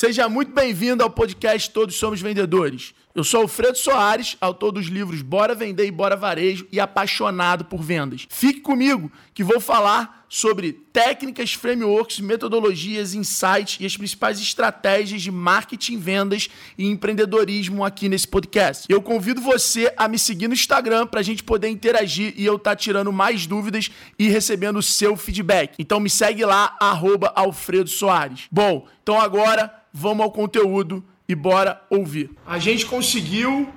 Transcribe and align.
Seja 0.00 0.30
muito 0.30 0.54
bem-vindo 0.54 1.02
ao 1.02 1.10
podcast 1.10 1.70
Todos 1.72 1.96
Somos 1.96 2.22
Vendedores. 2.22 2.94
Eu 3.14 3.22
sou 3.22 3.42
Alfredo 3.42 3.76
Soares, 3.76 4.34
autor 4.40 4.72
dos 4.72 4.86
livros 4.86 5.20
Bora 5.20 5.54
Vender 5.54 5.84
e 5.84 5.90
Bora 5.90 6.16
Varejo 6.16 6.66
e 6.72 6.80
apaixonado 6.80 7.66
por 7.66 7.82
vendas. 7.82 8.26
Fique 8.30 8.60
comigo 8.60 9.12
que 9.34 9.44
vou 9.44 9.60
falar 9.60 10.19
sobre 10.32 10.72
técnicas, 10.92 11.52
frameworks, 11.54 12.20
metodologias, 12.20 13.14
insights 13.14 13.78
e 13.80 13.84
as 13.84 13.96
principais 13.96 14.40
estratégias 14.40 15.20
de 15.20 15.30
marketing, 15.30 15.98
vendas 15.98 16.48
e 16.78 16.86
empreendedorismo 16.86 17.84
aqui 17.84 18.08
nesse 18.08 18.28
podcast. 18.28 18.86
Eu 18.88 19.02
convido 19.02 19.40
você 19.40 19.92
a 19.96 20.06
me 20.06 20.20
seguir 20.20 20.46
no 20.46 20.54
Instagram 20.54 21.08
para 21.08 21.18
a 21.18 21.22
gente 21.24 21.42
poder 21.42 21.68
interagir 21.68 22.32
e 22.36 22.46
eu 22.46 22.54
estar 22.54 22.70
tá 22.70 22.76
tirando 22.76 23.12
mais 23.12 23.44
dúvidas 23.44 23.90
e 24.16 24.28
recebendo 24.28 24.78
o 24.78 24.82
seu 24.82 25.16
feedback. 25.16 25.74
Então 25.80 25.98
me 25.98 26.08
segue 26.08 26.44
lá, 26.44 26.76
arroba 26.78 27.32
Alfredo 27.34 27.90
Soares. 27.90 28.46
Bom, 28.52 28.86
então 29.02 29.20
agora 29.20 29.74
vamos 29.92 30.22
ao 30.22 30.30
conteúdo 30.30 31.04
e 31.28 31.34
bora 31.34 31.82
ouvir. 31.90 32.30
A 32.46 32.60
gente 32.60 32.86
conseguiu 32.86 33.68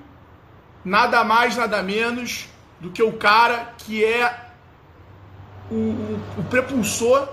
nada 0.86 1.24
mais, 1.24 1.58
nada 1.58 1.82
menos 1.82 2.46
do 2.80 2.92
que 2.92 3.02
o 3.02 3.14
cara 3.14 3.74
que 3.76 4.06
é 4.06 4.43
o, 5.74 6.20
o, 6.38 6.44
prepulsor 6.44 7.28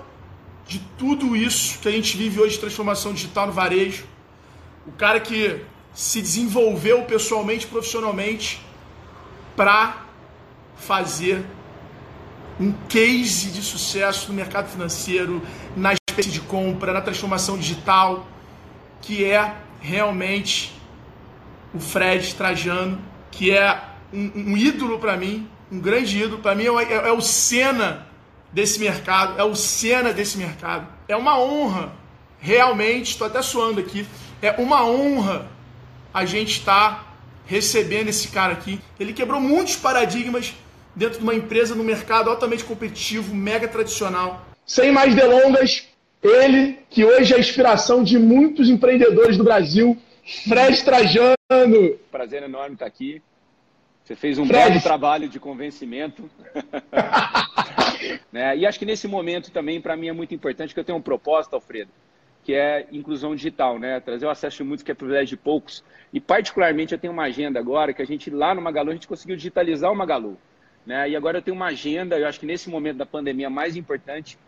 de 0.67 0.79
tudo 0.97 1.37
isso 1.37 1.79
que 1.81 1.89
a 1.89 1.93
gente 1.93 2.17
vive 2.17 2.41
hoje 2.41 2.55
de 2.55 2.61
transformação 2.61 3.13
digital 3.13 3.47
no 3.47 3.53
varejo. 3.53 4.05
O 4.87 4.93
cara 4.93 5.21
que 5.21 5.61
se 5.93 6.23
desenvolveu 6.23 7.03
pessoalmente, 7.03 7.67
profissionalmente 7.67 8.63
para 9.55 10.07
fazer 10.77 11.45
um 12.59 12.73
case 12.89 13.51
de 13.51 13.63
sucesso 13.63 14.29
no 14.29 14.35
mercado 14.35 14.69
financeiro, 14.69 15.43
na 15.77 15.93
espécie 15.93 16.31
de 16.31 16.41
compra, 16.41 16.93
na 16.93 17.01
transformação 17.01 17.59
digital 17.59 18.27
que 19.03 19.25
é 19.25 19.55
realmente 19.81 20.75
o 21.75 21.81
Fred 21.81 22.35
Trajano, 22.35 22.99
que 23.31 23.51
é 23.51 23.83
um, 24.13 24.53
um 24.53 24.57
ídolo 24.57 24.99
para 24.99 25.17
mim, 25.17 25.49
um 25.73 25.79
grande 25.79 26.19
ídolo. 26.23 26.43
Para 26.43 26.55
mim 26.55 26.65
é, 26.65 26.69
é, 26.69 27.09
é 27.09 27.13
o 27.13 27.21
Senna 27.21 28.10
desse 28.53 28.79
mercado, 28.81 29.41
é 29.41 29.45
o 29.45 29.55
Senna 29.55 30.13
desse 30.13 30.39
mercado. 30.39 30.87
É 31.09 31.17
uma 31.17 31.39
honra, 31.39 31.93
realmente, 32.39 33.11
estou 33.11 33.27
até 33.27 33.43
suando 33.43 33.81
aqui, 33.81 34.07
é 34.43 34.53
uma 34.53 34.85
honra 34.85 35.49
a 36.13 36.25
gente 36.25 36.59
estar 36.59 36.91
tá 36.91 37.07
recebendo 37.47 38.09
esse 38.09 38.29
cara 38.29 38.53
aqui. 38.53 38.81
Ele 38.99 39.13
quebrou 39.13 39.41
muitos 39.41 39.77
paradigmas 39.77 40.55
dentro 40.95 41.19
de 41.19 41.25
uma 41.25 41.35
empresa 41.35 41.75
no 41.75 41.85
mercado 41.85 42.31
altamente 42.31 42.65
competitivo, 42.65 43.35
mega 43.35 43.69
tradicional. 43.69 44.47
Sem 44.67 44.93
mais 44.93 45.15
delongas, 45.15 45.89
ele, 46.23 46.79
que 46.89 47.05
hoje 47.05 47.33
é 47.33 47.37
a 47.37 47.41
inspiração 47.41 48.05
de 48.05 48.19
muitos 48.19 48.69
empreendedores 48.69 49.37
do 49.37 49.45
Brasil, 49.45 49.97
Fred 50.49 50.85
Trajano. 50.85 51.99
Prazer 52.11 52.43
enorme 52.43 52.75
estar 52.75 52.87
aqui. 52.87 53.23
Você 54.05 54.17
fez 54.17 54.39
um 54.39 54.47
Fred. 54.47 54.71
belo 54.71 54.83
trabalho 54.83 55.29
de 55.29 55.39
convencimento. 55.39 56.29
né? 58.33 58.57
E 58.57 58.67
acho 58.67 58.79
que 58.79 58.87
nesse 58.87 59.07
momento 59.07 59.51
também, 59.51 59.81
para 59.81 59.97
mim, 59.97 60.09
é 60.09 60.13
muito 60.13 60.35
importante 60.35 60.73
que 60.73 60.81
eu 60.81 60.85
tenho 60.85 60.99
um 60.99 61.03
propósito, 61.03 61.55
Alfredo, 61.55 61.91
que 62.43 62.55
é 62.55 62.87
inclusão 62.91 63.35
digital, 63.35 63.79
né? 63.79 64.01
Trazer 64.01 64.27
o 64.27 64.31
acesso 64.31 64.59
de 64.59 64.65
muitos, 64.65 64.83
que 64.83 64.91
é 64.91 64.95
privilégio 64.95 65.37
de 65.37 65.43
poucos. 65.43 65.85
E, 66.13 66.21
particularmente, 66.21 66.93
eu 66.93 66.99
tenho 66.99 67.13
uma 67.13 67.25
agenda 67.25 67.59
agora 67.59 67.93
que 67.93 68.03
a 68.03 68.07
gente, 68.07 68.31
lá 68.31 68.55
no 68.55 68.63
Magalu, 68.63 68.91
a 68.91 68.95
gente 68.95 69.09
conseguiu 69.09 69.37
digitalizar 69.37 69.93
o 69.93 69.97
Magalu. 69.97 70.39
Né? 70.85 71.11
E 71.11 71.17
agora 71.17 71.39
eu 71.39 71.43
tenho 71.43 71.57
uma 71.57 71.67
agenda, 71.67 72.19
eu 72.19 72.27
acho 72.27 72.41
que 72.41 72.47
nesse 72.47 72.71
momento 72.71 72.97
da 72.97 73.07
pandemia 73.07 73.51
mais 73.51 73.77
importante, 73.77 74.39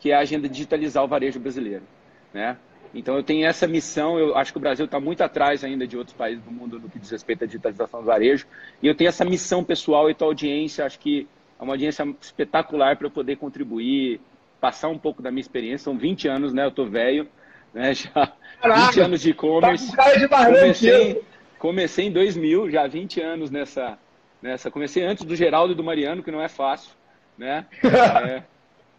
que 0.00 0.10
é 0.10 0.14
a 0.14 0.20
agenda 0.20 0.48
de 0.48 0.54
digitalizar 0.54 1.04
o 1.04 1.06
varejo 1.06 1.38
brasileiro. 1.38 1.84
Né? 2.32 2.56
Então 2.94 3.16
eu 3.16 3.22
tenho 3.22 3.46
essa 3.46 3.66
missão, 3.66 4.18
eu 4.18 4.36
acho 4.36 4.52
que 4.52 4.58
o 4.58 4.60
Brasil 4.60 4.84
está 4.84 5.00
muito 5.00 5.22
atrás 5.22 5.64
ainda 5.64 5.86
de 5.86 5.96
outros 5.96 6.16
países 6.16 6.42
do 6.44 6.50
mundo 6.50 6.78
no 6.78 6.90
que 6.90 6.98
diz 6.98 7.10
respeito 7.10 7.44
à 7.44 7.46
digitalização 7.46 8.00
do 8.00 8.06
varejo, 8.06 8.46
e 8.82 8.86
eu 8.86 8.94
tenho 8.94 9.08
essa 9.08 9.24
missão 9.24 9.64
pessoal 9.64 10.10
e 10.10 10.14
tua 10.14 10.28
audiência, 10.28 10.84
acho 10.84 10.98
que 10.98 11.26
é 11.62 11.64
uma 11.64 11.74
audiência 11.74 12.04
espetacular 12.20 12.96
para 12.96 13.06
eu 13.06 13.10
poder 13.10 13.36
contribuir, 13.36 14.20
passar 14.60 14.88
um 14.88 14.98
pouco 14.98 15.22
da 15.22 15.30
minha 15.30 15.40
experiência, 15.40 15.84
são 15.84 15.96
20 15.96 16.26
anos, 16.26 16.52
né, 16.52 16.66
eu 16.66 16.72
tô 16.72 16.84
velho, 16.86 17.28
né, 17.72 17.94
já 17.94 18.32
Caraca, 18.60 18.86
20 18.86 19.00
anos 19.00 19.20
de 19.20 19.30
e-commerce, 19.30 19.96
tá 19.96 20.12
de 20.12 20.28
comecei, 20.28 21.22
comecei 21.60 22.06
em 22.06 22.10
2000, 22.10 22.68
já 22.68 22.86
20 22.88 23.20
anos 23.20 23.50
nessa, 23.50 23.96
nessa, 24.42 24.72
comecei 24.72 25.04
antes 25.04 25.24
do 25.24 25.36
Geraldo 25.36 25.72
e 25.72 25.76
do 25.76 25.84
Mariano, 25.84 26.22
que 26.22 26.32
não 26.32 26.42
é 26.42 26.48
fácil, 26.48 26.90
né, 27.38 27.64
é, 27.84 28.42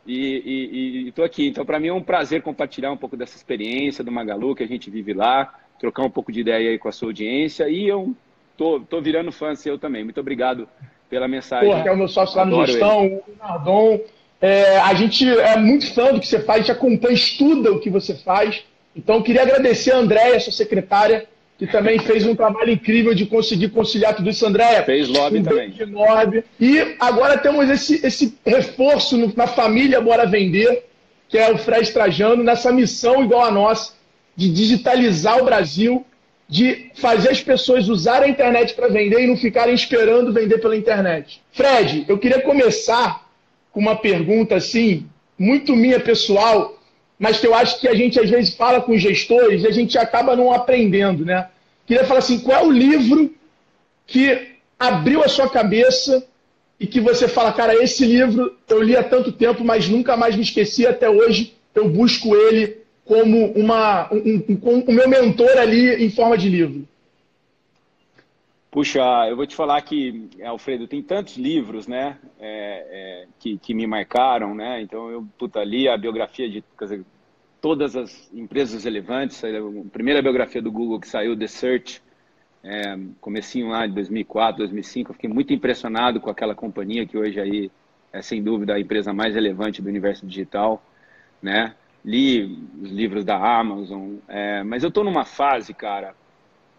e 0.08 1.08
estou 1.10 1.26
aqui. 1.26 1.48
Então, 1.48 1.66
para 1.66 1.80
mim 1.80 1.88
é 1.88 1.94
um 1.94 2.04
prazer 2.04 2.42
compartilhar 2.42 2.92
um 2.92 2.98
pouco 2.98 3.18
dessa 3.18 3.36
experiência 3.36 4.04
do 4.04 4.12
Magalu, 4.12 4.56
que 4.56 4.64
a 4.64 4.68
gente 4.68 4.90
vive 4.90 5.14
lá, 5.14 5.54
trocar 5.80 6.04
um 6.04 6.10
pouco 6.10 6.32
de 6.32 6.42
ideia 6.42 6.72
aí 6.72 6.80
com 6.80 6.90
a 6.90 6.92
sua 6.92 7.08
audiência. 7.10 7.70
E 7.70 7.88
eu 7.88 8.14
tô, 8.58 8.82
tô 8.82 9.02
virando 9.02 9.32
fã 9.32 9.56
seu 9.56 9.80
também. 9.80 10.04
Muito 10.04 10.20
obrigado 10.20 10.68
pela 11.14 11.28
mensagem. 11.28 11.70
Porra, 11.70 11.84
que 11.84 11.90
é 11.90 11.92
o 11.92 11.98
meu 11.98 12.08
sócio 12.08 12.36
lá 12.36 12.44
no 12.44 12.66
Gestão, 12.66 13.04
ele. 13.04 13.16
o 13.16 13.24
Nardon. 13.40 14.00
É, 14.42 14.80
a 14.80 14.94
gente 14.96 15.30
é 15.30 15.56
muito 15.58 15.94
fã 15.94 16.12
do 16.12 16.20
que 16.20 16.28
você 16.28 16.40
faz, 16.40 16.58
a 16.58 16.62
gente 16.64 16.72
acompanha, 16.72 17.14
estuda 17.14 17.72
o 17.72 17.80
que 17.80 17.90
você 17.90 18.16
faz. 18.16 18.64
Então, 18.96 19.18
eu 19.18 19.24
queria 19.24 19.44
agradecer 19.44 19.92
a 19.92 19.98
Andréia, 19.98 20.40
sua 20.40 20.52
secretária, 20.52 21.28
que 21.58 21.68
também 21.68 22.00
fez 22.00 22.26
um 22.26 22.36
trabalho 22.36 22.72
incrível 22.72 23.14
de 23.14 23.28
conseguir 23.28 23.70
conciliar 23.70 24.16
tudo 24.16 24.30
isso, 24.30 24.46
Andréia. 24.46 24.84
Fez 24.84 25.08
lobby 25.08 25.38
um 25.38 25.44
também. 25.44 25.70
De 25.70 25.86
lobby. 25.86 26.44
E 26.60 26.96
agora 27.00 27.38
temos 27.38 27.70
esse, 27.70 28.06
esse 28.06 28.38
reforço 28.46 29.16
no, 29.16 29.32
na 29.36 29.48
família 29.48 30.02
Bora 30.02 30.26
Vender, 30.26 30.84
que 31.30 31.38
é 31.38 31.52
o 31.52 31.58
Fred 31.58 31.92
Trajano, 31.92 32.44
nessa 32.44 32.72
missão 32.72 33.24
igual 33.24 33.46
a 33.46 33.52
nossa, 33.52 33.94
de 34.36 34.52
digitalizar 34.52 35.40
o 35.40 35.46
Brasil, 35.46 36.06
de 36.48 36.92
fazer 36.96 37.30
as 37.30 37.42
pessoas 37.42 37.88
usarem 37.88 38.30
a 38.30 38.32
internet 38.32 38.74
para 38.74 38.88
vender 38.88 39.22
e 39.22 39.28
não 39.28 39.38
ficarem 39.38 39.74
esperando 39.74 40.34
vender 40.34 40.60
pela 40.60 40.76
internet. 40.76 41.42
Fred, 41.52 42.06
eu 42.08 42.18
queria 42.18 42.42
começar 42.42 43.28
com 43.72 43.80
uma 43.80 43.96
pergunta 43.96 44.56
assim, 44.56 45.06
muito 45.38 45.76
minha 45.76 46.00
pessoal, 46.00 46.80
mas 47.18 47.40
que 47.40 47.48
eu 47.48 47.56
acho 47.56 47.80
que 47.80 47.88
a 47.88 47.96
gente 47.96 48.20
às 48.20 48.30
vezes 48.30 48.54
fala 48.56 48.82
com 48.82 48.98
gestores 48.98 49.64
e 49.64 49.68
a 49.68 49.72
gente 49.72 49.98
acaba 49.98 50.36
não 50.36 50.54
aprendendo, 50.54 51.26
né? 51.26 51.48
Queria 51.86 52.06
falar 52.06 52.20
assim, 52.20 52.40
qual 52.40 52.62
é 52.62 52.64
o 52.64 52.72
livro 52.72 53.34
que 54.06 54.54
abriu 54.78 55.24
a 55.24 55.30
sua 55.30 55.50
cabeça 55.50 56.26
e 56.80 56.86
que 56.86 57.00
você 57.00 57.28
fala, 57.28 57.54
cara, 57.54 57.82
esse 57.82 58.06
livro 58.06 58.56
eu 58.68 58.82
li 58.82 58.96
há 58.96 59.04
tanto 59.04 59.32
tempo, 59.32 59.64
mas 59.64 59.88
nunca 59.88 60.18
mais 60.18 60.36
me 60.36 60.42
esqueci, 60.42 60.86
até 60.86 61.10
hoje 61.10 61.54
eu 61.74 61.88
busco 61.90 62.36
ele 62.36 62.83
como 63.06 63.52
uma, 63.54 64.12
um, 64.14 64.46
um, 64.50 64.80
o 64.88 64.92
meu 64.92 65.10
mentor 65.10 65.58
ali 65.58 66.04
em 66.04 66.10
forma 66.10 66.38
de 66.38 66.50
livro? 66.50 66.88
Puxa, 68.72 69.02
eu 69.30 69.36
vou 69.36 69.46
te 69.46 69.56
falar 69.56 69.80
que, 69.82 70.30
Alfredo, 70.44 70.88
tem 70.88 71.04
tantos 71.04 71.38
livros, 71.38 71.88
né, 71.88 72.18
é, 72.40 72.88
é, 72.90 73.28
que, 73.40 73.58
que 73.60 73.72
me 73.72 73.86
marcaram, 73.86 74.56
né, 74.56 74.82
então 74.82 75.12
eu, 75.12 75.28
puta, 75.38 75.64
li 75.64 75.88
a 75.88 75.96
biografia 75.96 76.50
de 76.50 76.64
dizer, 76.82 77.06
todas 77.62 77.96
as 77.96 78.34
empresas 78.34 78.84
relevantes, 78.84 79.44
a 79.44 79.48
primeira 79.92 80.24
biografia 80.24 80.60
do 80.60 80.72
Google 80.72 81.00
que 81.00 81.08
saiu, 81.08 81.38
The 81.38 81.46
Search, 81.46 82.02
é, 82.64 82.98
comecinho 83.22 83.68
lá 83.68 83.86
de 83.86 83.94
2004, 83.94 84.58
2005, 84.58 85.12
eu 85.12 85.14
fiquei 85.14 85.30
muito 85.30 85.54
impressionado 85.54 86.20
com 86.20 86.32
aquela 86.32 86.56
companhia 86.56 87.06
que 87.06 87.16
hoje 87.16 87.40
aí 87.40 87.72
é, 88.12 88.22
sem 88.22 88.42
dúvida, 88.42 88.74
a 88.74 88.80
empresa 88.80 89.14
mais 89.14 89.36
relevante 89.36 89.82
do 89.82 89.90
universo 89.90 90.26
digital, 90.26 90.84
né, 91.42 91.76
li 92.04 92.60
os 92.82 92.92
livros 92.92 93.24
da 93.24 93.38
Amazon, 93.38 94.16
é, 94.28 94.64
mas 94.64 94.84
eu 94.84 94.90
estou 94.90 95.04
numa 95.04 95.24
fase, 95.24 95.74
cara, 95.74 96.14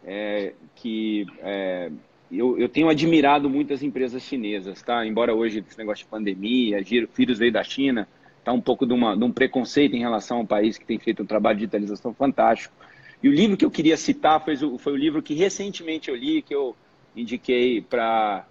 é, 0.05 0.53
que 0.75 1.27
é, 1.41 1.91
eu, 2.31 2.59
eu, 2.59 2.69
tenho 2.69 2.89
admirado 2.89 3.49
muitas 3.49 3.83
empresas 3.83 4.23
chinesas, 4.23 4.83
tá? 4.83 5.07
Embora 5.07 5.35
hoje 5.35 5.65
esse 5.67 5.79
negócio 5.79 6.05
de 6.05 6.11
pandemia, 6.11 6.83
vírus 6.83 7.39
veio 7.39 7.53
da 7.53 7.65
China, 7.65 8.07
tá 8.45 8.53
um 8.53 8.61
pouco 8.61 8.87
de, 8.87 8.93
uma, 8.93 9.17
de 9.17 9.25
um 9.25 9.33
preconceito 9.33 9.97
em 9.97 10.01
relação 10.01 10.39
ao 10.39 10.47
país 10.47 10.77
que 10.77 10.85
tem 10.85 10.99
feito 10.99 11.23
um 11.23 11.27
trabalho 11.27 11.57
de 11.57 11.61
digitalização 11.61 12.13
fantástico. 12.13 12.75
E 13.23 13.29
o 13.29 13.33
livro 13.33 13.57
que 13.57 13.65
eu 13.65 13.71
queria 13.71 13.97
citar 13.97 14.45
foi, 14.45 14.57
foi 14.57 14.93
o 14.93 14.97
livro 14.97 15.23
que 15.23 15.33
recentemente 15.33 16.11
eu 16.11 16.17
li, 16.17 16.43
que 16.43 16.55
eu 16.55 16.77
indiquei 17.17 17.81
para 17.81 18.47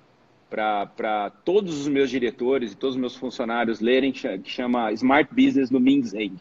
para 0.50 1.31
todos 1.44 1.80
os 1.80 1.88
meus 1.88 2.12
diretores 2.12 2.74
e 2.74 2.77
todos 2.77 2.95
os 2.95 3.01
meus 3.01 3.15
funcionários 3.15 3.80
lerem, 3.80 4.12
que 4.12 4.39
chama 4.45 4.92
Smart 4.92 5.33
Business 5.33 5.68
do 5.68 5.80
Ming 5.80 6.03
Zheng, 6.03 6.36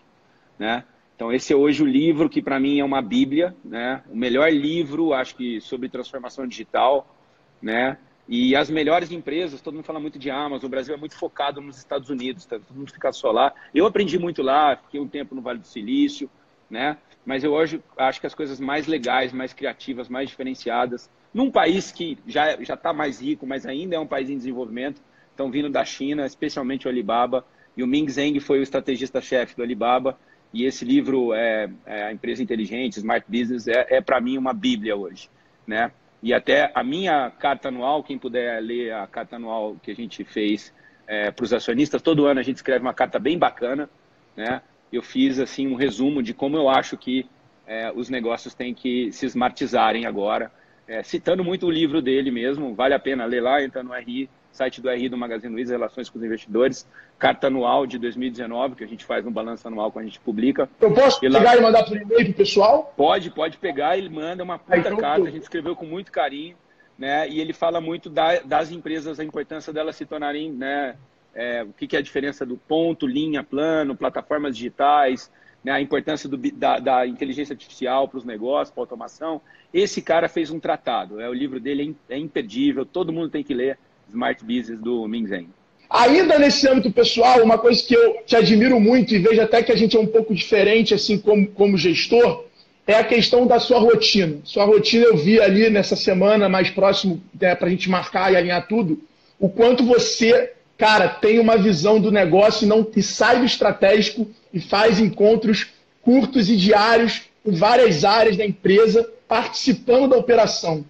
né? 0.62 0.84
Então, 1.16 1.32
esse 1.32 1.52
é 1.52 1.56
hoje 1.56 1.82
o 1.82 1.86
livro 1.86 2.28
que 2.28 2.40
para 2.40 2.60
mim 2.60 2.78
é 2.78 2.84
uma 2.84 3.02
bíblia, 3.02 3.52
né? 3.64 4.00
O 4.08 4.16
melhor 4.16 4.48
livro, 4.52 5.12
acho 5.12 5.34
que, 5.34 5.60
sobre 5.60 5.88
transformação 5.88 6.46
digital, 6.46 7.16
né? 7.60 7.98
E 8.28 8.54
as 8.54 8.70
melhores 8.70 9.10
empresas, 9.10 9.60
todo 9.60 9.74
mundo 9.74 9.84
fala 9.84 9.98
muito 9.98 10.20
de 10.20 10.30
Amazon, 10.30 10.66
o 10.66 10.70
Brasil 10.70 10.94
é 10.94 10.96
muito 10.96 11.16
focado 11.16 11.60
nos 11.60 11.78
Estados 11.78 12.10
Unidos, 12.10 12.46
tá? 12.46 12.60
todo 12.60 12.76
mundo 12.76 12.92
fica 12.92 13.12
só 13.12 13.32
lá. 13.32 13.52
Eu 13.74 13.86
aprendi 13.86 14.20
muito 14.20 14.40
lá, 14.40 14.76
fiquei 14.76 15.00
um 15.00 15.08
tempo 15.08 15.34
no 15.34 15.42
Vale 15.42 15.58
do 15.58 15.66
Silício, 15.66 16.30
né? 16.70 16.96
Mas 17.26 17.42
eu 17.42 17.52
hoje 17.52 17.82
acho 17.98 18.20
que 18.20 18.26
as 18.28 18.34
coisas 18.34 18.60
mais 18.60 18.86
legais, 18.86 19.32
mais 19.32 19.52
criativas, 19.52 20.08
mais 20.08 20.30
diferenciadas, 20.30 21.10
num 21.34 21.50
país 21.50 21.90
que 21.90 22.16
já 22.24 22.56
já 22.62 22.74
está 22.74 22.92
mais 22.92 23.20
rico, 23.20 23.44
mas 23.44 23.66
ainda 23.66 23.96
é 23.96 23.98
um 23.98 24.06
país 24.06 24.30
em 24.30 24.36
desenvolvimento, 24.36 25.02
estão 25.28 25.50
vindo 25.50 25.68
da 25.68 25.84
China, 25.84 26.24
especialmente 26.24 26.86
o 26.86 26.88
Alibaba. 26.88 27.44
E 27.76 27.82
o 27.82 27.86
Ming 27.86 28.08
Zheng 28.08 28.38
foi 28.38 28.60
o 28.60 28.62
estrategista-chefe 28.62 29.56
do 29.56 29.62
Alibaba 29.62 30.18
E 30.52 30.64
esse 30.64 30.84
livro, 30.84 31.32
é, 31.32 31.70
é 31.86 32.04
A 32.04 32.12
Empresa 32.12 32.42
Inteligente, 32.42 32.98
Smart 32.98 33.24
Business, 33.28 33.66
é, 33.66 33.86
é 33.88 34.00
para 34.00 34.20
mim 34.20 34.36
uma 34.36 34.52
bíblia 34.52 34.96
hoje, 34.96 35.30
né? 35.66 35.90
E 36.22 36.32
até 36.32 36.70
a 36.74 36.84
minha 36.84 37.30
carta 37.30 37.68
anual, 37.68 38.04
quem 38.04 38.18
puder 38.18 38.60
ler 38.60 38.92
a 38.92 39.06
carta 39.06 39.36
anual 39.36 39.76
que 39.82 39.90
a 39.90 39.94
gente 39.94 40.22
fez 40.24 40.72
é, 41.06 41.30
para 41.30 41.44
os 41.44 41.52
acionistas, 41.52 42.00
todo 42.00 42.26
ano 42.26 42.38
a 42.38 42.42
gente 42.42 42.56
escreve 42.56 42.82
uma 42.82 42.94
carta 42.94 43.18
bem 43.18 43.36
bacana, 43.36 43.88
né? 44.36 44.62
Eu 44.92 45.02
fiz 45.02 45.38
assim 45.38 45.66
um 45.66 45.74
resumo 45.74 46.22
de 46.22 46.34
como 46.34 46.56
eu 46.56 46.68
acho 46.68 46.96
que 46.96 47.26
é, 47.66 47.90
os 47.92 48.10
negócios 48.10 48.54
têm 48.54 48.74
que 48.74 49.10
se 49.10 49.26
smartizarem 49.26 50.06
agora, 50.06 50.52
é, 50.86 51.02
citando 51.02 51.42
muito 51.42 51.66
o 51.66 51.70
livro 51.70 52.02
dele 52.02 52.30
mesmo, 52.30 52.74
vale 52.74 52.94
a 52.94 52.98
pena 52.98 53.24
ler 53.24 53.42
lá, 53.42 53.62
entra 53.62 53.82
no 53.82 53.94
RI, 53.94 54.28
site 54.52 54.80
do 54.80 54.90
RI 54.90 55.08
do 55.08 55.16
Magazine 55.16 55.52
Luiza, 55.52 55.72
Relações 55.72 56.08
com 56.08 56.18
os 56.18 56.24
Investidores, 56.24 56.86
carta 57.18 57.46
anual 57.46 57.86
de 57.86 57.98
2019, 57.98 58.76
que 58.76 58.84
a 58.84 58.86
gente 58.86 59.04
faz 59.04 59.24
no 59.24 59.30
balanço 59.30 59.66
anual 59.66 59.90
quando 59.90 60.04
a 60.04 60.08
gente 60.08 60.20
publica. 60.20 60.68
Eu 60.80 60.92
posso 60.92 61.18
e 61.18 61.28
pegar 61.28 61.40
lá... 61.40 61.56
e 61.56 61.60
mandar 61.60 61.84
por 61.84 61.96
e-mail 61.96 62.26
pro 62.26 62.34
pessoal? 62.34 62.92
Pode, 62.96 63.30
pode 63.30 63.56
pegar, 63.56 63.96
ele 63.96 64.08
manda 64.08 64.44
uma 64.44 64.58
puta 64.58 64.78
então, 64.78 64.96
carta, 64.98 65.26
a 65.26 65.30
gente 65.30 65.42
escreveu 65.42 65.74
com 65.74 65.86
muito 65.86 66.12
carinho, 66.12 66.56
né? 66.98 67.28
E 67.28 67.40
ele 67.40 67.52
fala 67.52 67.80
muito 67.80 68.10
da, 68.10 68.40
das 68.40 68.70
empresas, 68.70 69.18
a 69.18 69.24
importância 69.24 69.72
delas 69.72 69.96
se 69.96 70.04
tornarem, 70.04 70.52
né? 70.52 70.96
É, 71.34 71.62
o 71.62 71.72
que, 71.72 71.86
que 71.86 71.96
é 71.96 71.98
a 71.98 72.02
diferença 72.02 72.44
do 72.44 72.58
ponto, 72.58 73.06
linha, 73.06 73.42
plano, 73.42 73.96
plataformas 73.96 74.54
digitais, 74.54 75.30
né, 75.64 75.72
a 75.72 75.80
importância 75.80 76.28
do, 76.28 76.36
da, 76.36 76.78
da, 76.78 77.06
inteligência 77.06 77.54
artificial 77.54 78.08
para 78.08 78.18
os 78.18 78.24
negócios, 78.24 78.70
para 78.70 78.82
a 78.82 78.84
automação. 78.84 79.40
Esse 79.72 80.02
cara 80.02 80.28
fez 80.28 80.50
um 80.50 80.58
tratado, 80.58 81.20
é, 81.20 81.28
o 81.28 81.32
livro 81.32 81.60
dele 81.60 81.96
é, 82.08 82.16
é 82.16 82.18
imperdível, 82.18 82.84
todo 82.84 83.12
mundo 83.12 83.30
tem 83.30 83.42
que 83.42 83.54
ler 83.54 83.78
Smart 84.12 84.44
Business 84.44 84.78
do 84.80 85.06
Ming 85.08 85.26
Zheng. 85.26 85.48
Ainda 85.90 86.38
nesse 86.38 86.68
âmbito 86.68 86.90
pessoal, 86.90 87.42
uma 87.42 87.58
coisa 87.58 87.82
que 87.82 87.94
eu 87.94 88.22
te 88.24 88.34
admiro 88.36 88.80
muito 88.80 89.14
e 89.14 89.18
vejo 89.18 89.42
até 89.42 89.62
que 89.62 89.72
a 89.72 89.76
gente 89.76 89.96
é 89.96 90.00
um 90.00 90.06
pouco 90.06 90.34
diferente 90.34 90.94
assim 90.94 91.18
como, 91.18 91.46
como 91.48 91.76
gestor, 91.76 92.44
é 92.86 92.94
a 92.94 93.04
questão 93.04 93.46
da 93.46 93.58
sua 93.58 93.78
rotina. 93.78 94.38
Sua 94.42 94.64
rotina 94.64 95.04
eu 95.04 95.16
vi 95.16 95.40
ali 95.40 95.68
nessa 95.68 95.94
semana 95.94 96.48
mais 96.48 96.70
próximo 96.70 97.22
né, 97.38 97.54
para 97.54 97.66
a 97.66 97.70
gente 97.70 97.90
marcar 97.90 98.32
e 98.32 98.36
alinhar 98.36 98.66
tudo, 98.66 99.02
o 99.38 99.48
quanto 99.48 99.84
você, 99.84 100.52
cara, 100.78 101.08
tem 101.08 101.38
uma 101.38 101.56
visão 101.56 102.00
do 102.00 102.10
negócio 102.10 102.64
e, 102.64 102.68
não, 102.68 102.86
e 102.94 103.02
sai 103.02 103.40
do 103.40 103.44
estratégico 103.44 104.30
e 104.52 104.60
faz 104.60 104.98
encontros 104.98 105.72
curtos 106.00 106.48
e 106.48 106.56
diários 106.56 107.22
em 107.44 107.52
várias 107.52 108.04
áreas 108.04 108.36
da 108.36 108.44
empresa, 108.44 109.08
participando 109.28 110.08
da 110.08 110.16
operação. 110.16 110.84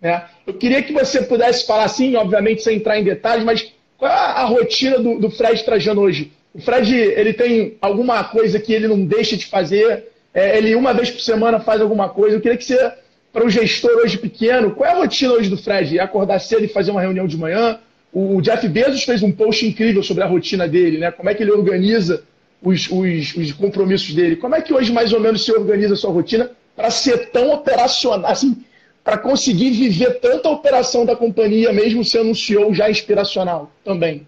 Né? 0.00 0.24
Eu 0.46 0.54
queria 0.54 0.82
que 0.82 0.92
você 0.92 1.22
pudesse 1.22 1.66
falar 1.66 1.84
assim, 1.84 2.16
obviamente 2.16 2.62
sem 2.62 2.76
entrar 2.76 2.98
em 2.98 3.04
detalhes, 3.04 3.44
mas 3.44 3.72
qual 3.96 4.10
é 4.10 4.14
a 4.14 4.44
rotina 4.44 4.98
do, 4.98 5.18
do 5.18 5.30
Fred 5.30 5.62
Trajano 5.64 6.00
hoje? 6.00 6.32
O 6.54 6.60
Fred, 6.60 6.94
ele 6.94 7.32
tem 7.32 7.76
alguma 7.80 8.24
coisa 8.24 8.58
que 8.58 8.72
ele 8.72 8.88
não 8.88 9.04
deixa 9.04 9.36
de 9.36 9.46
fazer? 9.46 10.08
É, 10.32 10.56
ele 10.56 10.74
uma 10.74 10.92
vez 10.92 11.10
por 11.10 11.20
semana 11.20 11.60
faz 11.60 11.80
alguma 11.80 12.08
coisa? 12.08 12.36
Eu 12.36 12.40
queria 12.40 12.56
que 12.56 12.64
você, 12.64 12.92
para 13.32 13.44
o 13.44 13.50
gestor 13.50 13.92
hoje 14.02 14.18
pequeno, 14.18 14.72
qual 14.72 14.88
é 14.88 14.92
a 14.92 14.96
rotina 14.96 15.34
hoje 15.34 15.50
do 15.50 15.56
Fred? 15.56 15.98
Acordar 16.00 16.40
cedo 16.40 16.64
e 16.64 16.68
fazer 16.68 16.90
uma 16.90 17.00
reunião 17.00 17.26
de 17.26 17.36
manhã? 17.36 17.78
O 18.12 18.40
Jeff 18.40 18.66
Bezos 18.68 19.04
fez 19.04 19.22
um 19.22 19.30
post 19.30 19.64
incrível 19.64 20.02
sobre 20.02 20.24
a 20.24 20.26
rotina 20.26 20.66
dele, 20.66 20.98
né? 20.98 21.12
Como 21.12 21.28
é 21.30 21.34
que 21.34 21.42
ele 21.42 21.52
organiza 21.52 22.24
os, 22.62 22.88
os, 22.90 23.36
os 23.36 23.52
compromissos 23.52 24.14
dele. 24.14 24.36
Como 24.36 24.54
é 24.54 24.60
que 24.60 24.72
hoje, 24.72 24.92
mais 24.92 25.12
ou 25.12 25.20
menos, 25.20 25.44
se 25.44 25.52
organiza 25.52 25.94
a 25.94 25.96
sua 25.96 26.10
rotina 26.10 26.50
para 26.76 26.90
ser 26.90 27.30
tão 27.30 27.52
operacional, 27.52 28.30
assim, 28.30 28.64
para 29.02 29.18
conseguir 29.18 29.70
viver 29.70 30.20
tanta 30.20 30.48
operação 30.48 31.04
da 31.04 31.16
companhia, 31.16 31.72
mesmo 31.72 32.00
um 32.00 32.34
CEO 32.34 32.74
já 32.74 32.90
inspiracional 32.90 33.70
também? 33.84 34.26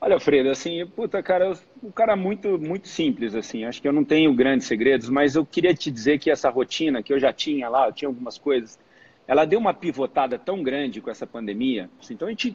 Olha, 0.00 0.20
Fredo, 0.20 0.50
assim, 0.50 0.86
puta, 0.86 1.22
cara, 1.22 1.54
um 1.82 1.90
cara 1.90 2.14
muito, 2.14 2.58
muito 2.58 2.88
simples, 2.88 3.34
assim, 3.34 3.64
acho 3.64 3.80
que 3.80 3.88
eu 3.88 3.92
não 3.92 4.04
tenho 4.04 4.34
grandes 4.34 4.66
segredos, 4.66 5.08
mas 5.08 5.34
eu 5.34 5.46
queria 5.46 5.72
te 5.72 5.90
dizer 5.90 6.18
que 6.18 6.30
essa 6.30 6.50
rotina 6.50 7.02
que 7.02 7.12
eu 7.12 7.18
já 7.18 7.32
tinha 7.32 7.70
lá, 7.70 7.88
eu 7.88 7.92
tinha 7.92 8.08
algumas 8.08 8.36
coisas, 8.36 8.78
ela 9.26 9.46
deu 9.46 9.58
uma 9.58 9.72
pivotada 9.72 10.38
tão 10.38 10.62
grande 10.62 11.00
com 11.00 11.10
essa 11.10 11.26
pandemia, 11.26 11.88
assim, 11.98 12.12
então 12.12 12.28
a 12.28 12.30
gente 12.30 12.54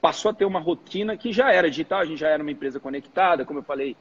passou 0.00 0.32
a 0.32 0.34
ter 0.34 0.44
uma 0.44 0.58
rotina 0.58 1.16
que 1.16 1.32
já 1.32 1.52
era 1.52 1.70
digital, 1.70 2.00
a 2.00 2.04
gente 2.04 2.18
já 2.18 2.28
era 2.28 2.42
uma 2.42 2.50
empresa 2.50 2.80
conectada, 2.80 3.44
como 3.44 3.60
eu 3.60 3.64
falei, 3.64 3.96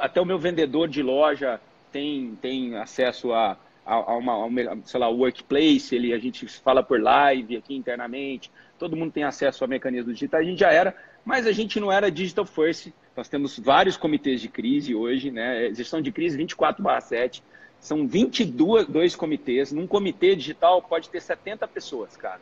até 0.00 0.20
o 0.20 0.26
meu 0.26 0.38
vendedor 0.38 0.86
de 0.86 1.02
loja 1.02 1.58
tem, 1.90 2.36
tem 2.42 2.76
acesso 2.76 3.32
a, 3.32 3.56
a, 3.84 4.16
uma, 4.16 4.46
a 4.46 4.76
sei 4.84 5.00
lá, 5.00 5.08
workplace, 5.08 5.94
ele, 5.94 6.12
a 6.12 6.18
gente 6.18 6.46
fala 6.60 6.82
por 6.82 7.00
live 7.00 7.56
aqui 7.56 7.74
internamente, 7.74 8.50
todo 8.78 8.96
mundo 8.96 9.12
tem 9.12 9.24
acesso 9.24 9.64
a 9.64 9.66
mecanismos 9.66 10.14
digitais, 10.14 10.46
a 10.46 10.48
gente 10.48 10.60
já 10.60 10.72
era, 10.72 10.96
mas 11.24 11.46
a 11.46 11.52
gente 11.52 11.78
não 11.78 11.92
era 11.92 12.10
digital 12.10 12.46
first, 12.46 12.92
nós 13.16 13.28
temos 13.28 13.58
vários 13.58 13.96
comitês 13.96 14.40
de 14.40 14.48
crise 14.48 14.94
hoje, 14.94 15.30
né, 15.30 15.72
gestão 15.74 16.00
de 16.00 16.10
crise 16.10 16.36
24 16.36 16.82
7, 17.00 17.42
são 17.78 18.06
22 18.06 18.86
dois 18.86 19.14
comitês, 19.14 19.70
num 19.70 19.86
comitê 19.86 20.34
digital 20.34 20.80
pode 20.80 21.10
ter 21.10 21.20
70 21.20 21.68
pessoas, 21.68 22.16
cara. 22.16 22.40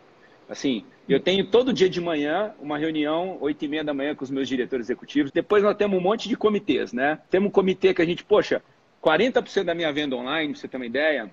Assim, 0.48 0.84
eu 1.08 1.18
tenho 1.18 1.46
todo 1.46 1.72
dia 1.72 1.88
de 1.88 2.00
manhã 2.00 2.52
uma 2.60 2.76
reunião, 2.76 3.38
8 3.40 3.64
e 3.64 3.68
meia 3.68 3.84
da 3.84 3.94
manhã, 3.94 4.14
com 4.14 4.22
os 4.22 4.30
meus 4.30 4.46
diretores 4.46 4.86
executivos. 4.86 5.32
Depois 5.32 5.62
nós 5.62 5.76
temos 5.76 5.98
um 5.98 6.02
monte 6.02 6.28
de 6.28 6.36
comitês, 6.36 6.92
né? 6.92 7.18
Temos 7.30 7.48
um 7.48 7.50
comitê 7.50 7.94
que 7.94 8.02
a 8.02 8.04
gente, 8.04 8.22
poxa, 8.22 8.62
40% 9.02 9.64
da 9.64 9.74
minha 9.74 9.92
venda 9.92 10.16
online, 10.16 10.52
pra 10.52 10.60
você 10.60 10.68
ter 10.68 10.76
uma 10.76 10.86
ideia, 10.86 11.30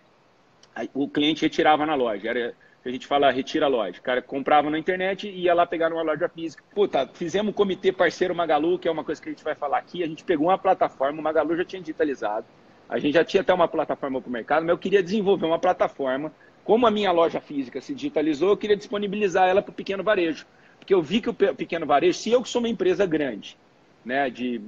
o 0.94 1.08
cliente 1.08 1.44
retirava 1.44 1.86
na 1.86 1.96
loja. 1.96 2.30
Era 2.30 2.54
a 2.86 2.90
gente 2.90 3.06
fala 3.06 3.30
retira 3.30 3.66
a 3.66 3.70
loja. 3.70 4.00
O 4.00 4.02
cara 4.02 4.22
comprava 4.22 4.70
na 4.70 4.80
internet 4.80 5.28
e 5.28 5.42
ia 5.42 5.54
lá 5.54 5.66
pegar 5.66 5.90
numa 5.90 6.02
loja 6.02 6.30
física. 6.30 6.64
Puta, 6.74 7.08
fizemos 7.14 7.52
um 7.52 7.54
comitê 7.54 7.92
parceiro 7.92 8.34
Magalu, 8.34 8.80
que 8.80 8.88
é 8.88 8.92
uma 8.92 9.04
coisa 9.04 9.22
que 9.22 9.28
a 9.30 9.32
gente 9.32 9.44
vai 9.44 9.54
falar 9.54 9.78
aqui. 9.78 10.02
A 10.02 10.08
gente 10.08 10.24
pegou 10.24 10.48
uma 10.48 10.58
plataforma, 10.58 11.20
o 11.20 11.22
Magalu 11.22 11.58
já 11.58 11.66
tinha 11.66 11.82
digitalizado. 11.82 12.46
A 12.88 12.98
gente 12.98 13.14
já 13.14 13.24
tinha 13.24 13.42
até 13.42 13.54
uma 13.54 13.68
plataforma 13.68 14.20
para 14.22 14.30
o 14.30 14.32
mercado, 14.32 14.64
mas 14.64 14.70
eu 14.70 14.78
queria 14.78 15.04
desenvolver 15.04 15.46
uma 15.46 15.60
plataforma 15.60 16.32
como 16.64 16.88
a 16.88 16.92
minha 16.92 17.12
loja 17.12 17.42
física 17.42 17.82
se 17.82 17.94
digitalizou, 17.94 18.50
eu 18.50 18.58
queria 18.58 18.78
disponibilizar 18.78 19.48
ela 19.48 19.62
para 19.62 19.72
o 19.72 19.74
pequeno 19.74 20.04
varejo. 20.04 20.46
Porque 20.80 20.94
eu 20.94 21.02
vi 21.02 21.20
que 21.22 21.30
o 21.30 21.34
pequeno 21.34 21.86
varejo, 21.86 22.18
se 22.18 22.32
eu 22.32 22.42
que 22.42 22.50
sou 22.50 22.62
uma 22.62 22.70
empresa 22.70 23.06
grande, 23.06 23.58
né, 24.06 24.30
de 24.30 24.62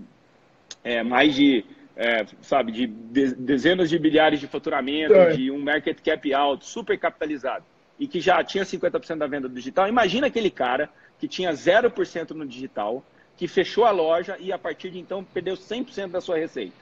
é, 0.83 1.01
mais 1.03 1.33
de, 1.33 1.65
é, 1.95 2.25
sabe, 2.41 2.71
de 2.71 2.87
dezenas 2.87 3.89
de 3.89 3.99
bilhares 3.99 4.39
de 4.39 4.47
faturamento, 4.47 5.13
é. 5.13 5.31
de 5.31 5.51
um 5.51 5.59
market 5.59 5.99
cap 6.01 6.33
alto, 6.33 6.65
super 6.65 6.97
capitalizado, 6.97 7.65
e 7.99 8.07
que 8.07 8.19
já 8.19 8.43
tinha 8.43 8.63
50% 8.63 9.17
da 9.17 9.27
venda 9.27 9.49
digital, 9.49 9.87
imagina 9.87 10.27
aquele 10.27 10.49
cara 10.49 10.89
que 11.19 11.27
tinha 11.27 11.51
0% 11.51 12.31
no 12.31 12.45
digital, 12.45 13.03
que 13.37 13.47
fechou 13.47 13.85
a 13.85 13.91
loja 13.91 14.37
e 14.39 14.51
a 14.51 14.57
partir 14.57 14.89
de 14.91 14.99
então 14.99 15.23
perdeu 15.23 15.55
100% 15.55 16.09
da 16.09 16.21
sua 16.21 16.37
receita. 16.37 16.75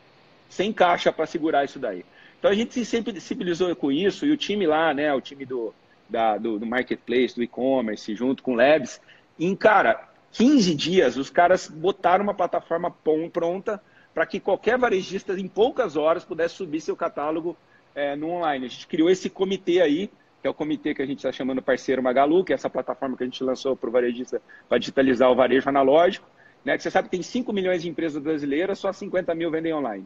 Sem 0.50 0.74
caixa 0.74 1.12
para 1.12 1.26
segurar 1.26 1.64
isso 1.64 1.80
daí. 1.80 2.04
Então 2.38 2.50
a 2.50 2.54
gente 2.54 2.74
se 2.74 2.86
sensibilizou 2.86 3.74
com 3.76 3.92
isso 3.92 4.26
e 4.26 4.32
o 4.32 4.38
time 4.38 4.66
lá, 4.66 4.94
né, 4.94 5.14
o 5.14 5.22
time 5.22 5.46
do, 5.46 5.74
da, 6.08 6.38
do, 6.38 6.58
do 6.58 6.66
marketplace, 6.66 7.36
do 7.36 7.44
e-commerce, 7.44 8.16
junto 8.16 8.42
com 8.42 8.54
o 8.54 8.56
Labs, 8.56 9.02
em, 9.40 9.56
cara, 9.56 10.10
15 10.32 10.76
dias 10.76 11.18
os 11.18 11.30
caras 11.30 11.68
botaram 11.68 12.24
uma 12.24 12.34
plataforma 12.34 12.96
pronta 13.32 13.82
para 14.20 14.26
que 14.26 14.38
qualquer 14.38 14.78
varejista, 14.78 15.32
em 15.40 15.48
poucas 15.48 15.96
horas, 15.96 16.26
pudesse 16.26 16.56
subir 16.56 16.82
seu 16.82 16.94
catálogo 16.94 17.56
é, 17.96 18.18
no 18.18 18.32
online. 18.32 18.66
A 18.66 18.68
gente 18.68 18.86
criou 18.86 19.10
esse 19.10 19.30
comitê 19.30 19.80
aí, 19.80 20.08
que 20.42 20.46
é 20.46 20.50
o 20.50 20.54
comitê 20.54 20.94
que 20.94 21.02
a 21.02 21.06
gente 21.06 21.20
está 21.20 21.32
chamando 21.32 21.62
parceiro 21.62 22.04
Magalu, 22.04 22.44
que 22.44 22.52
é 22.52 22.56
essa 22.56 22.70
plataforma 22.70 23.16
que 23.16 23.24
a 23.24 23.26
gente 23.26 23.42
lançou 23.42 23.78
para 23.78 23.88
o 23.88 23.94
varejista 23.94 24.42
para 24.68 24.78
digitalizar 24.78 25.32
o 25.32 25.36
varejo 25.36 25.70
analógico. 25.70 26.28
Né, 26.66 26.76
que 26.76 26.84
você 26.84 26.92
sabe 26.92 27.08
que 27.08 27.16
tem 27.16 27.24
5 27.24 27.54
milhões 27.54 27.82
de 27.82 27.88
empresas 27.88 28.22
brasileiras, 28.22 28.78
só 28.78 28.92
50 28.92 29.34
mil 29.34 29.50
vendem 29.50 29.74
online. 29.74 30.06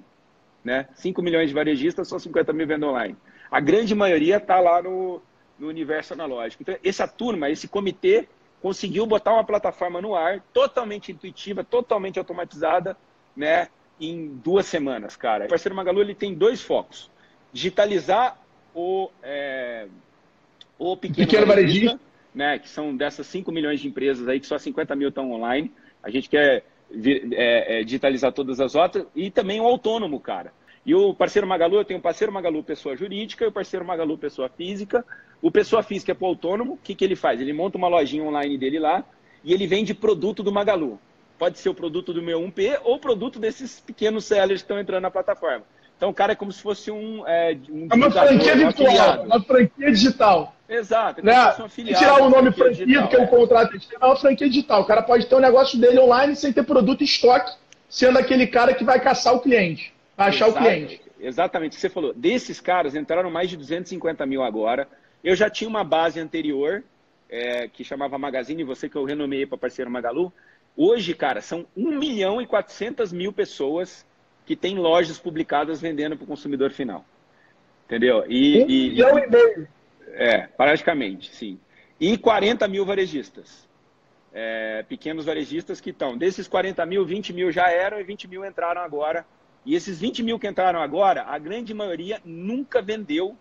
Né? 0.63 0.88
5 0.93 1.20
milhões 1.24 1.50
de 1.50 1.55
varejistas, 1.55 2.08
só 2.08 2.20
50 2.20 2.53
mil 2.53 2.67
vendem 2.67 2.88
online. 2.88 3.17
A 3.50 3.60
grande 3.60 3.96
maioria 3.96 4.38
está 4.38 4.60
lá 4.60 4.79
no, 4.79 5.24
no 5.58 5.67
universo 5.67 6.13
analógico. 6.13 6.62
Então, 6.62 6.77
essa 6.84 7.08
turma, 7.08 7.50
esse 7.50 7.67
comitê, 7.67 8.27
conseguiu 8.62 9.08
botar 9.08 9.34
uma 9.34 9.43
plataforma 9.43 10.00
no 10.00 10.13
ar, 10.13 10.39
totalmente 10.53 11.12
intuitiva, 11.12 11.63
totalmente 11.63 12.20
automatizada, 12.20 12.96
né, 13.36 13.70
em 14.00 14.27
duas 14.43 14.65
semanas, 14.65 15.15
cara. 15.15 15.45
O 15.45 15.50
parceiro 15.50 15.75
Magalu 15.75 16.01
ele 16.01 16.15
tem 16.15 16.33
dois 16.33 16.62
focos: 16.62 17.09
digitalizar 17.51 18.39
o, 18.73 19.09
é, 19.21 19.88
o 20.77 20.97
pequeno, 20.97 21.27
pequeno 21.27 21.47
varejista, 21.47 21.85
varejista, 21.85 22.05
né, 22.33 22.59
que 22.59 22.69
são 22.69 22.95
dessas 22.95 23.27
5 23.27 23.51
milhões 23.51 23.79
de 23.79 23.88
empresas 23.88 24.27
aí, 24.27 24.39
que 24.39 24.47
só 24.47 24.57
50 24.57 24.95
mil 24.95 25.09
estão 25.09 25.31
online. 25.31 25.71
A 26.01 26.09
gente 26.09 26.29
quer 26.29 26.63
é, 27.33 27.79
é, 27.79 27.83
digitalizar 27.83 28.31
todas 28.31 28.59
as 28.59 28.75
outras, 28.75 29.05
e 29.15 29.31
também 29.31 29.59
o 29.59 29.65
autônomo, 29.65 30.19
cara. 30.19 30.51
E 30.85 30.93
o 30.93 31.13
parceiro 31.13 31.47
Magalu, 31.47 31.77
eu 31.77 31.85
tenho 31.85 32.00
o 32.00 32.03
parceiro 32.03 32.31
Magalu 32.31 32.62
pessoa 32.62 32.95
jurídica 32.95 33.45
e 33.45 33.47
o 33.47 33.51
parceiro 33.51 33.85
Magalu 33.85 34.17
pessoa 34.17 34.50
física. 34.50 35.05
O 35.41 35.50
pessoa 35.50 35.81
física 35.81 36.12
é 36.12 36.15
para 36.15 36.25
o 36.25 36.27
autônomo, 36.27 36.73
o 36.73 36.77
que, 36.77 36.93
que 36.93 37.05
ele 37.05 37.15
faz? 37.15 37.39
Ele 37.39 37.53
monta 37.53 37.77
uma 37.77 37.88
lojinha 37.88 38.23
online 38.23 38.57
dele 38.57 38.79
lá 38.79 39.03
e 39.43 39.53
ele 39.53 39.65
vende 39.65 39.93
produto 39.93 40.43
do 40.43 40.51
Magalu. 40.51 41.00
Pode 41.43 41.59
ser 41.59 41.67
o 41.67 41.73
produto 41.73 42.13
do 42.13 42.21
meu 42.21 42.39
1P 42.39 42.79
ou 42.85 42.97
produto 42.97 43.38
desses 43.38 43.77
pequenos 43.77 44.23
sellers 44.23 44.62
que 44.62 44.63
estão 44.63 44.79
entrando 44.79 45.01
na 45.01 45.12
plataforma. 45.12 45.65
Então 45.97 46.09
o 46.09 46.13
cara 46.13 46.31
é 46.31 46.35
como 46.35 46.53
se 46.53 46.62
fosse 46.62 46.89
um. 46.89 47.27
É, 47.27 47.57
um 47.69 47.89
é 47.91 47.95
uma 47.95 48.09
franquia 48.09 48.55
virtual, 48.55 49.23
uma 49.25 49.43
franquia 49.43 49.91
digital. 49.91 50.55
Exato. 50.69 51.19
É 51.19 51.23
né? 51.25 51.53
tirar 51.97 52.21
o 52.21 52.29
nome 52.29 52.53
franquia, 52.53 52.85
digital, 52.85 53.09
que 53.09 53.15
é 53.17 53.19
o 53.19 53.27
contrato, 53.27 53.75
é 53.75 54.05
uma 54.05 54.15
franquia 54.15 54.47
digital. 54.47 54.83
O 54.83 54.85
cara 54.85 55.01
pode 55.01 55.25
ter 55.25 55.35
um 55.35 55.41
negócio 55.41 55.77
dele 55.77 56.00
online 56.00 56.33
sem 56.38 56.53
ter 56.53 56.63
produto 56.63 57.01
em 57.01 57.03
estoque, 57.03 57.51
sendo 57.89 58.17
aquele 58.17 58.47
cara 58.47 58.73
que 58.73 58.85
vai 58.85 59.01
caçar 59.01 59.35
o 59.35 59.41
cliente. 59.41 59.93
achar 60.17 60.47
Exato, 60.47 60.63
o 60.63 60.65
cliente. 60.65 61.01
Exatamente 61.19 61.73
o 61.73 61.75
que 61.75 61.81
você 61.81 61.89
falou. 61.89 62.13
Desses 62.13 62.62
caras, 62.62 62.95
entraram 62.95 63.29
mais 63.29 63.50
de 63.50 63.57
250 63.57 64.25
mil 64.25 64.43
agora. 64.43 64.88
Eu 65.21 65.35
já 65.35 65.50
tinha 65.50 65.69
uma 65.69 65.83
base 65.83 66.21
anterior, 66.21 66.85
é, 67.29 67.67
que 67.67 67.83
chamava 67.83 68.17
Magazine, 68.17 68.63
você 68.63 68.88
que 68.88 68.95
eu 68.95 69.03
renomeei 69.03 69.45
para 69.45 69.57
parceiro 69.57 69.91
Magalu. 69.91 70.31
Hoje, 70.75 71.13
cara, 71.13 71.42
são 71.42 71.68
1 71.77 71.98
milhão 71.98 72.42
e 72.42 72.48
400 72.48 73.13
mil 73.13 73.32
pessoas 73.32 74.06
que 74.46 74.56
têm 74.56 74.77
lojas 74.77 75.20
publicadas 75.20 75.80
vendendo 75.80 76.18
para 76.18 76.24
o 76.24 76.27
consumidor 76.27 76.72
final. 76.72 77.06
Entendeu? 77.86 78.25
E, 78.27 78.63
um 78.63 78.70
e, 78.70 78.89
milhão 78.89 79.20
e 79.20 79.27
meio. 79.27 79.68
É, 80.08 80.48
praticamente, 80.48 81.34
sim. 81.34 81.60
E 82.00 82.18
40 82.18 82.68
mil 82.68 82.86
varejistas. 82.86 83.68
É, 84.34 84.84
pequenos 84.89 85.25
varejistas 85.25 85.80
que 85.80 85.92
estão. 85.92 86.18
Desses 86.18 86.48
40 86.48 86.86
mil, 86.86 87.06
20 87.06 87.34
mil 87.34 87.51
já 87.51 87.70
eram 87.70 88.00
e 88.00 88.03
20 88.03 88.27
mil 88.27 88.44
entraram 88.44 88.82
agora. 88.82 89.25
E 89.65 89.75
esses 89.75 90.00
20 90.00 90.24
mil 90.24 90.39
que 90.39 90.48
entraram 90.48 90.82
agora, 90.82 91.24
a 91.24 91.38
grande 91.38 91.74
maioria 91.74 92.20
nunca 92.25 92.82
vendeu 92.82 93.38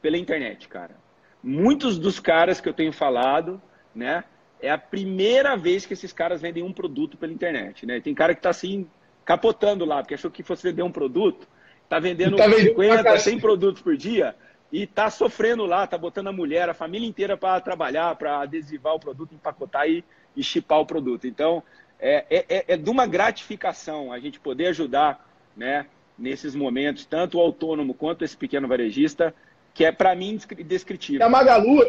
pela 0.00 0.16
internet, 0.16 0.66
cara. 0.66 0.96
Muitos 1.42 1.98
dos 1.98 2.18
caras 2.18 2.60
que 2.60 2.68
eu 2.68 2.72
tenho 2.72 2.92
falado, 2.92 3.60
né? 3.94 4.24
É 4.60 4.70
a 4.70 4.78
primeira 4.78 5.56
vez 5.56 5.84
que 5.84 5.92
esses 5.92 6.12
caras 6.12 6.40
vendem 6.40 6.62
um 6.62 6.72
produto 6.72 7.16
pela 7.16 7.32
internet, 7.32 7.84
né? 7.84 8.00
Tem 8.00 8.14
cara 8.14 8.34
que 8.34 8.38
está 8.38 8.50
assim, 8.50 8.86
capotando 9.24 9.84
lá, 9.84 10.02
porque 10.02 10.14
achou 10.14 10.30
que 10.30 10.42
fosse 10.42 10.62
vender 10.62 10.82
um 10.82 10.90
produto, 10.90 11.46
está 11.82 11.98
vendendo 11.98 12.36
tá 12.36 12.50
50, 12.50 13.18
100 13.18 13.40
produtos 13.40 13.82
por 13.82 13.96
dia 13.96 14.34
e 14.72 14.82
está 14.82 15.10
sofrendo 15.10 15.64
lá, 15.66 15.84
está 15.84 15.96
botando 15.96 16.28
a 16.28 16.32
mulher, 16.32 16.68
a 16.68 16.74
família 16.74 17.08
inteira 17.08 17.36
para 17.36 17.60
trabalhar, 17.60 18.14
para 18.16 18.40
adesivar 18.40 18.94
o 18.94 19.00
produto, 19.00 19.34
empacotar 19.34 19.88
e, 19.88 20.04
e 20.36 20.42
chipar 20.42 20.80
o 20.80 20.86
produto. 20.86 21.26
Então, 21.26 21.62
é, 22.00 22.24
é, 22.28 22.44
é, 22.48 22.64
é 22.68 22.76
de 22.76 22.90
uma 22.90 23.06
gratificação 23.06 24.12
a 24.12 24.18
gente 24.18 24.40
poder 24.40 24.66
ajudar 24.68 25.24
né, 25.56 25.86
nesses 26.18 26.54
momentos, 26.54 27.06
tanto 27.06 27.38
o 27.38 27.40
autônomo 27.40 27.94
quanto 27.94 28.24
esse 28.24 28.36
pequeno 28.36 28.66
varejista, 28.66 29.34
que 29.72 29.84
é 29.84 29.92
para 29.92 30.14
mim 30.14 30.38
descritível. 30.64 31.24
A 31.24 31.28
Magalu, 31.28 31.84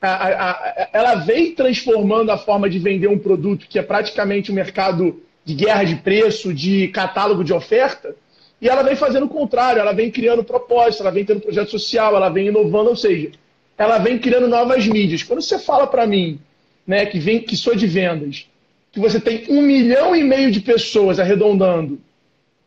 a, 0.00 0.08
a, 0.08 0.50
a, 0.50 0.88
ela 0.92 1.14
vem 1.16 1.54
transformando 1.54 2.30
a 2.30 2.38
forma 2.38 2.68
de 2.70 2.78
vender 2.78 3.08
um 3.08 3.18
produto 3.18 3.66
que 3.68 3.78
é 3.78 3.82
praticamente 3.82 4.52
um 4.52 4.54
mercado 4.54 5.20
de 5.44 5.54
guerra 5.54 5.84
de 5.84 5.96
preço, 5.96 6.52
de 6.52 6.88
catálogo 6.88 7.42
de 7.42 7.52
oferta, 7.52 8.14
e 8.60 8.68
ela 8.68 8.82
vem 8.82 8.96
fazendo 8.96 9.26
o 9.26 9.28
contrário, 9.28 9.80
ela 9.80 9.92
vem 9.92 10.10
criando 10.10 10.44
propósito, 10.44 11.02
ela 11.02 11.12
vem 11.12 11.24
tendo 11.24 11.40
projeto 11.40 11.70
social, 11.70 12.14
ela 12.16 12.28
vem 12.28 12.48
inovando, 12.48 12.90
ou 12.90 12.96
seja, 12.96 13.30
ela 13.76 13.98
vem 13.98 14.18
criando 14.18 14.48
novas 14.48 14.86
mídias. 14.86 15.22
Quando 15.22 15.40
você 15.40 15.58
fala 15.58 15.86
para 15.86 16.06
mim, 16.06 16.40
né, 16.86 17.06
que 17.06 17.18
vem, 17.18 17.40
que 17.40 17.56
sou 17.56 17.74
de 17.74 17.86
vendas, 17.86 18.46
que 18.90 18.98
você 18.98 19.20
tem 19.20 19.44
um 19.48 19.62
milhão 19.62 20.14
e 20.14 20.24
meio 20.24 20.50
de 20.50 20.60
pessoas 20.60 21.20
arredondando, 21.20 22.00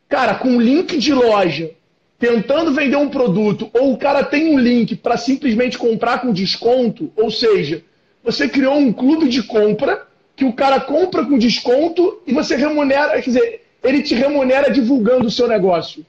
cara, 0.08 0.36
com 0.36 0.60
link 0.60 0.98
de 0.98 1.14
loja, 1.14 1.72
tentando 2.22 2.72
vender 2.72 2.98
um 2.98 3.10
produto, 3.10 3.68
ou 3.74 3.92
o 3.92 3.98
cara 3.98 4.24
tem 4.24 4.54
um 4.54 4.60
link 4.60 4.96
para 4.96 5.18
simplesmente 5.18 5.76
comprar 5.76 6.22
com 6.22 6.32
desconto, 6.32 7.12
ou 7.18 7.32
seja, 7.32 7.84
você 8.24 8.48
criou 8.48 8.78
um 8.78 8.94
clube 8.94 9.28
de 9.28 9.42
compra 9.42 10.06
que 10.36 10.46
o 10.46 10.54
cara 10.54 10.80
compra 10.80 11.26
com 11.26 11.40
desconto 11.40 12.22
e 12.28 12.32
você 12.32 12.56
remunera, 12.56 13.20
quer 13.20 13.32
dizer, 13.32 13.62
ele 13.84 14.04
te 14.04 14.14
remunera 14.14 14.70
divulgando 14.70 15.26
o 15.26 15.32
seu 15.32 15.48
negócio. 15.48 16.06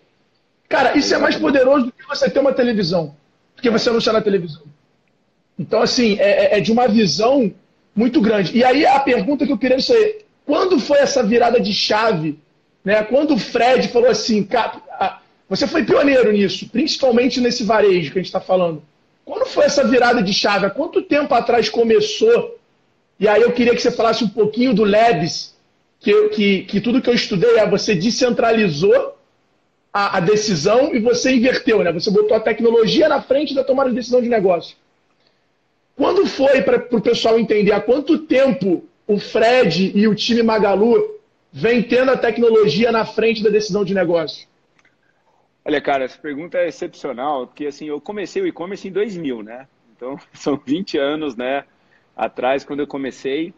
Cara, 0.68 0.98
isso 0.98 1.14
é 1.14 1.18
mais 1.18 1.36
poderoso 1.36 1.86
do 1.86 1.92
que 1.92 2.06
você 2.06 2.28
ter 2.28 2.40
uma 2.40 2.52
televisão, 2.52 3.16
porque 3.54 3.70
você 3.70 3.88
anunciar 3.88 4.12
na 4.12 4.20
televisão. 4.20 4.64
Então, 5.58 5.80
assim, 5.80 6.18
é, 6.20 6.56
é, 6.56 6.58
é 6.58 6.60
de 6.60 6.70
uma 6.70 6.88
visão 6.88 7.50
muito 7.96 8.20
grande. 8.20 8.54
E 8.54 8.62
aí 8.62 8.84
a 8.84 9.00
pergunta 9.00 9.46
que 9.46 9.52
eu 9.52 9.58
queria 9.58 9.80
saber, 9.80 10.26
quando 10.44 10.78
foi 10.78 10.98
essa 10.98 11.22
virada 11.22 11.58
de 11.58 11.72
chave? 11.72 12.38
Né? 12.84 13.02
Quando 13.02 13.32
o 13.32 13.38
Fred 13.38 13.88
falou 13.88 14.10
assim, 14.10 14.42
cara, 14.42 14.82
você 15.52 15.66
foi 15.66 15.84
pioneiro 15.84 16.32
nisso, 16.32 16.66
principalmente 16.70 17.38
nesse 17.38 17.62
varejo 17.62 18.10
que 18.10 18.18
a 18.18 18.22
gente 18.22 18.28
está 18.28 18.40
falando. 18.40 18.82
Quando 19.22 19.44
foi 19.44 19.66
essa 19.66 19.86
virada 19.86 20.22
de 20.22 20.32
chave? 20.32 20.64
Há 20.64 20.70
quanto 20.70 21.02
tempo 21.02 21.34
atrás 21.34 21.68
começou? 21.68 22.58
E 23.20 23.28
aí 23.28 23.42
eu 23.42 23.52
queria 23.52 23.74
que 23.74 23.82
você 23.82 23.90
falasse 23.90 24.24
um 24.24 24.28
pouquinho 24.28 24.72
do 24.72 24.82
Labs, 24.82 25.54
que, 26.00 26.28
que, 26.30 26.62
que 26.62 26.80
tudo 26.80 27.02
que 27.02 27.10
eu 27.10 27.14
estudei 27.14 27.58
é 27.58 27.68
você 27.68 27.94
descentralizou 27.94 29.14
a, 29.92 30.16
a 30.16 30.20
decisão 30.20 30.94
e 30.94 30.98
você 30.98 31.34
inverteu, 31.34 31.84
né? 31.84 31.92
Você 31.92 32.10
botou 32.10 32.34
a 32.34 32.40
tecnologia 32.40 33.06
na 33.06 33.20
frente 33.20 33.54
da 33.54 33.62
tomada 33.62 33.90
de 33.90 33.96
decisão 33.96 34.22
de 34.22 34.30
negócio. 34.30 34.74
Quando 35.94 36.26
foi 36.26 36.62
para 36.62 36.82
o 36.96 37.00
pessoal 37.02 37.38
entender 37.38 37.72
há 37.72 37.80
quanto 37.80 38.20
tempo 38.20 38.84
o 39.06 39.18
Fred 39.18 39.92
e 39.94 40.08
o 40.08 40.14
time 40.14 40.42
Magalu 40.42 41.20
vem 41.52 41.82
tendo 41.82 42.10
a 42.10 42.16
tecnologia 42.16 42.90
na 42.90 43.04
frente 43.04 43.42
da 43.42 43.50
decisão 43.50 43.84
de 43.84 43.92
negócio? 43.92 44.50
Olha, 45.64 45.80
cara, 45.80 46.04
essa 46.04 46.18
pergunta 46.18 46.58
é 46.58 46.68
excepcional, 46.68 47.46
porque 47.46 47.66
assim, 47.66 47.86
eu 47.86 48.00
comecei 48.00 48.42
o 48.42 48.46
e-commerce 48.46 48.88
em 48.88 48.92
2000, 48.92 49.42
né? 49.42 49.68
Então, 49.94 50.18
são 50.34 50.56
20 50.56 50.98
anos, 50.98 51.36
né, 51.36 51.64
atrás, 52.16 52.64
quando 52.64 52.80
eu 52.80 52.86
comecei. 52.86 53.54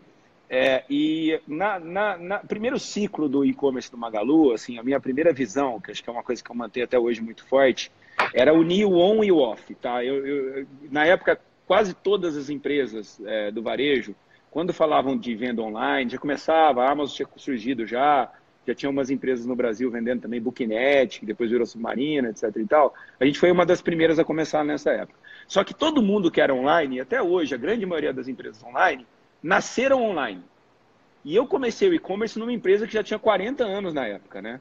É, 0.48 0.84
e 0.90 1.40
na, 1.48 1.80
na, 1.80 2.18
na, 2.18 2.38
primeiro 2.38 2.78
ciclo 2.78 3.28
do 3.28 3.44
e-commerce 3.44 3.90
do 3.90 3.96
Magalu, 3.96 4.52
assim, 4.52 4.78
a 4.78 4.82
minha 4.82 5.00
primeira 5.00 5.32
visão, 5.32 5.80
que 5.80 5.90
acho 5.90 6.04
que 6.04 6.10
é 6.10 6.12
uma 6.12 6.22
coisa 6.22 6.44
que 6.44 6.50
eu 6.50 6.54
mantenho 6.54 6.84
até 6.84 6.98
hoje 6.98 7.22
muito 7.22 7.44
forte, 7.46 7.90
era 8.32 8.52
unir 8.52 8.84
o 8.84 8.98
on 8.98 9.24
e 9.24 9.32
o 9.32 9.38
off, 9.38 9.74
tá? 9.74 10.04
Eu, 10.04 10.26
eu 10.26 10.66
na 10.90 11.06
época, 11.06 11.40
quase 11.66 11.94
todas 11.94 12.36
as 12.36 12.50
empresas 12.50 13.20
é, 13.24 13.50
do 13.50 13.62
varejo, 13.62 14.14
quando 14.50 14.72
falavam 14.72 15.18
de 15.18 15.34
venda 15.34 15.62
online, 15.62 16.10
já 16.10 16.18
começava, 16.18 16.84
a 16.84 16.92
Amazon 16.92 17.16
tinha 17.16 17.28
surgido 17.36 17.86
já, 17.86 18.30
já 18.66 18.74
tinha 18.74 18.90
umas 18.90 19.10
empresas 19.10 19.46
no 19.46 19.54
Brasil 19.54 19.90
vendendo 19.90 20.22
também 20.22 20.40
Booknet, 20.40 21.20
que 21.20 21.26
depois 21.26 21.50
virou 21.50 21.66
Submarina, 21.66 22.30
etc 22.30 22.50
e 22.56 22.66
tal. 22.66 22.94
A 23.18 23.24
gente 23.24 23.38
foi 23.38 23.50
uma 23.50 23.66
das 23.66 23.82
primeiras 23.82 24.18
a 24.18 24.24
começar 24.24 24.64
nessa 24.64 24.90
época. 24.90 25.18
Só 25.46 25.62
que 25.62 25.74
todo 25.74 26.02
mundo 26.02 26.30
que 26.30 26.40
era 26.40 26.54
online, 26.54 27.00
até 27.00 27.22
hoje, 27.22 27.54
a 27.54 27.58
grande 27.58 27.84
maioria 27.84 28.12
das 28.12 28.28
empresas 28.28 28.62
online, 28.64 29.06
nasceram 29.42 30.02
online. 30.02 30.42
E 31.24 31.34
eu 31.34 31.46
comecei 31.46 31.88
o 31.88 31.94
e-commerce 31.94 32.38
numa 32.38 32.52
empresa 32.52 32.86
que 32.86 32.92
já 32.92 33.02
tinha 33.02 33.18
40 33.18 33.64
anos 33.64 33.94
na 33.94 34.06
época, 34.06 34.42
né? 34.42 34.60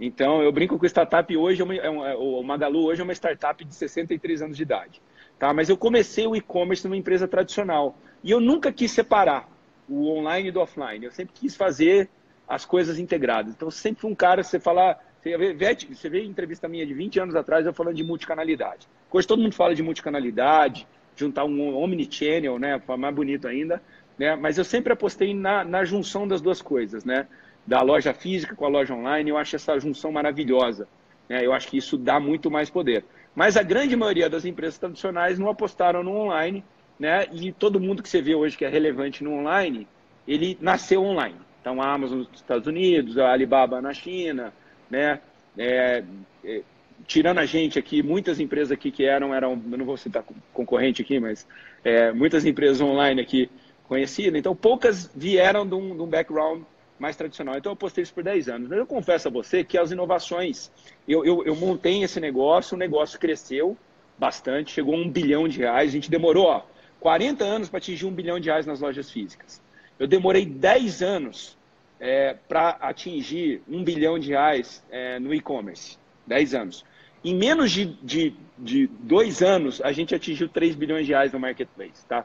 Então, 0.00 0.42
eu 0.42 0.52
brinco 0.52 0.78
com 0.78 0.84
o 0.84 0.88
startup 0.88 1.36
hoje, 1.36 1.62
é, 1.62 1.76
é 1.86 1.90
uma, 1.90 2.14
o 2.16 2.42
Magalu 2.42 2.84
hoje 2.84 3.00
é 3.00 3.04
uma 3.04 3.12
startup 3.12 3.64
de 3.64 3.74
63 3.74 4.42
anos 4.42 4.56
de 4.56 4.62
idade. 4.62 5.02
Tá? 5.38 5.52
Mas 5.52 5.68
eu 5.68 5.76
comecei 5.76 6.26
o 6.26 6.36
e-commerce 6.36 6.84
numa 6.84 6.96
empresa 6.96 7.26
tradicional. 7.26 7.96
E 8.22 8.30
eu 8.30 8.40
nunca 8.40 8.72
quis 8.72 8.90
separar 8.90 9.48
o 9.88 10.08
online 10.08 10.50
do 10.50 10.60
offline. 10.60 11.04
Eu 11.04 11.10
sempre 11.10 11.34
quis 11.34 11.56
fazer 11.56 12.08
as 12.48 12.64
coisas 12.64 12.98
integradas. 12.98 13.52
Então, 13.54 13.70
sempre 13.70 14.06
um 14.06 14.14
cara, 14.14 14.42
você 14.42 14.58
falar... 14.58 15.04
Você 15.20 15.36
vê, 15.36 15.76
você 15.90 16.08
vê 16.08 16.24
entrevista 16.24 16.68
minha 16.68 16.86
de 16.86 16.94
20 16.94 17.20
anos 17.20 17.34
atrás, 17.34 17.66
eu 17.66 17.74
falando 17.74 17.96
de 17.96 18.04
multicanalidade. 18.04 18.88
Hoje 19.12 19.26
todo 19.26 19.42
mundo 19.42 19.52
fala 19.52 19.74
de 19.74 19.82
multicanalidade, 19.82 20.86
juntar 21.16 21.44
um 21.44 21.76
omnichannel, 21.76 22.58
né? 22.58 22.80
Mais 22.96 23.14
bonito 23.14 23.48
ainda 23.48 23.82
né? 24.18 24.34
Mas 24.34 24.58
eu 24.58 24.64
sempre 24.64 24.92
apostei 24.92 25.32
na, 25.32 25.64
na 25.64 25.84
junção 25.84 26.26
das 26.26 26.40
duas 26.40 26.60
coisas, 26.60 27.04
né? 27.04 27.26
Da 27.66 27.80
loja 27.82 28.12
física 28.12 28.56
com 28.56 28.64
a 28.64 28.68
loja 28.68 28.92
online. 28.92 29.30
Eu 29.30 29.38
acho 29.38 29.54
essa 29.54 29.78
junção 29.78 30.10
maravilhosa. 30.10 30.88
Né? 31.28 31.46
Eu 31.46 31.52
acho 31.52 31.68
que 31.68 31.76
isso 31.76 31.96
dá 31.96 32.18
muito 32.18 32.50
mais 32.50 32.68
poder. 32.68 33.04
Mas 33.34 33.56
a 33.56 33.62
grande 33.62 33.94
maioria 33.94 34.28
das 34.28 34.44
empresas 34.44 34.78
tradicionais 34.78 35.38
não 35.38 35.48
apostaram 35.48 36.02
no 36.02 36.10
online, 36.10 36.64
né? 36.98 37.26
E 37.30 37.52
todo 37.52 37.78
mundo 37.78 38.02
que 38.02 38.08
você 38.08 38.20
vê 38.20 38.34
hoje 38.34 38.56
que 38.56 38.64
é 38.64 38.68
relevante 38.68 39.22
no 39.22 39.32
online, 39.32 39.86
ele 40.26 40.58
nasceu 40.60 41.04
online. 41.04 41.36
Então, 41.60 41.80
a 41.82 41.92
Amazon 41.92 42.18
nos 42.18 42.28
Estados 42.34 42.66
Unidos, 42.66 43.18
a 43.18 43.32
Alibaba 43.32 43.80
na 43.80 43.92
China, 43.92 44.52
né? 44.90 45.20
É, 45.56 46.04
é, 46.44 46.62
tirando 47.06 47.38
a 47.38 47.46
gente 47.46 47.78
aqui, 47.78 48.02
muitas 48.02 48.40
empresas 48.40 48.72
aqui 48.72 48.90
que 48.90 49.04
eram, 49.04 49.34
eram, 49.34 49.60
eu 49.70 49.78
não 49.78 49.84
vou 49.84 49.96
citar 49.96 50.24
concorrente 50.52 51.02
aqui, 51.02 51.18
mas 51.18 51.46
é, 51.84 52.12
muitas 52.12 52.44
empresas 52.44 52.80
online 52.80 53.20
aqui 53.20 53.50
conhecida. 53.86 54.38
Então, 54.38 54.54
poucas 54.54 55.10
vieram 55.14 55.66
de 55.66 55.74
um, 55.74 55.96
de 55.96 56.02
um 56.02 56.06
background 56.06 56.62
mais 56.98 57.16
tradicional. 57.16 57.56
Então, 57.56 57.72
eu 57.72 57.76
postei 57.76 58.02
isso 58.02 58.12
por 58.12 58.22
10 58.22 58.48
anos. 58.48 58.70
Eu 58.70 58.86
confesso 58.86 59.28
a 59.28 59.30
você 59.30 59.64
que 59.64 59.78
as 59.78 59.90
inovações, 59.90 60.70
eu, 61.06 61.24
eu, 61.24 61.44
eu 61.44 61.56
montei 61.56 62.02
esse 62.02 62.20
negócio, 62.20 62.74
o 62.74 62.78
negócio 62.78 63.18
cresceu 63.18 63.76
bastante, 64.18 64.72
chegou 64.72 64.94
a 64.94 64.98
um 64.98 65.08
bilhão 65.08 65.48
de 65.48 65.58
reais. 65.58 65.90
A 65.90 65.92
gente 65.92 66.10
demorou 66.10 66.46
ó, 66.46 66.62
40 67.00 67.44
anos 67.44 67.68
para 67.68 67.78
atingir 67.78 68.04
um 68.04 68.12
bilhão 68.12 68.38
de 68.40 68.48
reais 68.48 68.66
nas 68.66 68.80
lojas 68.80 69.10
físicas. 69.10 69.60
Eu 69.98 70.06
demorei 70.06 70.46
10 70.46 71.02
anos 71.02 71.56
é, 71.98 72.34
para 72.48 72.70
atingir 72.80 73.62
um 73.68 73.82
bilhão 73.82 74.18
de 74.18 74.28
reais 74.28 74.82
é, 74.90 75.18
no 75.18 75.34
e-commerce. 75.34 75.98
10 76.26 76.54
anos. 76.54 76.84
Em 77.24 77.34
menos 77.34 77.72
de, 77.72 77.86
de, 78.02 78.34
de 78.56 78.86
dois 78.86 79.42
anos, 79.42 79.80
a 79.82 79.90
gente 79.90 80.14
atingiu 80.14 80.48
3 80.48 80.76
bilhões 80.76 81.06
de 81.06 81.12
reais 81.12 81.32
no 81.32 81.40
marketplace. 81.40 82.06
Tá? 82.06 82.24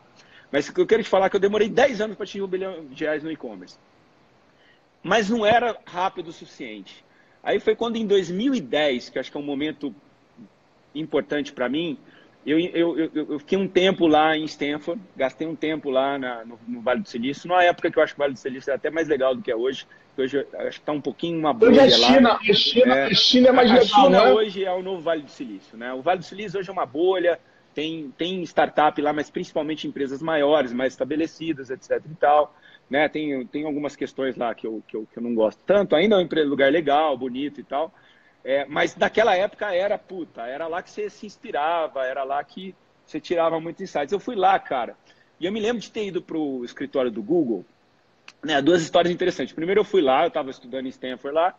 Mas 0.52 0.72
eu 0.76 0.86
quero 0.86 1.02
te 1.02 1.10
falar 1.10 1.30
que 1.30 1.36
eu 1.36 1.40
demorei 1.40 1.68
10 1.68 2.02
anos 2.02 2.16
para 2.16 2.26
atingir 2.26 2.44
um 2.44 2.48
bilhão 2.48 2.86
de 2.86 3.04
reais 3.04 3.24
no 3.24 3.32
e-commerce. 3.32 3.78
Mas 5.02 5.30
não 5.30 5.46
era 5.46 5.78
rápido 5.86 6.28
o 6.28 6.34
suficiente. 6.34 7.04
Aí 7.42 7.60
foi 7.60 7.76
quando 7.76 7.98
em 7.98 8.06
2010, 8.06 9.10
que 9.10 9.20
acho 9.20 9.32
que 9.32 9.38
é 9.38 9.40
um 9.40 9.44
momento 9.44 9.94
importante 10.94 11.52
para 11.52 11.68
mim, 11.68 11.98
eu, 12.46 12.60
eu, 12.60 12.98
eu, 12.98 13.12
eu, 13.30 13.40
fiquei 13.40 13.58
um 13.58 13.68
tempo 13.68 14.06
lá 14.06 14.36
em 14.38 14.44
Stanford, 14.46 15.02
gastei 15.16 15.48
um 15.48 15.56
tempo 15.56 15.90
lá 15.90 16.18
na, 16.18 16.44
no, 16.44 16.60
no, 16.68 16.82
Vale 16.82 17.02
do 17.02 17.08
Silício, 17.08 17.48
numa 17.48 17.64
época 17.64 17.90
que 17.90 17.98
eu 17.98 18.04
acho 18.04 18.14
que 18.14 18.20
o 18.20 18.24
Vale 18.24 18.34
do 18.34 18.40
Silício 18.40 18.72
é 18.72 18.76
até 18.76 18.90
mais 18.90 19.08
legal 19.08 19.34
do 19.34 19.42
que 19.42 19.52
é 19.52 19.56
hoje, 19.56 19.86
hoje 20.18 20.46
acho 20.54 20.78
que 20.78 20.84
está 20.84 20.92
um 20.92 21.02
pouquinho 21.02 21.40
uma 21.40 21.54
bolha 21.54 21.84
hoje 21.84 21.98
China, 21.98 22.30
lá. 22.30 22.36
A 22.36 22.54
China, 22.54 22.96
é, 22.96 23.06
a 23.06 23.16
China 23.16 23.50
é 23.50 23.52
mais 23.52 23.72
a 23.72 23.74
legal, 23.76 23.88
China 23.88 24.10
né? 24.10 24.32
hoje 24.32 24.66
é 24.66 24.72
o 24.72 24.84
novo 24.84 25.02
Vale 25.02 25.22
do 25.22 25.32
Silício, 25.32 25.78
né? 25.78 25.94
O 25.94 26.02
Vale 26.02 26.20
do 26.20 26.26
Silício 26.26 26.60
hoje 26.60 26.70
é 26.70 26.74
uma 26.74 26.86
bolha, 26.86 27.40
tem, 27.74 28.14
tem 28.18 28.44
startup 28.44 29.02
lá, 29.02 29.12
mas 29.12 29.30
principalmente 29.30 29.88
empresas 29.88 30.22
maiores, 30.22 30.72
mais 30.72 30.94
estabelecidas, 30.94 31.70
etc 31.70 32.02
e 32.10 32.16
tal. 32.16 32.56
Né? 32.90 33.08
Tem, 33.10 33.46
tem 33.48 33.66
algumas 33.66 33.96
questões 33.96 34.36
lá 34.36 34.54
que 34.54 34.68
eu, 34.68 34.84
que, 34.88 34.96
eu, 34.96 35.08
que 35.12 35.18
eu 35.18 35.24
não 35.24 35.34
gosto 35.34 35.62
tanto. 35.66 35.96
Ainda 35.96 36.22
é 36.22 36.44
um 36.46 36.50
lugar 36.50 36.72
legal, 36.72 37.18
bonito 37.18 37.60
e 37.60 37.64
tal. 37.64 37.92
É, 38.44 38.66
mas 38.66 38.96
naquela 38.96 39.36
época 39.36 39.74
era 39.74 39.98
puta, 39.98 40.42
era 40.42 40.68
lá 40.68 40.82
que 40.84 40.92
você 40.92 41.10
se 41.10 41.26
inspirava, 41.26 42.06
era 42.06 42.24
lá 42.24 42.44
que 42.44 42.76
você 43.06 43.20
tirava 43.20 43.60
muitos 43.60 43.82
insights. 43.82 44.12
Eu 44.12 44.20
fui 44.20 44.36
lá, 44.36 44.60
cara, 44.60 44.98
e 45.40 45.46
eu 45.46 45.52
me 45.52 45.60
lembro 45.60 45.82
de 45.82 45.90
ter 45.90 46.08
ido 46.08 46.22
para 46.22 46.38
o 46.38 46.64
escritório 46.66 47.10
do 47.10 47.22
Google. 47.24 47.66
Né, 48.44 48.62
duas 48.62 48.82
histórias 48.82 49.14
interessantes. 49.14 49.54
Primeiro, 49.54 49.82
eu 49.82 49.86
fui 49.86 50.02
lá, 50.02 50.24
eu 50.24 50.28
estava 50.28 50.50
estudando 50.50 50.86
em 50.86 50.90
Stanford 50.90 51.34
lá, 51.34 51.56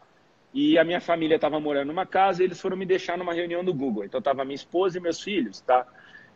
e 0.52 0.78
a 0.78 0.84
minha 0.84 1.00
família 1.00 1.36
estava 1.36 1.58
morando 1.58 1.88
numa 1.88 2.06
casa 2.06 2.42
e 2.42 2.46
eles 2.46 2.60
foram 2.60 2.76
me 2.76 2.86
deixar 2.86 3.16
numa 3.16 3.32
reunião 3.32 3.64
do 3.64 3.72
Google. 3.72 4.04
Então, 4.04 4.18
estava 4.18 4.44
minha 4.44 4.54
esposa 4.54 4.98
e 4.98 5.00
meus 5.00 5.20
filhos, 5.20 5.60
tá? 5.60 5.86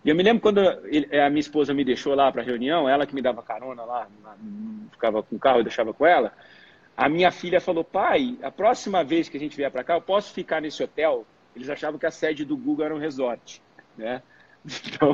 E 0.05 0.09
eu 0.09 0.15
me 0.15 0.23
lembro 0.23 0.41
quando 0.41 0.61
ele, 0.87 1.15
a 1.19 1.29
minha 1.29 1.41
esposa 1.41 1.75
me 1.75 1.85
deixou 1.85 2.15
lá 2.15 2.31
para 2.33 2.43
a 2.43 2.45
reunião, 2.45 2.89
ela 2.89 3.07
que 3.07 3.15
me 3.15 3.23
dava 3.23 3.43
carona 3.43 3.85
lá, 3.85 4.09
ficava 4.91 5.23
com 5.23 5.37
o 5.37 5.39
carro 5.39 5.61
e 5.61 5.65
deixava 5.65 5.93
com 5.93 6.07
ela. 6.07 6.33
A 6.99 7.09
minha 7.09 7.31
filha 7.31 7.61
falou: 7.61 7.85
pai, 7.85 8.37
a 8.43 8.51
próxima 8.51 9.05
vez 9.05 9.29
que 9.29 9.37
a 9.37 9.41
gente 9.41 9.57
vier 9.57 9.71
para 9.71 9.85
cá, 9.85 9.95
eu 9.95 10.03
posso 10.03 10.35
ficar 10.35 10.61
nesse 10.61 10.83
hotel? 10.83 11.25
Eles 11.55 11.71
achavam 11.71 11.97
que 11.97 12.07
a 12.07 12.11
sede 12.11 12.45
do 12.45 12.57
Google 12.57 12.87
era 12.87 12.95
um 12.95 12.99
resort, 12.99 13.63
né? 13.97 14.21
Então, 14.69 15.13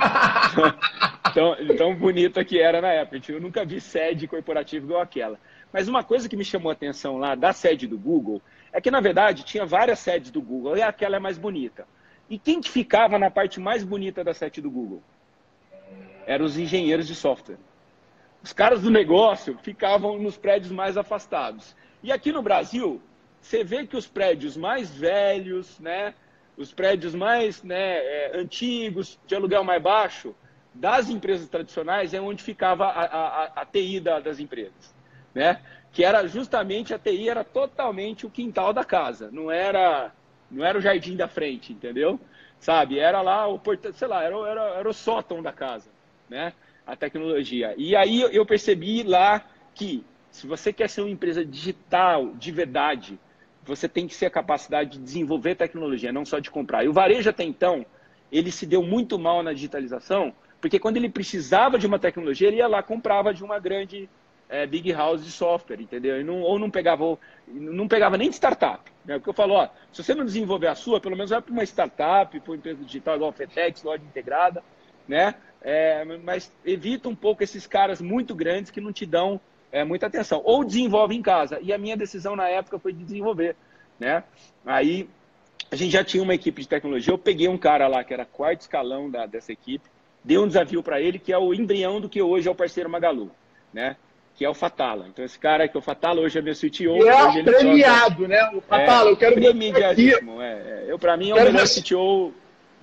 tão, 1.35 1.76
tão 1.76 1.95
bonita 1.95 2.43
que 2.43 2.59
era 2.59 2.81
na 2.81 2.88
época. 2.88 3.21
Eu 3.31 3.41
nunca 3.41 3.64
vi 3.64 3.81
sede 3.81 4.26
corporativa 4.26 4.85
igual 4.85 5.03
aquela. 5.03 5.38
Mas 5.71 5.87
uma 5.87 6.03
coisa 6.03 6.26
que 6.26 6.37
me 6.37 6.45
chamou 6.45 6.71
a 6.71 6.73
atenção 6.73 7.19
lá 7.19 7.35
da 7.35 7.53
sede 7.53 7.87
do 7.87 7.99
Google 7.99 8.41
é 8.73 8.81
que, 8.81 8.91
na 8.91 9.00
verdade, 9.00 9.45
tinha 9.45 9.67
várias 9.67 9.99
sedes 9.99 10.31
do 10.31 10.41
Google 10.41 10.79
e 10.79 10.83
aquela 10.83 11.17
é 11.17 11.19
mais 11.21 11.37
bonita. 11.37 11.87
E 12.31 12.38
quem 12.38 12.62
que 12.62 12.71
ficava 12.71 13.19
na 13.19 13.31
parte 13.31 13.61
mais 13.61 13.85
bonita 13.85 14.25
da 14.25 14.33
sede 14.33 14.62
do 14.62 14.71
Google? 14.71 15.03
Eram 16.26 16.47
os 16.47 16.59
engenheiros 16.59 17.07
de 17.07 17.14
software. 17.14 17.59
Os 18.45 18.53
caras 18.53 18.83
do 18.83 18.91
negócio 18.91 19.59
ficavam 19.63 20.19
nos 20.19 20.37
prédios 20.37 20.71
mais 20.71 20.99
afastados. 20.99 21.75
E 22.03 22.13
aqui 22.13 22.31
no 22.31 22.43
Brasil, 22.43 23.01
você 23.41 23.65
vê 23.65 23.87
que 23.87 23.97
os 23.97 24.07
prédios 24.07 24.55
mais 24.55 24.95
velhos, 24.95 25.81
né, 25.81 26.13
os 26.55 26.71
prédios 26.71 27.15
mais 27.15 27.63
né, 27.63 27.97
é, 27.97 28.33
antigos, 28.35 29.19
de 29.27 29.35
aluguel 29.35 29.65
mais 29.65 29.83
baixo, 29.83 30.35
das 30.75 31.09
empresas 31.09 31.49
tradicionais 31.49 32.13
é 32.13 32.21
onde 32.21 32.43
ficava 32.43 32.85
a, 32.85 33.05
a, 33.05 33.45
a 33.63 33.65
TI 33.65 33.99
da, 33.99 34.21
das 34.21 34.39
empresas, 34.39 34.95
né? 35.35 35.63
Que 35.91 36.05
era 36.05 36.27
justamente 36.27 36.93
a 36.93 36.99
TI 36.99 37.31
era 37.31 37.45
totalmente 37.45 38.27
o 38.27 38.31
quintal 38.31 38.75
da 38.75 38.85
casa, 38.85 39.31
não 39.33 39.51
era 39.51 40.13
não 40.51 40.65
era 40.65 40.77
o 40.77 40.83
jardim 40.83 41.17
da 41.17 41.29
frente, 41.29 41.73
entendeu? 41.73 42.21
Sabe? 42.59 42.99
Era 42.99 43.23
lá 43.23 43.49
o 43.49 43.59
sei 43.95 44.09
lá, 44.09 44.23
era, 44.23 44.37
era, 44.37 44.63
era 44.81 44.89
o 44.89 44.93
sótão 44.93 45.41
da 45.41 45.53
casa, 45.53 45.89
né? 46.29 46.53
A 46.87 46.95
tecnologia. 46.95 47.75
E 47.79 47.97
aí 47.97 48.21
eu 48.21 48.45
percebi 48.45 49.03
lá 49.03 49.45
que 49.75 50.05
se 50.31 50.47
você 50.47 50.73
quer 50.73 50.91
ser 50.91 51.00
uma 51.00 51.11
empresa 51.11 51.45
digital 51.45 52.35
de 52.35 52.50
verdade, 52.50 53.19
você 53.64 53.88
tem 53.88 54.07
que 54.07 54.14
ser 54.14 54.26
a 54.26 54.31
capacidade 54.31 54.91
de 54.91 54.99
desenvolver 54.99 55.55
tecnologia, 55.55 56.12
não 56.12 56.25
só 56.25 56.38
de 56.38 56.50
comprar. 56.50 56.85
E 56.85 56.88
o 56.88 56.93
varejo 56.93 57.31
até 57.31 57.45
então, 57.45 57.87
ele 58.31 58.50
se 58.50 58.67
deu 58.67 58.83
muito 58.83 59.19
mal 59.19 59.43
na 59.43 59.53
digitalização, 59.53 60.35
porque 60.61 60.79
quando 60.79 60.97
ele 60.97 61.09
precisava 61.09 61.79
de 61.79 61.87
uma 61.87 61.99
tecnologia, 61.99 62.49
ele 62.49 62.57
ia 62.57 62.67
lá 62.67 62.83
comprava 62.83 63.33
de 63.33 63.45
uma 63.45 63.59
grande 63.59 64.09
é, 64.49 64.67
big 64.67 64.93
house 64.93 65.25
de 65.25 65.31
software, 65.31 65.81
entendeu? 65.81 66.23
Não, 66.25 66.41
ou 66.41 66.59
não 66.59 66.71
pegava, 66.71 67.19
não 67.47 67.88
pegava 67.88 68.19
nem 68.19 68.29
de 68.29 68.35
startup. 68.35 68.91
Né? 69.05 69.14
Porque 69.19 69.31
eu 69.31 69.35
falo, 69.35 69.55
ó, 69.55 69.69
se 69.93 70.03
você 70.03 70.14
não 70.14 70.25
desenvolver 70.25 70.69
a 70.69 70.75
sua, 70.75 71.00
pelo 71.00 71.17
menos 71.17 71.31
vai 71.31 71.41
para 71.41 71.53
uma 71.53 71.64
startup, 71.64 72.38
para 72.38 72.50
uma 72.50 72.57
empresa 72.57 72.85
digital 72.85 73.17
igual 73.17 73.31
a 73.31 73.33
FedEx, 73.33 73.83
loja 73.83 74.03
integrada, 74.03 74.62
né? 75.07 75.35
É, 75.64 76.04
mas 76.23 76.52
evita 76.64 77.09
um 77.09 77.14
pouco 77.14 77.42
esses 77.42 77.66
caras 77.66 78.00
muito 78.00 78.35
grandes 78.35 78.70
que 78.70 78.83
não 78.83 78.92
te 78.92 79.07
dão 79.07 79.40
é, 79.72 79.83
muita 79.83 80.07
atenção. 80.07 80.42
Ou 80.44 80.62
desenvolve 80.62 81.16
em 81.16 81.22
casa. 81.22 81.59
E 81.62 81.72
a 81.72 81.79
minha 81.79 81.96
decisão 81.96 82.37
na 82.37 82.48
época 82.48 82.79
foi 82.79 82.92
de 82.92 83.03
desenvolver. 83.03 83.57
Né? 83.98 84.22
Aí 84.66 85.09
a 85.70 85.77
gente 85.77 85.90
já 85.90 86.05
tinha 86.05 86.22
uma 86.22 86.35
equipe 86.35 86.61
de 86.61 86.68
tecnologia. 86.68 87.12
Eu 87.12 87.18
peguei 87.18 87.48
um 87.48 87.57
cara 87.57 87.88
lá 87.88 88.05
que 88.05 88.12
era 88.12 88.27
quarto 88.27 88.61
escalão 88.61 89.11
da, 89.11 89.24
dessa 89.24 89.53
equipe, 89.53 89.88
dei 90.22 90.37
um 90.37 90.46
desafio 90.46 90.83
para 90.83 91.00
ele, 91.00 91.18
que 91.18 91.33
é 91.33 91.38
o 91.38 91.55
embrião 91.55 92.00
do 92.00 92.09
que 92.09 92.20
hoje 92.20 92.46
é 92.46 92.50
o 92.50 92.55
parceiro 92.55 92.90
Magalu. 92.90 93.31
Né? 93.72 93.96
que 94.37 94.44
é 94.44 94.50
o 94.50 94.55
Fatala. 94.55 95.07
Então, 95.09 95.24
esse 95.24 95.38
cara 95.38 95.68
que 95.68 95.77
é 95.77 95.79
o 95.79 95.83
Fatala, 95.83 96.20
hoje 96.20 96.38
é 96.38 96.42
meu 96.42 96.55
CTO. 96.55 96.96
E 96.96 97.09
é 97.09 97.42
premiado, 97.42 98.27
né? 98.27 98.50
O 98.53 98.61
Fatala, 98.61 99.09
é, 99.09 99.12
eu 99.12 99.16
quero 99.16 99.35
premiadíssimo. 99.37 100.42
É, 100.42 100.53
é, 100.53 100.85
eu, 100.88 100.98
para 100.98 101.16
mim, 101.16 101.31
é 101.31 101.35
o 101.35 101.37
melhor 101.37 101.66
ver... 101.66 101.83
CTO 101.83 102.35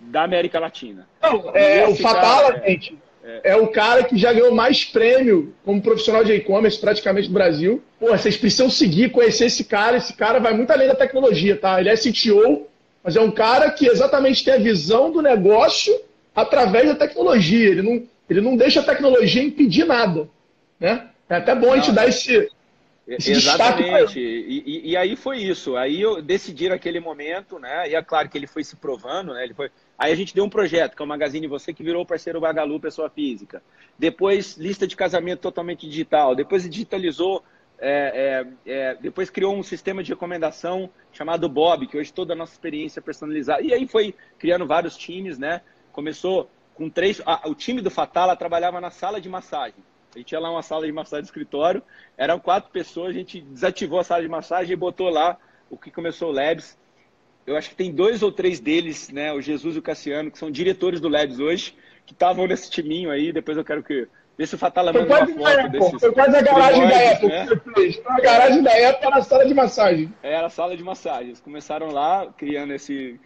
da 0.01 0.23
América 0.23 0.59
Latina. 0.59 1.07
Não, 1.21 1.51
é, 1.53 1.87
o 1.87 1.95
Fatala, 1.95 2.53
cara, 2.53 2.63
é 2.65 2.71
gente, 2.71 2.97
é. 3.23 3.51
é. 3.51 3.55
o 3.55 3.67
cara 3.67 4.03
que 4.03 4.17
já 4.17 4.33
ganhou 4.33 4.53
mais 4.53 4.83
prêmio 4.83 5.53
como 5.63 5.81
profissional 5.81 6.23
de 6.23 6.33
e-commerce 6.33 6.79
praticamente 6.79 7.27
no 7.27 7.33
Brasil. 7.33 7.83
Pô, 7.99 8.07
vocês 8.07 8.35
precisam 8.35 8.69
seguir, 8.69 9.11
conhecer 9.11 9.45
esse 9.45 9.63
cara. 9.63 9.97
Esse 9.97 10.13
cara 10.13 10.39
vai 10.39 10.53
muito 10.53 10.71
além 10.71 10.87
da 10.87 10.95
tecnologia, 10.95 11.55
tá? 11.55 11.79
Ele 11.79 11.89
é 11.89 11.95
CTO, 11.95 12.67
mas 13.03 13.15
é 13.15 13.21
um 13.21 13.31
cara 13.31 13.69
que 13.71 13.87
exatamente 13.87 14.43
tem 14.43 14.55
a 14.55 14.59
visão 14.59 15.11
do 15.11 15.21
negócio 15.21 15.93
através 16.35 16.87
da 16.87 16.95
tecnologia. 16.95 17.69
Ele 17.69 17.81
não, 17.81 18.03
ele 18.29 18.41
não 18.41 18.57
deixa 18.57 18.79
a 18.79 18.83
tecnologia 18.83 19.43
impedir 19.43 19.85
nada, 19.85 20.27
né? 20.79 21.07
É 21.29 21.35
até 21.35 21.55
bom 21.55 21.67
não, 21.67 21.73
a 21.73 21.77
gente 21.77 21.93
dar 21.93 22.09
esse, 22.09 22.49
esse 23.07 23.31
Exatamente. 23.31 24.19
E, 24.19 24.63
e, 24.65 24.91
e, 24.91 24.97
aí 24.97 25.15
foi 25.15 25.37
isso. 25.37 25.75
Aí 25.75 26.01
eu 26.01 26.21
decidi 26.21 26.69
naquele 26.69 26.99
momento, 26.99 27.57
né? 27.59 27.89
E 27.89 27.95
é 27.95 28.01
claro 28.01 28.29
que 28.29 28.37
ele 28.37 28.47
foi 28.47 28.63
se 28.63 28.75
provando, 28.75 29.33
né? 29.33 29.43
Ele 29.43 29.53
foi 29.53 29.69
Aí 30.01 30.11
a 30.11 30.15
gente 30.15 30.33
deu 30.33 30.43
um 30.43 30.49
projeto, 30.49 30.95
que 30.95 31.01
é 31.03 31.05
o 31.05 31.07
Magazine 31.07 31.45
Você, 31.45 31.71
que 31.71 31.83
virou 31.83 32.01
o 32.01 32.05
parceiro 32.07 32.41
Bagalu, 32.41 32.79
pessoa 32.79 33.07
física. 33.07 33.61
Depois, 33.99 34.57
lista 34.57 34.87
de 34.87 34.95
casamento 34.95 35.41
totalmente 35.41 35.87
digital. 35.87 36.33
Depois 36.33 36.67
digitalizou, 36.67 37.43
é, 37.77 38.47
é, 38.65 38.71
é, 38.71 38.95
depois 38.95 39.29
criou 39.29 39.55
um 39.55 39.61
sistema 39.61 40.01
de 40.01 40.11
recomendação 40.11 40.89
chamado 41.11 41.47
Bob, 41.47 41.85
que 41.85 41.99
hoje 41.99 42.11
toda 42.11 42.33
a 42.33 42.35
nossa 42.35 42.51
experiência 42.51 42.99
é 42.99 43.03
personalizada. 43.03 43.61
E 43.61 43.71
aí 43.71 43.87
foi 43.87 44.15
criando 44.39 44.65
vários 44.65 44.97
times, 44.97 45.37
né? 45.37 45.61
Começou 45.91 46.49
com 46.73 46.89
três... 46.89 47.21
O 47.45 47.53
time 47.53 47.79
do 47.79 47.91
Fatala 47.91 48.35
trabalhava 48.35 48.81
na 48.81 48.89
sala 48.89 49.21
de 49.21 49.29
massagem. 49.29 49.83
A 50.15 50.17
gente 50.17 50.29
tinha 50.29 50.41
lá 50.41 50.49
uma 50.49 50.63
sala 50.63 50.87
de 50.87 50.91
massagem 50.91 51.21
de 51.21 51.27
escritório, 51.27 51.83
eram 52.17 52.39
quatro 52.39 52.71
pessoas, 52.71 53.09
a 53.09 53.19
gente 53.19 53.39
desativou 53.39 53.99
a 53.99 54.03
sala 54.03 54.23
de 54.23 54.27
massagem 54.27 54.73
e 54.73 54.75
botou 54.75 55.09
lá 55.09 55.37
o 55.69 55.77
que 55.77 55.91
começou 55.91 56.29
o 56.29 56.33
Labs, 56.33 56.75
eu 57.51 57.57
acho 57.57 57.69
que 57.69 57.75
tem 57.75 57.91
dois 57.91 58.23
ou 58.23 58.31
três 58.31 58.59
deles, 58.59 59.09
né, 59.09 59.31
o 59.33 59.41
Jesus 59.41 59.75
e 59.75 59.79
o 59.79 59.81
Cassiano, 59.81 60.31
que 60.31 60.37
são 60.37 60.49
diretores 60.49 60.99
do 60.99 61.09
Labs 61.09 61.39
hoje, 61.39 61.75
que 62.05 62.13
estavam 62.13 62.47
nesse 62.47 62.69
timinho 62.69 63.11
aí. 63.11 63.31
Depois 63.31 63.57
eu 63.57 63.63
quero 63.63 63.83
que. 63.83 64.07
Ver 64.37 64.47
se 64.47 64.55
o 64.55 64.57
Fatala 64.57 64.93
manda 64.93 65.05
uma 65.05 65.27
foto 65.27 65.45
Apple, 65.45 65.69
desses. 65.69 65.99
Foi 65.99 66.11
quase 66.13 66.37
a 66.37 66.41
garagem 66.41 66.87
da 66.87 67.11
Apple 67.11 67.27
né? 67.27 67.47
que 67.47 67.53
você 67.53 67.73
fez. 67.73 68.01
A 68.05 68.21
garagem 68.21 68.63
da 68.63 68.71
Apple 68.71 69.07
era 69.07 69.17
a 69.17 69.21
sala 69.21 69.45
de 69.45 69.53
massagem. 69.53 70.13
Era 70.23 70.47
a 70.47 70.49
sala 70.49 70.77
de 70.77 70.83
massagens. 70.83 71.39
Começaram 71.41 71.91
lá 71.91 72.33
criando 72.37 72.73
esse. 72.73 73.19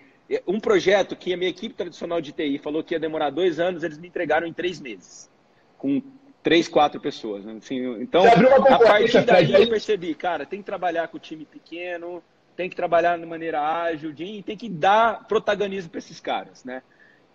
Um 0.47 0.59
projeto 0.59 1.15
que 1.15 1.31
a 1.31 1.37
minha 1.37 1.49
equipe 1.49 1.75
tradicional 1.75 2.19
de 2.19 2.31
TI 2.31 2.57
falou 2.57 2.83
que 2.83 2.95
ia 2.95 2.99
demorar 2.99 3.29
dois 3.29 3.59
anos, 3.59 3.83
eles 3.83 3.99
me 3.99 4.07
entregaram 4.07 4.47
em 4.47 4.53
três 4.53 4.81
meses. 4.81 5.29
Com 5.77 6.01
três, 6.41 6.67
quatro 6.67 6.99
pessoas. 6.99 7.45
Né? 7.45 7.55
Assim, 7.57 8.01
então, 8.01 8.23
a 8.23 8.79
partir 8.79 9.21
daí 9.21 9.53
eu 9.53 9.69
percebi, 9.69 10.15
cara, 10.15 10.45
tem 10.45 10.59
que 10.59 10.65
trabalhar 10.65 11.07
com 11.07 11.17
o 11.17 11.19
time 11.19 11.45
pequeno, 11.45 12.23
tem 12.55 12.69
que 12.69 12.75
trabalhar 12.75 13.17
de 13.17 13.25
maneira 13.25 13.61
ágil, 13.61 14.11
de, 14.13 14.41
tem 14.43 14.57
que 14.57 14.69
dar 14.69 15.27
protagonismo 15.27 15.89
para 15.89 15.99
esses 15.99 16.19
caras, 16.19 16.63
né? 16.63 16.81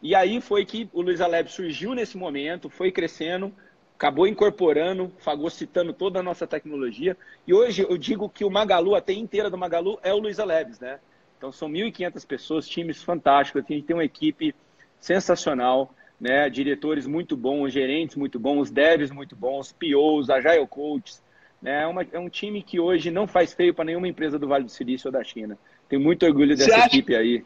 E 0.02 0.14
aí 0.14 0.40
foi 0.40 0.64
que 0.64 0.88
o 0.92 1.02
Luiz 1.02 1.20
Aleb 1.20 1.50
surgiu 1.50 1.94
nesse 1.94 2.16
momento, 2.16 2.70
foi 2.70 2.90
crescendo, 2.90 3.52
acabou 3.94 4.26
incorporando, 4.26 5.12
fagocitando 5.18 5.92
toda 5.92 6.20
a 6.20 6.22
nossa 6.22 6.46
tecnologia. 6.46 7.16
E 7.46 7.52
hoje 7.52 7.86
eu 7.86 7.98
digo 7.98 8.30
que 8.30 8.44
o 8.44 8.50
Magalu, 8.50 8.94
a 8.94 9.02
inteira 9.08 9.50
do 9.50 9.58
Magalu, 9.58 9.98
é 10.02 10.12
o 10.14 10.18
Luiz 10.18 10.38
Alebs, 10.40 10.80
né? 10.80 10.98
Então 11.36 11.52
são 11.52 11.68
1.500 11.68 12.26
pessoas, 12.26 12.68
times 12.68 13.02
fantásticos, 13.02 13.62
a 13.62 13.72
gente 13.72 13.84
tem 13.84 13.94
uma 13.94 14.04
equipe 14.04 14.54
sensacional, 14.98 15.94
né? 16.18 16.48
Diretores 16.48 17.06
muito 17.06 17.36
bons, 17.36 17.72
gerentes 17.72 18.16
muito 18.16 18.38
bons, 18.38 18.70
devs 18.70 19.10
muito 19.10 19.36
bons, 19.36 19.70
POs, 19.72 20.30
agile 20.30 20.66
coaches, 20.66 21.22
é, 21.64 21.86
uma, 21.86 22.06
é 22.12 22.18
um 22.18 22.28
time 22.28 22.62
que 22.62 22.80
hoje 22.80 23.10
não 23.10 23.26
faz 23.26 23.52
feio 23.52 23.74
para 23.74 23.84
nenhuma 23.84 24.08
empresa 24.08 24.38
do 24.38 24.48
Vale 24.48 24.64
do 24.64 24.70
Silício 24.70 25.08
ou 25.08 25.12
da 25.12 25.22
China. 25.22 25.58
Tenho 25.88 26.02
muito 26.02 26.24
orgulho 26.24 26.56
dessa 26.56 26.74
acha... 26.74 26.86
equipe 26.86 27.14
aí. 27.14 27.44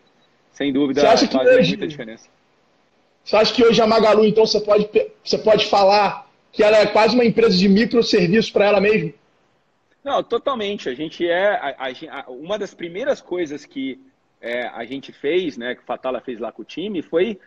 Sem 0.53 0.72
dúvida, 0.72 1.00
faz 1.03 1.22
hoje... 1.35 1.70
muita 1.70 1.88
diferença. 1.88 2.29
Você 3.24 3.37
acha 3.37 3.55
que 3.55 3.64
hoje 3.64 3.81
a 3.81 3.87
Magalu, 3.87 4.24
então, 4.27 4.46
você 4.46 4.61
pode, 4.61 4.88
você 5.24 5.38
pode 5.38 5.66
falar 5.66 6.31
que 6.53 6.62
ela 6.62 6.77
é 6.77 6.87
quase 6.87 7.14
uma 7.14 7.24
empresa 7.24 7.57
de 7.57 7.68
microserviço 7.68 8.53
para 8.53 8.66
ela 8.66 8.81
mesma? 8.81 9.12
Não, 10.05 10.22
totalmente. 10.22 10.88
A 10.88 10.94
gente 10.94 11.27
é. 11.27 11.48
A, 11.48 11.88
a, 11.88 12.31
uma 12.31 12.59
das 12.59 12.74
primeiras 12.74 13.20
coisas 13.20 13.64
que 13.64 13.98
é, 14.40 14.66
a 14.68 14.85
gente 14.85 15.11
fez, 15.11 15.57
né, 15.57 15.74
que 15.74 15.81
o 15.81 15.87
Fatala 15.87 16.20
fez 16.20 16.38
lá 16.38 16.53
com 16.53 16.62
o 16.62 16.64
time, 16.64 17.00
foi 17.03 17.40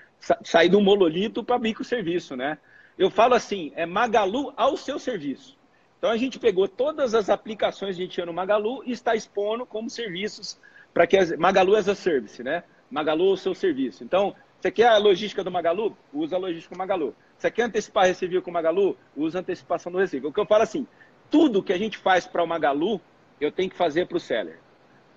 sair 0.44 0.68
do 0.68 0.82
monolito 0.82 1.44
para 1.44 1.60
microserviço, 1.60 2.36
né? 2.36 2.58
Eu 2.98 3.12
falo 3.12 3.36
assim, 3.36 3.72
é 3.76 3.86
Magalu 3.86 4.52
ao 4.58 4.76
seu 4.76 4.98
serviço. 4.98 5.57
Então 5.98 6.10
a 6.10 6.18
gente 6.18 6.40
pegou 6.40 6.68
todas 6.68 7.14
as 7.16 7.30
aplicações 7.30 7.96
que 7.96 8.02
a 8.02 8.06
gente 8.06 8.14
tinha 8.14 8.26
no 8.26 8.34
Magalu 8.34 8.84
e 8.86 8.92
está 8.92 9.16
expondo 9.16 9.66
como 9.66 9.90
serviços 9.90 10.60
para 10.94 11.06
que 11.08 11.18
as, 11.18 11.36
Magalu 11.38 11.76
as 11.76 11.88
a 11.88 11.96
service, 11.96 12.44
né? 12.44 12.64
Magalu 12.90 13.32
o 13.32 13.38
seu 13.38 13.54
serviço. 13.54 14.04
Então, 14.04 14.36
você 14.60 14.72
quer 14.72 14.88
a 14.88 14.98
logística 14.98 15.44
do 15.44 15.52
Magalu? 15.52 15.96
Usa 16.12 16.36
a 16.36 16.40
logística 16.40 16.74
do 16.74 16.78
Magalu. 16.78 17.16
Você 17.38 17.52
quer 17.52 17.64
antecipar 17.64 18.06
recebível 18.06 18.42
com 18.42 18.50
o 18.50 18.54
Magalu? 18.54 18.98
Usa 19.16 19.40
a 19.40 19.42
antecipação 19.42 19.92
do 19.92 19.98
recebível. 20.00 20.30
O 20.30 20.34
que 20.34 20.40
eu 20.40 20.46
falo 20.46 20.64
assim, 20.64 20.88
tudo 21.30 21.62
que 21.62 21.74
a 21.74 21.78
gente 21.78 21.98
faz 21.98 22.26
para 22.26 22.44
o 22.44 22.48
Magalu, 22.48 23.00
eu 23.40 23.52
tenho 23.52 23.70
que 23.70 23.76
fazer 23.76 24.08
para 24.08 24.18
o 24.18 24.20
seller. 24.20 24.60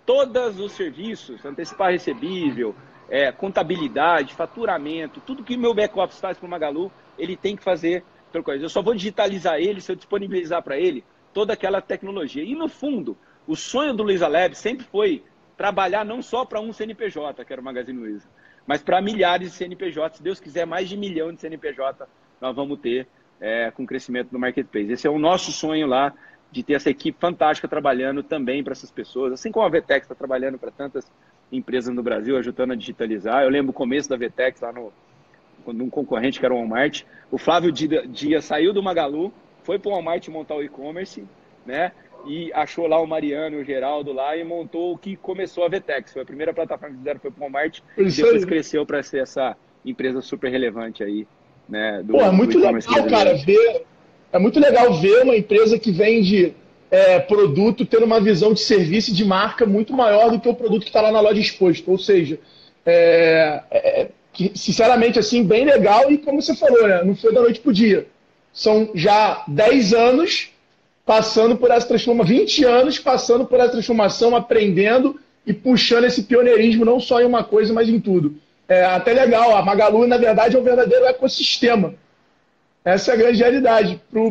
Todos 0.05 0.59
os 0.61 0.73
serviços, 0.73 1.45
antecipar 1.45 1.93
recebível, 1.93 2.75
é, 3.09 3.33
contabilidade, 3.33 4.35
faturamento, 4.35 5.21
tudo 5.21 5.43
que 5.43 5.57
meu 5.57 5.73
back-office 5.73 6.21
faz 6.21 6.37
para 6.37 6.47
o 6.47 6.51
Magalu, 6.51 6.93
ele 7.19 7.37
tem 7.37 7.57
que 7.57 7.63
fazer. 7.63 8.05
Eu 8.33 8.69
só 8.69 8.83
vou 8.83 8.95
digitalizar 8.95 9.59
ele 9.59 9.81
se 9.81 9.91
eu 9.93 9.97
disponibilizar 9.97 10.63
para 10.63 10.79
ele 10.79 11.05
toda 11.33 11.53
aquela 11.53 11.81
tecnologia. 11.81 12.43
E 12.43 12.55
no 12.55 12.69
fundo, 12.69 13.17
o 13.47 13.57
sonho 13.57 13.95
do 13.95 14.03
Luiza 14.03 14.29
Lab 14.29 14.55
sempre 14.55 14.85
foi 14.87 15.23
trabalhar 15.57 16.05
não 16.05 16.23
só 16.23 16.45
para 16.45 16.61
um 16.61 16.73
CNPJ, 16.73 17.45
que 17.45 17.53
era 17.53 17.61
o 17.61 17.65
Magazine 17.65 17.99
Luiza, 17.99 18.29
mas 18.67 18.83
para 18.83 19.01
milhares 19.03 19.51
de 19.51 19.57
CNPJ. 19.57 20.17
Se 20.17 20.23
Deus 20.23 20.41
quiser, 20.41 20.67
mais 20.67 20.89
de 20.89 20.97
milhão 20.97 21.33
de 21.33 21.41
CNPJ 21.41 22.09
nós 22.41 22.57
vamos 22.57 22.79
ter 22.81 23.07
é, 23.41 23.71
com 23.71 23.83
o 23.83 23.87
crescimento 23.87 24.31
do 24.31 24.39
marketplace. 24.39 24.93
Esse 24.93 25.07
é 25.07 25.11
o 25.11 25.19
nosso 25.19 25.53
sonho 25.53 25.87
lá, 25.87 26.15
de 26.51 26.63
ter 26.63 26.75
essa 26.75 26.91
equipe 26.91 27.19
fantástica 27.19 27.69
trabalhando 27.69 28.23
também 28.23 28.63
para 28.63 28.73
essas 28.73 28.91
pessoas, 28.91 29.33
assim 29.33 29.53
como 29.53 29.65
a 29.65 29.69
Vetex 29.69 30.05
está 30.05 30.15
trabalhando 30.15 30.59
para 30.59 30.71
tantas 30.71 31.11
empresas 31.53 31.95
no 31.95 32.03
Brasil, 32.03 32.37
ajudando 32.37 32.73
a 32.73 32.77
digitalizar. 32.77 33.43
Eu 33.43 33.51
lembro 33.51 33.71
o 33.71 33.75
começo 33.75 34.09
da 34.09 34.17
Vetex 34.17 34.61
lá 34.61 34.73
no 34.73 34.93
um 35.67 35.91
concorrente 35.91 36.39
que 36.39 36.45
era 36.45 36.55
o 36.55 36.59
Walmart. 36.59 37.03
O 37.31 37.39
Flávio 37.39 37.73
Dia, 37.73 38.07
Dia 38.07 38.43
saiu 38.43 38.73
do 38.73 38.83
Magalu, 38.83 39.33
foi 39.63 39.79
para 39.79 39.91
o 39.91 39.93
Walmart 39.93 40.27
montar 40.29 40.57
o 40.57 40.63
e-commerce, 40.63 41.25
né? 41.65 41.93
E 42.27 42.53
achou 42.53 42.87
lá 42.87 43.01
o 43.01 43.07
Mariano 43.07 43.57
e 43.57 43.63
o 43.63 43.65
Geraldo 43.65 44.13
lá 44.13 44.37
e 44.37 44.45
montou 44.45 44.93
o 44.93 44.99
que 44.99 45.17
começou 45.17 45.65
a 45.65 45.69
Vetex. 45.69 46.13
Foi 46.13 46.23
a 46.23 46.27
primeira 46.27 46.53
plataforma 46.53 46.95
que 46.95 46.99
fizeram, 46.99 47.21
foi 47.21 47.31
para 47.31 47.39
o 47.39 47.43
Walmart 47.43 47.81
e 47.97 48.05
depois 48.05 48.45
cresceu 48.45 48.85
para 48.85 49.03
ser 49.03 49.23
essa 49.23 49.57
empresa 49.85 50.21
super 50.21 50.51
relevante 50.51 51.03
aí, 51.03 51.27
né? 51.69 52.03
Do, 52.03 52.13
Pô, 52.13 52.21
é 52.21 52.31
muito 52.31 52.59
legal, 52.59 53.07
cara, 53.09 53.35
ver 53.35 53.87
é 54.33 54.39
muito 54.39 54.61
legal 54.61 54.93
ver 54.95 55.23
uma 55.23 55.37
empresa 55.37 55.79
que 55.79 55.91
vende 55.91 56.55
é, 56.91 57.19
produto 57.19 57.85
tendo 57.85 58.05
uma 58.05 58.21
visão 58.21 58.53
de 58.53 58.61
serviço 58.61 59.11
e 59.11 59.15
de 59.15 59.25
marca 59.25 59.67
muito 59.67 59.93
maior 59.93 60.31
do 60.31 60.41
que 60.41 60.49
o 60.49 60.55
produto 60.55 60.83
que 60.83 60.89
está 60.89 61.01
lá 61.01 61.11
na 61.11 61.21
loja 61.21 61.41
exposto. 61.41 61.91
Ou 61.91 61.99
seja, 61.99 62.39
é, 62.87 63.63
é, 63.71 64.09
que, 64.33 64.53
sinceramente, 64.55 65.19
assim, 65.19 65.45
bem 65.45 65.65
legal 65.65 66.11
e 66.11 66.19
como 66.19 66.41
você 66.41 66.55
falou, 66.55 66.87
né, 66.87 67.03
não 67.05 67.15
foi 67.15 67.33
da 67.33 67.41
noite 67.41 67.61
para 67.61 67.71
o 67.71 67.75
dia. 67.75 68.07
São 68.53 68.91
já 68.95 69.45
10 69.49 69.95
anos 69.95 70.51
passando 71.05 71.57
por 71.57 71.71
essa 71.71 71.89
transformação, 71.89 72.37
20 72.37 72.65
anos 72.65 72.99
passando 72.99 73.45
por 73.45 73.59
essa 73.59 73.73
transformação, 73.73 74.37
aprendendo 74.37 75.19
e 75.47 75.53
puxando 75.53 76.05
esse 76.05 76.23
pioneirismo 76.23 76.85
não 76.85 77.01
só 77.01 77.21
em 77.21 77.25
uma 77.25 77.43
coisa, 77.43 77.73
mas 77.73 77.89
em 77.89 77.99
tudo. 77.99 78.37
É 78.69 78.85
até 78.85 79.13
legal, 79.13 79.57
a 79.57 79.63
Magalu, 79.63 80.07
na 80.07 80.17
verdade, 80.17 80.55
é 80.57 80.59
um 80.59 80.63
verdadeiro 80.63 81.05
ecossistema. 81.07 81.95
Essa 82.85 83.11
é 83.11 83.15
a 83.15 83.17
grande 83.17 83.39
realidade 83.39 84.01
para 84.11 84.21
é, 84.21 84.25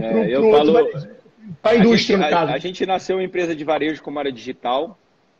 a 1.63 1.75
indústria, 1.75 2.17
gente, 2.17 2.25
no 2.25 2.29
caso. 2.29 2.51
A, 2.51 2.55
a, 2.55 2.57
gente 2.57 2.85
nasceu 2.85 3.17
uma 3.17 3.23
empresa 3.23 3.55
de 3.55 3.63
varejo 3.63 4.01
como 4.01 4.17
área 4.17 4.31
digital, 4.31 4.97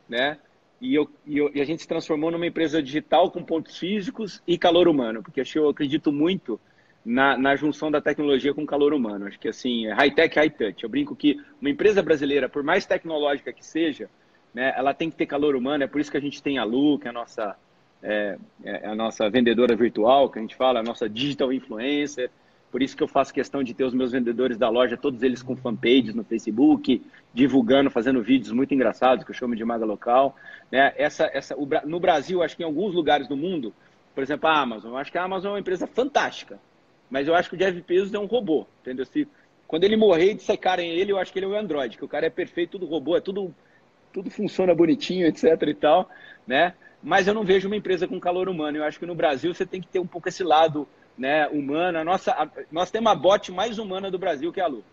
né? 0.08 0.36
E, 0.80 0.94
eu, 0.94 1.08
e, 1.26 1.36
eu, 1.36 1.50
e, 1.54 1.60
a 1.60 1.64
gente 1.64 1.82
se 1.82 1.88
transformou 1.88 2.30
numa 2.30 2.46
empresa 2.46 2.82
digital 2.82 3.30
com 3.30 3.44
pontos 3.44 3.76
físicos 3.76 4.42
e 4.46 4.56
calor 4.56 4.88
humano, 4.88 5.22
porque 5.22 5.42
eu 5.54 5.68
acredito 5.68 6.10
muito 6.10 6.58
na, 7.04 7.36
na 7.36 7.54
junção 7.54 7.90
da 7.90 8.00
tecnologia 8.00 8.54
com 8.54 8.64
calor 8.64 8.94
humano. 8.94 9.26
Acho 9.26 9.38
que 9.38 9.48
assim, 9.48 9.86
é 9.86 9.92
high-tech, 9.92 10.34
high-touch. 10.34 10.82
Eu 10.82 10.88
brinco 10.88 11.14
que 11.14 11.38
uma 11.60 11.70
empresa 11.70 12.02
brasileira, 12.02 12.48
por 12.48 12.62
mais 12.62 12.86
tecnológica 12.86 13.52
que 13.52 13.64
seja, 13.64 14.08
né, 14.54 14.72
ela 14.76 14.94
tem 14.94 15.10
que 15.10 15.16
ter 15.16 15.26
calor 15.26 15.54
humano. 15.54 15.84
É 15.84 15.86
por 15.86 16.00
isso 16.00 16.10
que 16.10 16.16
a 16.16 16.20
gente 16.20 16.42
tem 16.42 16.58
a 16.58 16.64
Lu, 16.64 16.98
que 16.98 17.06
é 17.06 17.10
a 17.10 17.12
nossa, 17.12 17.56
é, 18.02 18.38
é 18.64 18.86
a 18.86 18.94
nossa 18.94 19.28
vendedora 19.28 19.76
virtual, 19.76 20.30
que 20.30 20.38
a 20.38 20.42
gente 20.42 20.56
fala, 20.56 20.80
a 20.80 20.82
nossa 20.82 21.08
digital 21.08 21.52
influencer. 21.52 22.30
Por 22.70 22.82
isso 22.82 22.96
que 22.96 23.02
eu 23.02 23.08
faço 23.08 23.34
questão 23.34 23.62
de 23.64 23.74
ter 23.74 23.84
os 23.84 23.92
meus 23.92 24.12
vendedores 24.12 24.56
da 24.56 24.68
loja, 24.68 24.96
todos 24.96 25.22
eles 25.22 25.42
com 25.42 25.56
fanpages 25.56 26.14
no 26.14 26.22
Facebook, 26.22 27.02
divulgando, 27.34 27.90
fazendo 27.90 28.22
vídeos 28.22 28.52
muito 28.52 28.72
engraçados, 28.72 29.24
que 29.24 29.30
eu 29.30 29.34
chamo 29.34 29.56
de 29.56 29.64
maga 29.64 29.84
local. 29.84 30.36
Né? 30.70 30.92
Essa, 30.96 31.28
essa, 31.32 31.56
o, 31.56 31.68
no 31.84 31.98
Brasil, 31.98 32.42
acho 32.42 32.56
que 32.56 32.62
em 32.62 32.66
alguns 32.66 32.94
lugares 32.94 33.26
do 33.26 33.36
mundo, 33.36 33.74
por 34.14 34.22
exemplo, 34.22 34.48
a 34.48 34.60
Amazon, 34.60 34.92
eu 34.92 34.96
acho 34.98 35.10
que 35.10 35.18
a 35.18 35.24
Amazon 35.24 35.50
é 35.50 35.54
uma 35.54 35.60
empresa 35.60 35.86
fantástica, 35.86 36.60
mas 37.10 37.26
eu 37.26 37.34
acho 37.34 37.48
que 37.50 37.56
o 37.56 37.58
Jeff 37.58 37.80
Bezos 37.82 38.14
é 38.14 38.18
um 38.18 38.26
robô, 38.26 38.66
entendeu? 38.82 39.04
Se, 39.04 39.26
quando 39.66 39.82
ele 39.82 39.96
morrer 39.96 40.32
e 40.32 40.34
dissecarem 40.34 40.90
ele, 40.90 41.10
eu 41.10 41.18
acho 41.18 41.32
que 41.32 41.40
ele 41.40 41.46
é 41.46 41.48
um 41.48 41.58
Android, 41.58 41.98
que 41.98 42.04
o 42.04 42.08
cara 42.08 42.26
é 42.26 42.30
perfeito, 42.30 42.72
tudo 42.72 42.86
robô, 42.86 43.16
é 43.16 43.20
tudo, 43.20 43.52
tudo 44.12 44.30
funciona 44.30 44.74
bonitinho, 44.74 45.26
etc 45.26 45.60
e 45.66 45.74
tal, 45.74 46.08
né? 46.46 46.74
Mas 47.02 47.26
eu 47.26 47.34
não 47.34 47.44
vejo 47.44 47.66
uma 47.66 47.76
empresa 47.76 48.06
com 48.06 48.20
calor 48.20 48.48
humano. 48.48 48.76
Eu 48.76 48.84
acho 48.84 48.98
que 48.98 49.06
no 49.06 49.14
Brasil 49.14 49.54
você 49.54 49.64
tem 49.64 49.80
que 49.80 49.88
ter 49.88 49.98
um 49.98 50.06
pouco 50.06 50.28
esse 50.28 50.44
lado 50.44 50.86
né, 51.16 51.46
humana. 51.48 52.04
Nossa, 52.04 52.32
a, 52.32 52.48
nós 52.70 52.90
temos 52.90 53.10
a 53.10 53.14
bot 53.14 53.50
mais 53.52 53.78
humana 53.78 54.10
do 54.10 54.18
Brasil, 54.18 54.52
que 54.52 54.60
é 54.60 54.64
a 54.64 54.68
Lu. 54.68 54.84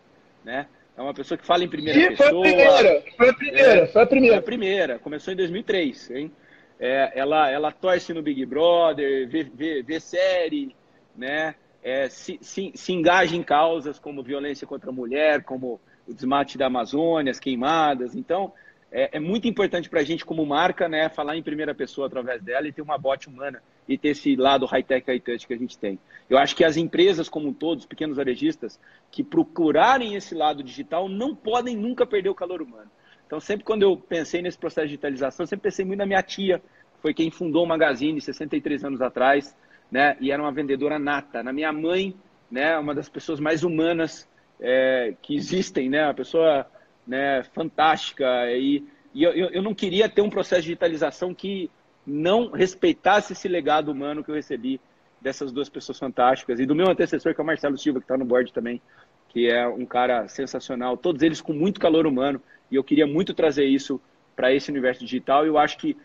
Né? 0.44 0.68
É 0.98 1.02
uma 1.02 1.14
pessoa 1.14 1.38
que 1.38 1.46
fala 1.46 1.64
em 1.64 1.70
primeira 1.70 2.00
e 2.00 2.08
pessoa. 2.10 2.32
Foi 2.32 2.50
a 2.50 2.54
primeira, 2.54 3.04
foi 3.16 3.30
a 3.30 3.34
primeira, 3.34 3.72
é, 3.72 3.88
foi 3.88 4.02
a 4.02 4.08
primeira. 4.08 4.36
Foi 4.36 4.40
a 4.40 4.46
primeira, 4.46 5.00
começou 5.00 5.34
em 5.34 5.38
2003. 5.38 6.12
Hein? 6.12 6.32
É, 6.80 7.12
ela, 7.20 7.50
ela 7.50 7.72
torce 7.72 8.14
no 8.14 8.22
Big 8.22 8.46
Brother, 8.46 9.28
vê, 9.28 9.44
vê, 9.44 9.82
vê 9.82 10.00
série, 10.00 10.76
né? 11.16 11.56
É, 11.84 12.10
se, 12.10 12.38
se, 12.42 12.72
se 12.76 12.92
engaja 12.92 13.36
em 13.36 13.44
causas 13.44 13.98
como 13.98 14.24
violência 14.24 14.68
contra 14.68 14.90
a 14.90 14.94
mulher, 14.94 15.44
como 15.44 15.80
o 16.08 16.14
desmate 16.14 16.58
da 16.58 16.68
Amazônia, 16.68 17.32
as 17.32 17.40
queimadas. 17.40 18.16
Então, 18.16 18.52
é, 18.92 19.18
é 19.18 19.20
muito 19.20 19.48
importante 19.48 19.90
para 19.90 20.02
a 20.02 20.04
gente, 20.04 20.26
como 20.26 20.46
marca, 20.46 20.90
né, 20.90 21.10
falar 21.10 21.38
em 21.38 21.44
primeira 21.44 21.74
pessoa 21.74 22.08
através 22.08 22.42
dela 22.42 22.68
e 22.68 22.74
ter 22.74 22.82
uma 22.82 22.98
bot 22.98 23.28
humana 23.30 23.62
e 23.88 23.98
ter 23.98 24.10
esse 24.10 24.36
lado 24.36 24.66
high-tech, 24.66 25.06
high-touch 25.08 25.48
que 25.48 25.54
a 25.54 25.58
gente 25.58 25.78
tem. 25.78 25.98
Eu 26.30 26.38
acho 26.38 26.56
que 26.56 26.64
as 26.64 26.76
empresas 26.76 27.30
como 27.30 27.48
um 27.48 27.54
todo, 27.54 27.80
os 27.80 27.86
pequenos 27.86 28.18
varejistas, 28.18 28.80
que 29.10 29.24
procurarem 29.24 30.16
esse 30.16 30.36
lado 30.36 30.62
digital, 30.62 31.08
não 31.08 31.36
podem 31.36 31.76
nunca 31.76 32.06
perder 32.06 32.30
o 32.30 32.36
calor 32.36 32.62
humano. 32.62 32.90
Então, 33.26 33.40
sempre 33.40 33.66
quando 33.66 33.84
eu 33.84 33.98
pensei 33.98 34.42
nesse 34.42 34.58
processo 34.58 34.88
de 34.88 34.92
digitalização, 34.92 35.46
sempre 35.46 35.64
pensei 35.64 35.86
muito 35.86 36.00
na 36.00 36.06
minha 36.06 36.22
tia, 36.22 36.60
que 36.60 37.02
foi 37.02 37.14
quem 37.14 37.30
fundou 37.30 37.64
o 37.64 37.68
Magazine 37.68 38.20
63 38.20 38.86
anos 38.86 39.02
atrás, 39.02 39.56
né, 39.92 40.18
e 40.20 40.32
era 40.32 40.42
uma 40.42 40.52
vendedora 40.52 40.98
nata. 41.00 41.44
Na 41.44 41.54
minha 41.54 41.72
mãe, 41.72 42.16
né, 42.52 42.78
uma 42.78 42.94
das 42.94 43.10
pessoas 43.10 43.40
mais 43.40 43.64
humanas 43.64 44.28
é, 44.60 45.14
que 45.22 45.36
existem, 45.36 45.90
né, 45.90 46.06
uma 46.06 46.14
pessoa 46.14 46.68
né, 47.06 47.44
fantástica. 47.54 48.26
E, 48.52 48.84
e 49.14 49.24
eu, 49.24 49.32
eu 49.32 49.62
não 49.62 49.74
queria 49.74 50.10
ter 50.10 50.22
um 50.22 50.30
processo 50.30 50.62
de 50.62 50.68
digitalização 50.68 51.34
que 51.34 51.70
não 52.08 52.50
respeitasse 52.52 53.34
esse 53.34 53.50
legado 53.50 53.92
humano 53.92 54.24
que 54.24 54.32
eu 54.32 54.36
recebi 54.36 54.80
dessas 55.22 55.52
duas 55.52 55.68
pessoas 55.68 56.00
fantásticas 56.00 56.58
e 56.58 56.66
do 56.66 56.74
meu 56.74 56.90
antecessor, 56.90 57.36
que 57.36 57.42
é 57.42 57.44
o 57.44 57.46
Marcelo 57.46 57.78
Silva, 57.78 58.00
que 58.00 58.06
está 58.06 58.18
no 58.18 58.24
board 58.24 58.54
também, 58.54 58.82
que 59.28 59.50
é 59.52 59.68
um 59.68 59.86
cara 59.86 60.26
sensacional. 60.30 60.96
Todos 60.96 61.22
eles 61.22 61.42
com 61.42 61.52
muito 61.52 61.82
calor 61.82 62.08
humano 62.08 62.42
e 62.72 62.76
eu 62.76 62.84
queria 62.84 63.06
muito 63.06 63.34
trazer 63.34 63.66
isso 63.66 64.00
para 64.38 64.54
esse 64.54 64.72
universo 64.72 65.04
digital. 65.04 65.46
Eu 65.46 65.58
acho 65.58 65.78
que 65.78 65.98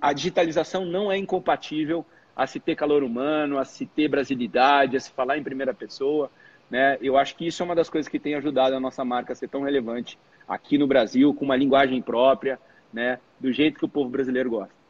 a 0.00 0.14
digitalização 0.14 0.86
não 0.86 1.12
é 1.12 1.18
incompatível 1.18 2.06
a 2.34 2.46
se 2.46 2.58
ter 2.58 2.74
calor 2.74 3.02
humano, 3.02 3.58
a 3.58 3.64
se 3.64 3.84
ter 3.84 4.08
brasilidade, 4.08 4.96
a 4.96 5.00
se 5.00 5.10
falar 5.10 5.36
em 5.36 5.42
primeira 5.42 5.74
pessoa. 5.74 6.30
Né? 6.70 6.96
Eu 7.02 7.18
acho 7.18 7.36
que 7.36 7.46
isso 7.46 7.62
é 7.62 7.66
uma 7.66 7.74
das 7.74 7.90
coisas 7.90 8.08
que 8.08 8.18
tem 8.18 8.34
ajudado 8.36 8.74
a 8.74 8.80
nossa 8.80 9.04
marca 9.04 9.34
a 9.34 9.36
ser 9.36 9.48
tão 9.48 9.62
relevante 9.62 10.18
aqui 10.48 10.78
no 10.78 10.86
Brasil, 10.86 11.34
com 11.34 11.44
uma 11.44 11.56
linguagem 11.56 12.00
própria, 12.00 12.58
né? 12.90 13.18
do 13.38 13.52
jeito 13.52 13.78
que 13.78 13.84
o 13.84 13.88
povo 13.88 14.08
brasileiro 14.08 14.48
gosta. 14.48 14.81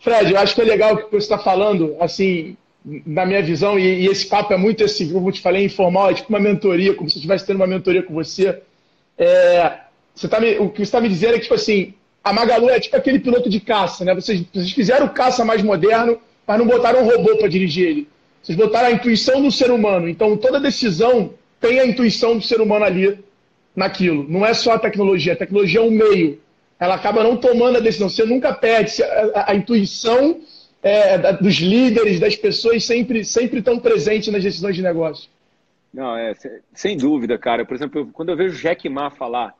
Fred, 0.00 0.32
eu 0.32 0.38
acho 0.38 0.54
que 0.54 0.60
é 0.60 0.64
legal 0.64 0.94
o 0.94 0.96
que 0.96 1.10
você 1.10 1.16
está 1.18 1.38
falando, 1.38 1.96
assim, 2.00 2.56
na 2.84 3.26
minha 3.26 3.42
visão, 3.42 3.78
e, 3.78 4.02
e, 4.02 4.06
esse 4.06 4.26
papo 4.26 4.52
é 4.52 4.56
muito 4.56 4.82
esse, 4.84 5.06
como 5.12 5.28
eu 5.28 5.32
te 5.32 5.40
falei, 5.40 5.64
informal, 5.64 6.10
é 6.10 6.14
tipo 6.14 6.28
uma 6.28 6.40
mentoria, 6.40 6.94
como 6.94 7.10
se 7.10 7.16
eu 7.16 7.20
estivesse 7.20 7.46
tendo 7.46 7.56
uma 7.56 7.66
mentoria 7.66 8.02
com 8.02 8.14
você. 8.14 8.60
É, 9.16 9.78
você 10.14 10.28
tá 10.28 10.40
me, 10.40 10.58
o 10.58 10.70
que 10.70 10.78
você 10.78 10.82
está 10.84 11.00
me 11.00 11.08
dizendo 11.08 11.34
é 11.34 11.36
que, 11.36 11.42
tipo 11.42 11.54
assim, 11.54 11.94
a 12.22 12.32
Magalu 12.32 12.70
é 12.70 12.80
tipo 12.80 12.96
aquele 12.96 13.18
piloto 13.18 13.48
de 13.48 13.60
caça, 13.60 14.04
né? 14.04 14.14
Vocês, 14.14 14.42
vocês 14.52 14.72
fizeram 14.72 15.06
o 15.06 15.10
caça 15.10 15.44
mais 15.44 15.62
moderno, 15.62 16.18
mas 16.46 16.58
não 16.58 16.66
botaram 16.66 17.02
um 17.02 17.04
robô 17.04 17.36
para 17.36 17.48
dirigir 17.48 17.86
ele. 17.86 18.08
Vocês 18.42 18.56
botaram 18.56 18.88
a 18.88 18.92
intuição 18.92 19.42
do 19.42 19.50
ser 19.50 19.70
humano. 19.70 20.08
Então, 20.08 20.36
toda 20.36 20.60
decisão 20.60 21.34
tem 21.60 21.80
a 21.80 21.86
intuição 21.86 22.36
do 22.36 22.42
ser 22.42 22.60
humano 22.60 22.84
ali 22.84 23.18
naquilo. 23.74 24.26
Não 24.28 24.44
é 24.44 24.54
só 24.54 24.72
a 24.72 24.78
tecnologia, 24.78 25.32
a 25.32 25.36
tecnologia 25.36 25.80
é 25.80 25.82
um 25.82 25.90
meio 25.90 26.40
ela 26.78 26.94
acaba 26.94 27.22
não 27.22 27.36
tomando 27.36 27.76
a 27.76 27.80
decisão. 27.80 28.08
Você 28.08 28.24
nunca 28.24 28.52
perde. 28.54 29.02
A, 29.02 29.06
a, 29.06 29.50
a 29.52 29.54
intuição 29.54 30.40
é, 30.82 31.18
da, 31.18 31.32
dos 31.32 31.56
líderes, 31.56 32.20
das 32.20 32.36
pessoas, 32.36 32.84
sempre, 32.84 33.24
sempre 33.24 33.58
estão 33.58 33.78
presentes 33.78 34.32
nas 34.32 34.42
decisões 34.42 34.76
de 34.76 34.82
negócio. 34.82 35.30
Não, 35.92 36.16
é, 36.16 36.34
sem 36.72 36.96
dúvida, 36.96 37.38
cara. 37.38 37.64
Por 37.64 37.74
exemplo, 37.74 38.08
quando 38.12 38.28
eu 38.30 38.36
vejo 38.36 38.56
o 38.56 38.60
Jack 38.60 38.88
Ma 38.88 39.10
falar, 39.10 39.54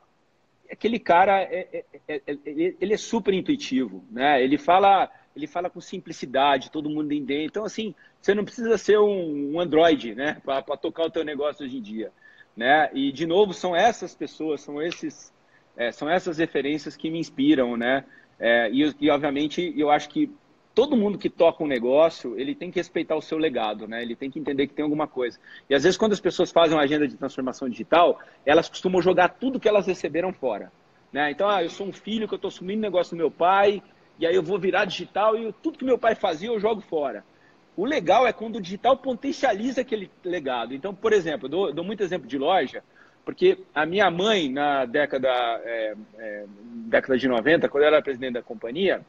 aquele 0.71 0.99
cara, 0.99 1.41
é, 1.41 1.67
é, 1.73 1.85
é, 2.07 2.21
é 2.27 2.37
ele 2.79 2.93
é 2.93 2.97
super 2.97 3.33
intuitivo, 3.33 4.03
né? 4.11 4.41
Ele 4.43 4.57
fala, 4.57 5.09
ele 5.35 5.47
fala 5.47 5.69
com 5.69 5.81
simplicidade, 5.81 6.71
todo 6.71 6.89
mundo 6.89 7.13
entende. 7.13 7.45
Então, 7.45 7.65
assim, 7.65 7.95
você 8.21 8.33
não 8.33 8.45
precisa 8.45 8.77
ser 8.77 8.99
um, 8.99 9.55
um 9.55 9.59
Android, 9.59 10.13
né, 10.13 10.41
para 10.43 10.61
tocar 10.77 11.05
o 11.05 11.11
teu 11.11 11.23
negócio 11.23 11.65
hoje 11.65 11.77
em 11.77 11.81
dia, 11.81 12.11
né? 12.55 12.89
E 12.93 13.11
de 13.11 13.25
novo, 13.25 13.53
são 13.53 13.75
essas 13.75 14.13
pessoas, 14.13 14.61
são 14.61 14.81
esses, 14.81 15.33
é, 15.79 15.93
são 15.93 16.09
essas 16.09 16.37
referências 16.37 16.97
que 16.97 17.09
me 17.09 17.17
inspiram, 17.17 17.77
né? 17.77 18.03
É, 18.37 18.69
e, 18.69 18.93
e, 18.99 19.09
obviamente, 19.09 19.73
eu 19.77 19.89
acho 19.89 20.09
que 20.09 20.29
todo 20.75 20.95
mundo 20.95 21.17
que 21.17 21.29
toca 21.29 21.63
um 21.63 21.67
negócio, 21.67 22.37
ele 22.37 22.53
tem 22.53 22.69
que 22.69 22.77
respeitar 22.77 23.15
o 23.15 23.21
seu 23.21 23.37
legado, 23.37 23.87
né? 23.87 24.01
Ele 24.01 24.13
tem 24.13 24.29
que 24.29 24.37
entender 24.37 24.67
que 24.67 24.73
tem 24.73 24.83
alguma 24.83 25.07
coisa. 25.07 25.39
E 25.69 25.73
às 25.73 25.83
vezes, 25.83 25.97
quando 25.97 26.11
as 26.11 26.19
pessoas 26.19 26.51
fazem 26.51 26.75
uma 26.75 26.83
agenda 26.83 27.07
de 27.07 27.15
transformação 27.15 27.69
digital, 27.69 28.19
elas 28.45 28.67
costumam 28.67 29.01
jogar 29.01 29.29
tudo 29.29 29.59
que 29.59 29.69
elas 29.69 29.87
receberam 29.87 30.33
fora. 30.33 30.69
Né? 31.13 31.31
Então, 31.31 31.47
ah, 31.47 31.63
eu 31.63 31.69
sou 31.69 31.87
um 31.87 31.93
filho 31.93 32.27
que 32.27 32.33
eu 32.33 32.37
estou 32.37 32.49
assumindo 32.49 32.79
o 32.79 32.81
negócio 32.81 33.15
do 33.15 33.17
meu 33.17 33.31
pai, 33.31 33.81
e 34.19 34.27
aí 34.27 34.35
eu 34.35 34.43
vou 34.43 34.59
virar 34.59 34.83
digital 34.83 35.37
e 35.37 35.53
tudo 35.63 35.77
que 35.77 35.85
meu 35.85 35.97
pai 35.97 36.13
fazia 36.13 36.49
eu 36.49 36.59
jogo 36.59 36.81
fora. 36.81 37.23
O 37.77 37.85
legal 37.85 38.27
é 38.27 38.33
quando 38.33 38.57
o 38.57 38.61
digital 38.61 38.97
potencializa 38.97 39.79
aquele 39.79 40.11
legado. 40.25 40.73
Então, 40.73 40.93
por 40.93 41.13
exemplo, 41.13 41.45
eu 41.45 41.49
dou, 41.49 41.73
dou 41.73 41.85
muito 41.85 42.03
exemplo 42.03 42.27
de 42.27 42.37
loja, 42.37 42.83
porque 43.29 43.59
a 43.75 43.85
minha 43.85 44.09
mãe, 44.09 44.51
na 44.51 44.85
década, 44.85 45.29
é, 45.63 45.93
é, 46.17 46.45
década 46.87 47.15
de 47.15 47.27
90, 47.27 47.69
quando 47.69 47.83
ela 47.83 47.97
era 47.97 48.03
presidente 48.03 48.33
da 48.33 48.41
companhia, 48.41 49.05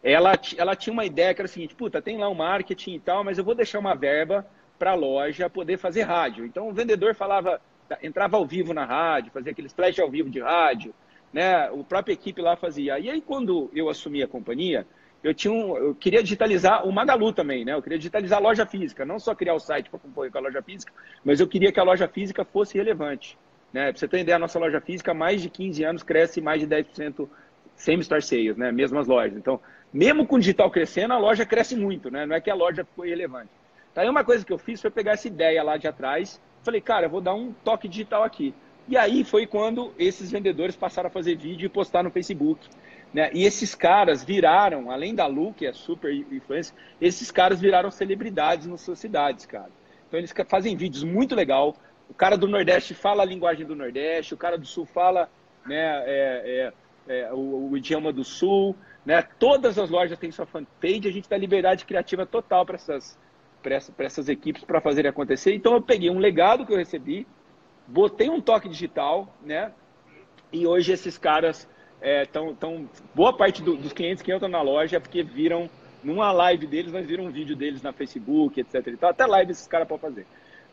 ela, 0.00 0.38
ela 0.56 0.76
tinha 0.76 0.92
uma 0.92 1.04
ideia 1.04 1.34
que 1.34 1.40
era 1.40 1.48
o 1.48 1.50
seguinte, 1.50 1.74
puta, 1.74 2.00
tem 2.00 2.16
lá 2.16 2.28
um 2.28 2.36
marketing 2.36 2.94
e 2.94 3.00
tal, 3.00 3.24
mas 3.24 3.36
eu 3.36 3.42
vou 3.42 3.56
deixar 3.56 3.80
uma 3.80 3.96
verba 3.96 4.46
para 4.78 4.92
a 4.92 4.94
loja 4.94 5.50
poder 5.50 5.76
fazer 5.76 6.02
rádio. 6.02 6.46
Então 6.46 6.68
o 6.68 6.72
vendedor 6.72 7.12
falava, 7.16 7.60
entrava 8.00 8.36
ao 8.36 8.46
vivo 8.46 8.72
na 8.72 8.84
rádio, 8.84 9.32
fazia 9.32 9.50
aqueles 9.50 9.72
flash 9.72 9.98
ao 9.98 10.08
vivo 10.08 10.30
de 10.30 10.38
rádio, 10.38 10.94
né? 11.32 11.68
O 11.72 11.82
própria 11.82 12.12
equipe 12.12 12.40
lá 12.40 12.54
fazia. 12.54 12.96
E 13.00 13.10
aí 13.10 13.20
quando 13.20 13.72
eu 13.74 13.88
assumi 13.88 14.22
a 14.22 14.28
companhia, 14.28 14.86
eu 15.22 15.34
tinha 15.34 15.52
um, 15.52 15.76
eu 15.76 15.94
queria 15.94 16.22
digitalizar 16.22 16.86
o 16.86 16.92
Magalu 16.92 17.32
também, 17.32 17.64
né? 17.64 17.74
Eu 17.74 17.82
queria 17.82 17.98
digitalizar 17.98 18.38
a 18.38 18.42
loja 18.42 18.64
física, 18.64 19.04
não 19.04 19.18
só 19.18 19.34
criar 19.34 19.54
o 19.54 19.60
site 19.60 19.90
para 19.90 19.98
concorrer 19.98 20.30
com 20.30 20.38
a 20.38 20.42
loja 20.42 20.62
física, 20.62 20.92
mas 21.24 21.40
eu 21.40 21.46
queria 21.46 21.70
que 21.70 21.78
a 21.78 21.82
loja 21.82 22.08
física 22.08 22.44
fosse 22.44 22.78
relevante. 22.78 23.36
Né? 23.72 23.90
Para 23.90 23.98
você 23.98 24.08
ter 24.08 24.20
ideia, 24.20 24.36
a 24.36 24.38
nossa 24.38 24.58
loja 24.58 24.80
física, 24.80 25.14
mais 25.14 25.42
de 25.42 25.48
15 25.48 25.84
anos, 25.84 26.02
cresce 26.02 26.40
mais 26.40 26.60
de 26.60 26.66
10% 26.66 27.28
sem 27.76 27.98
store 28.00 28.22
sales, 28.22 28.56
né? 28.56 28.72
Mesmas 28.72 29.06
lojas. 29.06 29.36
Então, 29.36 29.60
mesmo 29.92 30.26
com 30.26 30.36
o 30.36 30.38
digital 30.38 30.70
crescendo, 30.70 31.14
a 31.14 31.18
loja 31.18 31.44
cresce 31.44 31.76
muito, 31.76 32.10
né? 32.10 32.26
Não 32.26 32.34
é 32.34 32.40
que 32.40 32.50
a 32.50 32.54
loja 32.54 32.86
foi 32.96 33.10
relevante. 33.10 33.50
Então, 33.92 34.02
aí 34.02 34.10
uma 34.10 34.24
coisa 34.24 34.44
que 34.44 34.52
eu 34.52 34.58
fiz 34.58 34.80
foi 34.80 34.90
pegar 34.90 35.12
essa 35.12 35.28
ideia 35.28 35.62
lá 35.62 35.76
de 35.76 35.86
atrás, 35.86 36.40
falei, 36.62 36.80
cara, 36.80 37.06
eu 37.06 37.10
vou 37.10 37.20
dar 37.20 37.34
um 37.34 37.52
toque 37.64 37.88
digital 37.88 38.22
aqui. 38.22 38.54
E 38.88 38.96
aí 38.96 39.24
foi 39.24 39.46
quando 39.46 39.92
esses 39.98 40.30
vendedores 40.30 40.76
passaram 40.76 41.08
a 41.08 41.10
fazer 41.10 41.36
vídeo 41.36 41.66
e 41.66 41.68
postar 41.68 42.02
no 42.02 42.10
Facebook. 42.10 42.68
Né? 43.12 43.30
E 43.32 43.44
esses 43.44 43.74
caras 43.74 44.22
viraram, 44.22 44.90
além 44.90 45.14
da 45.14 45.26
Lu, 45.26 45.52
que 45.52 45.66
é 45.66 45.72
super 45.72 46.12
influência, 46.12 46.74
esses 47.00 47.30
caras 47.30 47.60
viraram 47.60 47.90
celebridades 47.90 48.66
nas 48.66 48.80
suas 48.80 48.98
cidades, 48.98 49.46
cara. 49.46 49.70
Então 50.06 50.18
eles 50.18 50.32
fazem 50.48 50.76
vídeos 50.76 51.04
muito 51.04 51.34
legal. 51.34 51.76
O 52.08 52.14
cara 52.14 52.36
do 52.36 52.48
Nordeste 52.48 52.94
fala 52.94 53.22
a 53.22 53.26
linguagem 53.26 53.66
do 53.66 53.76
Nordeste, 53.76 54.34
o 54.34 54.36
cara 54.36 54.56
do 54.56 54.66
Sul 54.66 54.84
fala 54.86 55.28
né, 55.66 56.02
é, 56.06 56.72
é, 57.06 57.18
é, 57.20 57.32
o, 57.32 57.70
o, 57.70 57.76
idioma 57.76 58.12
do 58.12 58.24
Sul. 58.24 58.76
Né? 59.04 59.22
Todas 59.38 59.78
as 59.78 59.90
lojas 59.90 60.18
têm 60.18 60.30
sua 60.30 60.46
fanpage, 60.46 61.08
a 61.08 61.12
gente 61.12 61.28
dá 61.28 61.36
liberdade 61.36 61.84
criativa 61.84 62.26
total 62.26 62.66
para 62.66 62.76
essas, 62.76 63.18
essa, 63.64 63.92
essas 63.98 64.28
equipes 64.28 64.64
para 64.64 64.80
fazerem 64.80 65.08
acontecer. 65.08 65.54
Então 65.54 65.74
eu 65.74 65.82
peguei 65.82 66.10
um 66.10 66.18
legado 66.18 66.66
que 66.66 66.72
eu 66.72 66.76
recebi, 66.76 67.26
botei 67.86 68.28
um 68.28 68.40
toque 68.40 68.68
digital, 68.68 69.32
né? 69.42 69.72
E 70.52 70.66
hoje 70.66 70.92
esses 70.92 71.18
caras. 71.18 71.68
É, 72.00 72.24
tão, 72.26 72.88
boa 73.14 73.32
parte 73.32 73.62
do, 73.62 73.76
dos 73.76 73.92
clientes 73.92 74.22
que 74.22 74.34
entram 74.34 74.48
na 74.48 74.62
loja 74.62 74.96
é 74.96 75.00
porque 75.00 75.22
viram 75.22 75.68
numa 76.02 76.32
live 76.32 76.66
deles, 76.66 76.92
mas 76.92 77.06
viram 77.06 77.24
um 77.24 77.30
vídeo 77.30 77.54
deles 77.54 77.82
na 77.82 77.92
Facebook, 77.92 78.58
etc. 78.60 78.96
Até 79.02 79.26
live 79.26 79.52
esses 79.52 79.66
caras 79.66 79.86
podem 79.86 80.08
fazer. 80.10 80.26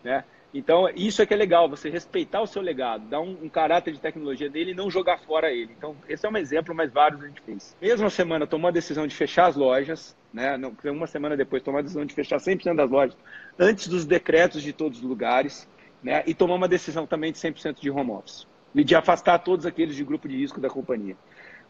Né? 0.03 0.23
Então, 0.53 0.89
isso 0.95 1.21
é 1.21 1.25
que 1.25 1.33
é 1.33 1.37
legal, 1.37 1.69
você 1.69 1.89
respeitar 1.89 2.41
o 2.41 2.47
seu 2.47 2.61
legado, 2.61 3.05
dar 3.09 3.19
um, 3.19 3.37
um, 3.43 3.49
caráter 3.49 3.93
de 3.93 3.99
tecnologia 3.99 4.49
dele 4.49 4.71
e 4.71 4.73
não 4.73 4.89
jogar 4.89 5.19
fora 5.19 5.51
ele. 5.51 5.73
Então, 5.77 5.95
esse 6.07 6.25
é 6.25 6.29
um 6.29 6.37
exemplo, 6.37 6.73
mas 6.73 6.91
vários 6.91 7.21
a 7.21 7.27
gente 7.27 7.41
fez. 7.41 7.75
Mesma 7.81 8.09
semana, 8.09 8.47
tomou 8.47 8.69
a 8.69 8.71
decisão 8.71 9.05
de 9.05 9.13
fechar 9.13 9.47
as 9.47 9.57
lojas, 9.57 10.15
né? 10.33 10.57
Não, 10.57 10.73
uma 10.85 11.07
semana 11.07 11.35
depois, 11.35 11.61
tomou 11.61 11.79
a 11.79 11.81
decisão 11.81 12.05
de 12.05 12.13
fechar 12.13 12.37
100% 12.37 12.75
das 12.75 12.89
lojas, 12.89 13.17
antes 13.59 13.87
dos 13.87 14.05
decretos 14.05 14.61
de 14.63 14.71
todos 14.71 14.99
os 14.99 15.03
lugares 15.03 15.67
né? 16.01 16.23
e 16.25 16.33
tomar 16.33 16.55
uma 16.55 16.67
decisão 16.67 17.05
também 17.05 17.31
de 17.31 17.37
100% 17.37 17.79
de 17.79 17.91
home 17.91 18.11
office, 18.11 18.47
e 18.77 18.83
de 18.83 18.95
afastar 18.95 19.39
todos 19.39 19.65
aqueles 19.65 19.95
de 19.95 20.03
grupo 20.03 20.27
de 20.27 20.37
risco 20.37 20.61
da 20.61 20.69
companhia. 20.69 21.17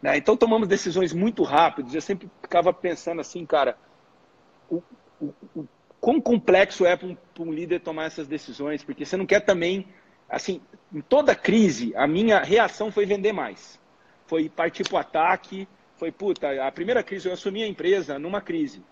Né? 0.02 0.16
Então 0.18 0.36
tomamos 0.36 0.68
decisões 0.68 1.12
muito 1.12 1.42
rápidas, 1.42 1.94
eu 1.94 2.00
sempre 2.00 2.30
ficava 2.42 2.72
pensando 2.72 3.20
assim, 3.20 3.44
cara, 3.46 3.76
o, 4.70 4.82
o, 5.20 5.32
o 5.56 5.68
quão 5.98 6.20
complexo 6.20 6.84
é 6.84 6.94
para 6.96 7.08
um, 7.08 7.16
um, 7.40 7.52
líder 7.52 7.80
tomar 7.80 8.04
essas 8.04 8.28
decisões, 8.28 8.84
porque 8.84 9.04
você 9.06 9.16
não 9.16 9.24
quer 9.24 9.40
também, 9.40 9.88
assim, 10.28 10.60
em 10.92 11.00
toda 11.00 11.34
crise, 11.34 11.94
a 11.96 12.06
minha 12.06 12.40
reação 12.40 12.92
foi 12.92 13.06
vender 13.06 13.32
mais, 13.32 13.80
foi 14.26 14.48
partir 14.48 14.84
para 14.84 14.96
o 14.96 14.98
ataque, 14.98 15.66
foi, 15.96 16.12
puta, 16.12 16.64
a 16.64 16.70
primeira 16.70 17.02
crise, 17.02 17.26
eu 17.26 17.32
assumi 17.32 17.62
a 17.62 17.66
empresa 17.66 18.18
numa 18.18 18.40
crise, 18.40 18.82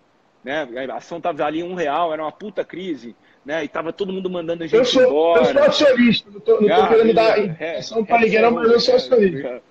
né? 0.46 0.66
A 0.90 0.96
ação 0.96 1.18
estava 1.18 1.44
ali 1.44 1.62
um 1.62 1.74
real, 1.74 2.12
era 2.12 2.22
uma 2.22 2.32
puta 2.32 2.64
crise 2.64 3.14
né? 3.46 3.62
E 3.62 3.68
tava 3.68 3.92
todo 3.92 4.12
mundo 4.12 4.28
mandando 4.28 4.64
a 4.64 4.66
gente 4.66 4.76
eu 4.76 4.84
sou, 4.84 5.02
embora. 5.04 5.42
Eu 5.42 5.52
sou 5.52 5.62
acionista, 5.62 6.28
não 6.28 6.40
tô, 6.40 6.60
não 6.60 6.66
tô 6.68 6.74
ah, 6.74 6.88
querendo 6.88 7.14
dar 7.14 7.38
informação 7.38 8.00
é, 8.00 8.04
para 8.04 8.18
ninguém, 8.18 8.42
não, 8.42 8.50
mas 8.50 8.70
eu 8.72 8.80
sou 8.80 8.96
acionista. 8.96 9.62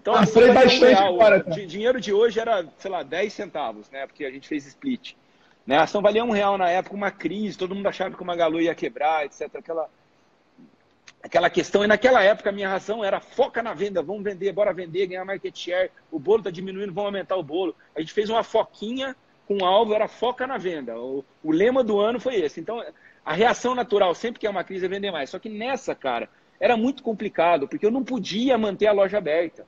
Então, 0.00 0.14
ah, 0.14 0.26
foi 0.26 0.50
bastante 0.50 0.84
real, 0.86 1.14
agora, 1.14 1.44
O 1.46 1.66
dinheiro 1.66 2.00
de 2.00 2.10
hoje 2.10 2.40
era, 2.40 2.64
sei 2.78 2.90
lá, 2.90 3.02
10 3.02 3.30
centavos, 3.30 3.90
né? 3.90 4.06
Porque 4.06 4.24
a 4.24 4.30
gente 4.30 4.48
fez 4.48 4.66
split. 4.66 5.12
Né? 5.66 5.76
A 5.76 5.82
ação 5.82 6.00
valia 6.00 6.24
um 6.24 6.30
real 6.30 6.56
na 6.56 6.70
época, 6.70 6.96
uma 6.96 7.10
crise, 7.10 7.58
todo 7.58 7.74
mundo 7.74 7.86
achava 7.86 8.16
que 8.16 8.22
o 8.22 8.24
Magalu 8.24 8.62
ia 8.62 8.74
quebrar, 8.74 9.26
etc. 9.26 9.56
Aquela, 9.56 9.90
aquela 11.22 11.50
questão. 11.50 11.84
E 11.84 11.86
naquela 11.86 12.22
época 12.22 12.48
a 12.48 12.52
minha 12.52 12.70
razão 12.70 13.04
era 13.04 13.20
foca 13.20 13.62
na 13.62 13.74
venda, 13.74 14.02
vamos 14.02 14.24
vender, 14.24 14.50
bora 14.52 14.72
vender, 14.72 15.08
ganhar 15.08 15.26
market 15.26 15.54
share. 15.54 15.90
O 16.10 16.18
bolo 16.18 16.38
está 16.38 16.50
diminuindo, 16.50 16.94
vamos 16.94 17.08
aumentar 17.08 17.36
o 17.36 17.42
bolo. 17.42 17.76
A 17.94 18.00
gente 18.00 18.14
fez 18.14 18.30
uma 18.30 18.42
foquinha 18.42 19.14
com 19.48 19.62
o 19.62 19.64
alvo, 19.64 19.94
era 19.94 20.06
foca 20.06 20.46
na 20.46 20.58
venda. 20.58 20.96
O, 21.00 21.24
o 21.42 21.50
lema 21.50 21.82
do 21.82 21.98
ano 21.98 22.20
foi 22.20 22.36
esse. 22.36 22.60
Então, 22.60 22.84
a 23.24 23.32
reação 23.32 23.74
natural, 23.74 24.14
sempre 24.14 24.38
que 24.38 24.46
é 24.46 24.50
uma 24.50 24.62
crise, 24.62 24.84
é 24.84 24.88
vender 24.88 25.10
mais. 25.10 25.30
Só 25.30 25.38
que 25.38 25.48
nessa, 25.48 25.94
cara, 25.94 26.28
era 26.60 26.76
muito 26.76 27.02
complicado, 27.02 27.66
porque 27.66 27.86
eu 27.86 27.90
não 27.90 28.04
podia 28.04 28.58
manter 28.58 28.86
a 28.86 28.92
loja 28.92 29.16
aberta. 29.16 29.66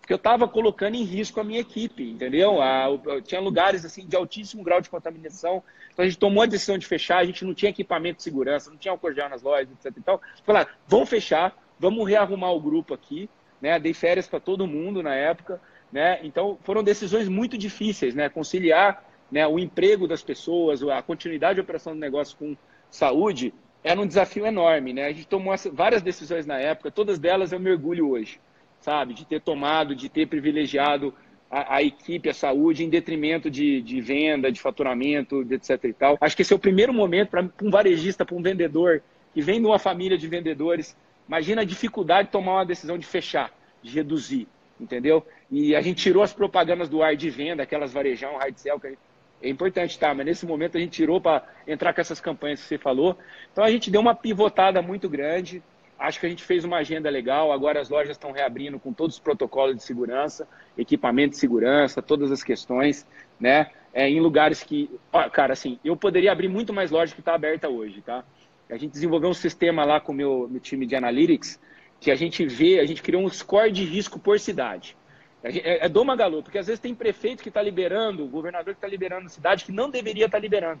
Porque 0.00 0.12
eu 0.12 0.16
estava 0.18 0.48
colocando 0.48 0.96
em 0.96 1.04
risco 1.04 1.40
a 1.40 1.44
minha 1.44 1.60
equipe, 1.60 2.10
entendeu? 2.10 2.60
A, 2.60 2.86
eu, 2.88 3.22
tinha 3.22 3.40
lugares 3.40 3.84
assim 3.84 4.04
de 4.04 4.16
altíssimo 4.16 4.64
grau 4.64 4.80
de 4.80 4.90
contaminação. 4.90 5.62
Então 5.92 6.04
a 6.04 6.08
gente 6.08 6.18
tomou 6.18 6.42
a 6.42 6.46
decisão 6.46 6.76
de 6.76 6.86
fechar, 6.86 7.18
a 7.18 7.24
gente 7.24 7.44
não 7.44 7.54
tinha 7.54 7.70
equipamento 7.70 8.16
de 8.16 8.24
segurança, 8.24 8.68
não 8.68 8.76
tinha 8.76 8.92
álcool 8.92 9.14
gel 9.14 9.28
nas 9.28 9.42
lojas, 9.42 9.70
etc. 9.70 9.96
Então, 9.96 10.20
falar, 10.44 10.76
vamos 10.88 11.08
fechar, 11.08 11.56
vamos 11.78 12.06
rearrumar 12.06 12.52
o 12.52 12.60
grupo 12.60 12.92
aqui, 12.92 13.30
né? 13.62 13.78
Dei 13.78 13.94
férias 13.94 14.26
para 14.26 14.40
todo 14.40 14.66
mundo 14.66 15.02
na 15.02 15.14
época, 15.14 15.60
né? 15.94 16.18
Então 16.24 16.58
foram 16.64 16.82
decisões 16.82 17.28
muito 17.28 17.56
difíceis, 17.56 18.16
né? 18.16 18.28
Conciliar 18.28 19.04
né, 19.30 19.46
o 19.46 19.60
emprego 19.60 20.08
das 20.08 20.24
pessoas, 20.24 20.82
a 20.82 21.00
continuidade 21.00 21.54
de 21.54 21.60
operação 21.60 21.92
do 21.92 22.00
negócio 22.00 22.36
com 22.36 22.56
saúde, 22.90 23.54
era 23.82 24.00
um 24.00 24.06
desafio 24.06 24.44
enorme, 24.44 24.92
né? 24.92 25.06
A 25.06 25.12
gente 25.12 25.28
tomou 25.28 25.54
várias 25.72 26.02
decisões 26.02 26.46
na 26.46 26.58
época, 26.58 26.90
todas 26.90 27.16
delas 27.16 27.52
eu 27.52 27.60
mergulho 27.60 28.10
hoje, 28.10 28.40
sabe? 28.80 29.14
De 29.14 29.24
ter 29.24 29.40
tomado, 29.40 29.94
de 29.94 30.08
ter 30.08 30.26
privilegiado 30.26 31.14
a, 31.48 31.76
a 31.76 31.82
equipe, 31.82 32.28
a 32.28 32.34
saúde, 32.34 32.82
em 32.84 32.88
detrimento 32.88 33.48
de, 33.48 33.80
de, 33.80 34.00
venda, 34.00 34.50
de 34.50 34.60
faturamento, 34.60 35.46
etc 35.48 35.84
e 35.84 35.92
tal. 35.92 36.18
Acho 36.20 36.34
que 36.34 36.42
esse 36.42 36.52
é 36.52 36.56
o 36.56 36.58
primeiro 36.58 36.92
momento 36.92 37.28
para 37.28 37.48
um 37.62 37.70
varejista, 37.70 38.24
para 38.24 38.34
um 38.34 38.42
vendedor, 38.42 39.00
que 39.32 39.40
vem 39.40 39.60
de 39.60 39.66
uma 39.66 39.78
família 39.78 40.18
de 40.18 40.26
vendedores, 40.26 40.96
imagina 41.28 41.62
a 41.62 41.64
dificuldade 41.64 42.28
de 42.28 42.32
tomar 42.32 42.54
uma 42.54 42.66
decisão 42.66 42.98
de 42.98 43.06
fechar, 43.06 43.52
de 43.80 43.94
reduzir, 43.94 44.48
entendeu? 44.80 45.26
E 45.50 45.74
a 45.74 45.80
gente 45.80 46.02
tirou 46.02 46.22
as 46.22 46.32
propagandas 46.32 46.88
do 46.88 47.02
ar 47.02 47.16
de 47.16 47.30
venda, 47.30 47.62
aquelas 47.62 47.92
varejão, 47.92 48.36
hard 48.36 48.56
sell, 48.56 48.80
que 48.80 48.96
é 49.42 49.48
importante, 49.48 49.98
tá? 49.98 50.14
Mas 50.14 50.26
nesse 50.26 50.46
momento 50.46 50.76
a 50.76 50.80
gente 50.80 50.92
tirou 50.92 51.20
para 51.20 51.44
entrar 51.66 51.92
com 51.92 52.00
essas 52.00 52.20
campanhas 52.20 52.60
que 52.60 52.66
você 52.66 52.78
falou. 52.78 53.16
Então 53.52 53.62
a 53.62 53.70
gente 53.70 53.90
deu 53.90 54.00
uma 54.00 54.14
pivotada 54.14 54.80
muito 54.80 55.08
grande. 55.08 55.62
Acho 55.98 56.18
que 56.18 56.26
a 56.26 56.28
gente 56.28 56.42
fez 56.42 56.64
uma 56.64 56.78
agenda 56.78 57.08
legal. 57.10 57.52
Agora 57.52 57.80
as 57.80 57.88
lojas 57.88 58.12
estão 58.12 58.32
reabrindo 58.32 58.78
com 58.78 58.92
todos 58.92 59.16
os 59.16 59.20
protocolos 59.20 59.76
de 59.76 59.82
segurança, 59.82 60.48
equipamento 60.76 61.30
de 61.30 61.36
segurança, 61.36 62.02
todas 62.02 62.32
as 62.32 62.42
questões, 62.42 63.06
né? 63.38 63.70
É, 63.92 64.08
em 64.08 64.18
lugares 64.18 64.62
que, 64.62 64.90
ó, 65.12 65.28
cara, 65.30 65.52
assim, 65.52 65.78
eu 65.84 65.96
poderia 65.96 66.32
abrir 66.32 66.48
muito 66.48 66.72
mais 66.72 66.90
lojas 66.90 67.14
que 67.14 67.20
está 67.20 67.34
aberta 67.34 67.68
hoje, 67.68 68.00
tá? 68.00 68.24
A 68.68 68.76
gente 68.76 68.92
desenvolveu 68.92 69.30
um 69.30 69.34
sistema 69.34 69.84
lá 69.84 70.00
com 70.00 70.10
o 70.10 70.14
meu, 70.14 70.48
meu 70.50 70.60
time 70.60 70.84
de 70.84 70.96
analytics 70.96 71.60
que 72.04 72.10
a 72.10 72.14
gente 72.14 72.44
vê, 72.44 72.80
a 72.80 72.84
gente 72.84 73.02
criou 73.02 73.22
um 73.22 73.30
score 73.30 73.72
de 73.72 73.82
risco 73.82 74.18
por 74.18 74.38
cidade. 74.38 74.94
É, 75.42 75.86
é 75.86 75.88
do 75.88 76.04
Magalu, 76.04 76.42
porque 76.42 76.58
às 76.58 76.66
vezes 76.66 76.78
tem 76.78 76.94
prefeito 76.94 77.42
que 77.42 77.48
está 77.48 77.62
liberando, 77.62 78.26
governador 78.26 78.74
que 78.74 78.78
está 78.78 78.86
liberando 78.86 79.28
cidade 79.30 79.64
que 79.64 79.72
não 79.72 79.88
deveria 79.88 80.26
estar 80.26 80.36
tá 80.36 80.42
liberando. 80.42 80.80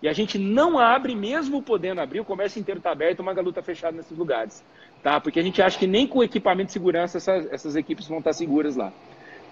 E 0.00 0.08
a 0.08 0.12
gente 0.12 0.38
não 0.38 0.78
abre, 0.78 1.14
mesmo 1.14 1.60
podendo 1.60 2.00
abrir, 2.00 2.20
o 2.20 2.24
comércio 2.24 2.60
inteiro 2.60 2.78
está 2.78 2.92
aberto, 2.92 3.18
o 3.18 3.24
Magalu 3.24 3.50
está 3.50 3.62
fechado 3.62 3.96
nesses 3.96 4.16
lugares. 4.16 4.64
Tá? 5.02 5.20
Porque 5.20 5.40
a 5.40 5.42
gente 5.42 5.60
acha 5.60 5.76
que 5.76 5.88
nem 5.88 6.06
com 6.06 6.22
equipamento 6.22 6.68
de 6.68 6.72
segurança 6.72 7.18
essas, 7.18 7.52
essas 7.52 7.74
equipes 7.74 8.06
vão 8.06 8.18
estar 8.18 8.30
tá 8.30 8.34
seguras 8.34 8.76
lá. 8.76 8.92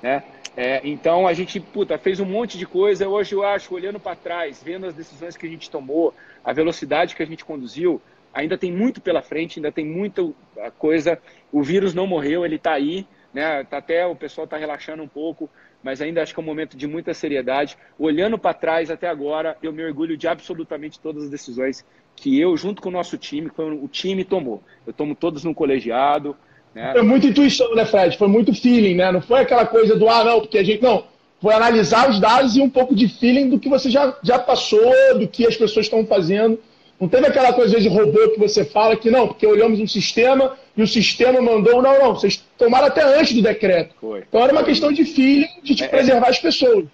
Né? 0.01 0.23
É, 0.57 0.81
então 0.85 1.27
a 1.27 1.35
gente 1.35 1.59
puta, 1.59 1.99
fez 1.99 2.21
um 2.21 2.25
monte 2.25 2.57
de 2.57 2.65
coisa. 2.65 3.09
Hoje 3.09 3.35
eu 3.35 3.45
acho, 3.45 3.75
olhando 3.75 3.99
para 3.99 4.15
trás, 4.15 4.63
vendo 4.65 4.87
as 4.87 4.95
decisões 4.95 5.37
que 5.37 5.47
a 5.47 5.51
gente 5.51 5.69
tomou, 5.69 6.15
a 6.45 6.53
velocidade 6.53 7.17
que 7.17 7.23
a 7.23 7.27
gente 7.27 7.45
conduziu, 7.45 8.01
ainda 8.39 8.57
tem 8.57 8.71
muito 8.71 9.01
pela 9.01 9.21
frente, 9.21 9.59
ainda 9.59 9.73
tem 9.73 9.85
muita 9.85 10.33
coisa. 10.79 11.19
O 11.51 11.63
vírus 11.63 11.93
não 11.93 12.07
morreu, 12.07 12.45
ele 12.45 12.57
está 12.57 12.73
aí, 12.73 13.07
né? 13.35 13.65
Tá 13.65 13.79
até 13.79 14.07
o 14.07 14.15
pessoal 14.15 14.45
está 14.45 14.57
relaxando 14.57 15.03
um 15.03 15.09
pouco, 15.09 15.51
mas 15.83 16.01
ainda 16.01 16.23
acho 16.23 16.33
que 16.33 16.41
é 16.41 16.43
um 16.43 16.47
momento 16.47 16.77
de 16.77 16.87
muita 16.87 17.13
seriedade. 17.13 17.77
Olhando 17.99 18.39
para 18.39 18.55
trás 18.55 18.91
até 18.91 19.09
agora, 19.09 19.57
eu 19.63 19.73
me 19.73 19.85
orgulho 19.85 20.17
de 20.17 20.29
absolutamente 20.29 21.01
todas 21.01 21.25
as 21.25 21.31
decisões 21.31 21.85
que 22.15 22.41
eu, 22.41 22.57
junto 22.57 22.81
com 22.81 22.89
o 22.89 22.93
nosso 22.93 23.19
time, 23.19 23.51
o 23.57 23.89
time 23.89 24.25
tomou. 24.25 24.63
Eu 24.87 24.93
tomo 24.93 25.15
todos 25.15 25.45
no 25.45 25.55
colegiado, 25.55 26.37
né? 26.75 26.93
Foi 26.93 27.03
muita 27.03 27.27
intuição, 27.27 27.75
né, 27.75 27.85
Fred? 27.85 28.17
Foi 28.17 28.29
muito 28.29 28.55
feeling, 28.55 28.95
né? 28.95 29.11
Não 29.11 29.21
foi 29.21 29.41
aquela 29.41 29.67
coisa 29.67 29.97
do, 29.97 30.09
ah, 30.09 30.25
não, 30.25 30.41
porque 30.41 30.59
a 30.59 30.65
gente. 30.65 30.83
Não. 30.83 31.05
Foi 31.41 31.55
analisar 31.55 32.11
os 32.11 32.19
dados 32.19 32.57
e 32.57 32.61
um 32.61 32.69
pouco 32.69 32.97
de 32.97 33.09
feeling 33.09 33.49
do 33.49 33.61
que 33.61 33.69
você 33.69 33.89
já, 33.89 34.17
já 34.25 34.41
passou, 34.41 34.93
do 35.17 35.29
que 35.29 35.47
as 35.47 35.57
pessoas 35.57 35.87
estão 35.87 36.05
fazendo. 36.05 36.59
Não 37.01 37.09
teve 37.09 37.27
aquela 37.29 37.53
coisa 37.53 37.81
de 37.81 37.89
robô 37.89 38.31
que 38.31 38.39
você 38.39 38.65
fala 38.65 38.97
que 38.97 39.11
não, 39.11 39.29
porque 39.29 39.47
olhamos 39.47 39.79
um 39.79 39.87
sistema 39.87 40.57
e 40.77 40.83
o 40.83 40.87
sistema 40.87 41.41
mandou. 41.41 41.81
Não, 41.81 41.99
não, 41.99 42.15
vocês 42.15 42.45
tomaram 42.57 42.89
até 42.89 43.03
antes 43.03 43.35
do 43.35 43.43
decreto. 43.43 43.95
Foi. 44.01 44.25
Então 44.29 44.43
era 44.43 44.53
uma 44.53 44.65
questão 44.65 44.91
de 44.91 45.05
feeling, 45.05 45.49
de 45.63 45.77
te 45.77 45.85
é, 45.85 45.87
é. 45.87 45.89
preservar 45.89 46.29
as 46.29 46.41
pessoas. 46.41 46.87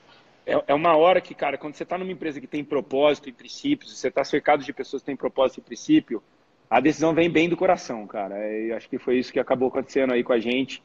É, 0.46 0.62
é 0.68 0.74
uma 0.74 0.94
hora 0.94 1.22
que, 1.22 1.34
cara, 1.34 1.56
quando 1.56 1.74
você 1.74 1.84
está 1.84 1.96
numa 1.96 2.12
empresa 2.12 2.38
que 2.38 2.46
tem 2.46 2.62
propósito 2.62 3.30
e 3.30 3.32
princípios, 3.32 3.98
você 3.98 4.08
está 4.08 4.22
cercado 4.22 4.62
de 4.62 4.72
pessoas 4.74 5.00
que 5.00 5.06
têm 5.06 5.16
propósito 5.16 5.58
e 5.58 5.62
princípio, 5.62 6.22
a 6.68 6.80
decisão 6.80 7.14
vem 7.14 7.30
bem 7.30 7.48
do 7.48 7.56
coração, 7.56 8.06
cara. 8.06 8.36
E 8.50 8.72
acho 8.72 8.88
que 8.88 8.98
foi 8.98 9.18
isso 9.18 9.32
que 9.32 9.40
acabou 9.40 9.68
acontecendo 9.68 10.12
aí 10.12 10.22
com 10.22 10.34
a 10.34 10.38
gente. 10.38 10.82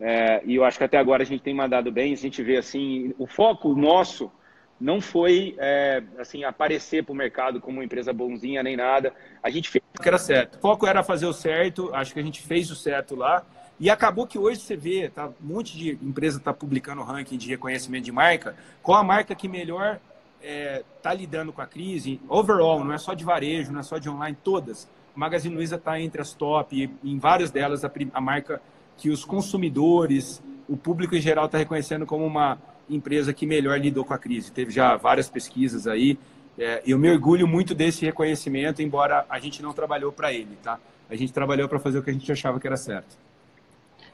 É, 0.00 0.42
e 0.44 0.56
eu 0.56 0.64
acho 0.64 0.76
que 0.76 0.84
até 0.84 0.98
agora 0.98 1.22
a 1.22 1.26
gente 1.26 1.42
tem 1.42 1.54
mandado 1.54 1.92
bem. 1.92 2.12
A 2.12 2.16
gente 2.16 2.42
vê 2.42 2.56
assim, 2.56 3.14
o 3.16 3.28
foco 3.28 3.74
nosso 3.74 4.30
não 4.78 5.00
foi 5.00 5.54
é, 5.58 6.02
assim 6.18 6.44
aparecer 6.44 7.02
para 7.02 7.12
o 7.12 7.16
mercado 7.16 7.60
como 7.60 7.78
uma 7.78 7.84
empresa 7.84 8.12
bonzinha 8.12 8.62
nem 8.62 8.76
nada. 8.76 9.12
A 9.42 9.50
gente 9.50 9.70
fez 9.70 9.82
o 9.98 10.02
que 10.02 10.08
era 10.08 10.18
certo. 10.18 10.56
O 10.56 10.60
foco 10.60 10.86
era 10.86 11.02
fazer 11.02 11.26
o 11.26 11.32
certo. 11.32 11.94
Acho 11.94 12.12
que 12.12 12.20
a 12.20 12.22
gente 12.22 12.42
fez 12.42 12.70
o 12.70 12.76
certo 12.76 13.14
lá. 13.14 13.44
E 13.78 13.90
acabou 13.90 14.26
que 14.26 14.38
hoje 14.38 14.60
você 14.60 14.76
vê, 14.76 15.08
tá, 15.08 15.28
um 15.28 15.54
monte 15.54 15.76
de 15.76 15.92
empresa 16.02 16.38
está 16.38 16.52
publicando 16.52 17.02
ranking 17.02 17.36
de 17.36 17.48
reconhecimento 17.48 18.04
de 18.04 18.12
marca. 18.12 18.56
Qual 18.82 18.98
a 18.98 19.04
marca 19.04 19.34
que 19.34 19.48
melhor 19.48 20.00
está 20.40 20.48
é, 20.48 20.84
tá 21.02 21.12
lidando 21.12 21.52
com 21.52 21.60
a 21.60 21.66
crise? 21.66 22.20
Overall, 22.28 22.84
não 22.84 22.92
é 22.92 22.98
só 22.98 23.12
de 23.12 23.24
varejo, 23.24 23.72
não 23.72 23.80
é 23.80 23.82
só 23.82 23.98
de 23.98 24.08
online, 24.08 24.36
todas. 24.42 24.88
Magazine 25.14 25.54
Luiza 25.54 25.76
está 25.76 26.00
entre 26.00 26.20
as 26.20 26.32
top, 26.32 26.90
em 27.02 27.18
várias 27.18 27.50
delas 27.50 27.84
a, 27.84 27.90
a 28.12 28.20
marca 28.20 28.60
que 28.96 29.10
os 29.10 29.24
consumidores, 29.24 30.42
o 30.68 30.76
público 30.76 31.14
em 31.14 31.20
geral 31.20 31.46
está 31.46 31.58
reconhecendo 31.58 32.06
como 32.06 32.24
uma 32.24 32.58
empresa 32.88 33.32
que 33.32 33.46
melhor 33.46 33.78
lidou 33.78 34.04
com 34.04 34.14
a 34.14 34.18
crise. 34.18 34.52
Teve 34.52 34.70
já 34.70 34.96
várias 34.96 35.28
pesquisas 35.28 35.86
aí. 35.86 36.18
É, 36.58 36.82
eu 36.86 36.98
me 36.98 37.10
orgulho 37.10 37.46
muito 37.46 37.74
desse 37.74 38.04
reconhecimento, 38.04 38.80
embora 38.82 39.26
a 39.28 39.38
gente 39.38 39.62
não 39.62 39.72
trabalhou 39.72 40.10
para 40.10 40.32
ele, 40.32 40.56
tá? 40.62 40.78
A 41.08 41.14
gente 41.14 41.32
trabalhou 41.32 41.68
para 41.68 41.78
fazer 41.78 41.98
o 41.98 42.02
que 42.02 42.10
a 42.10 42.12
gente 42.12 42.30
achava 42.30 42.58
que 42.58 42.66
era 42.66 42.76
certo. 42.76 43.16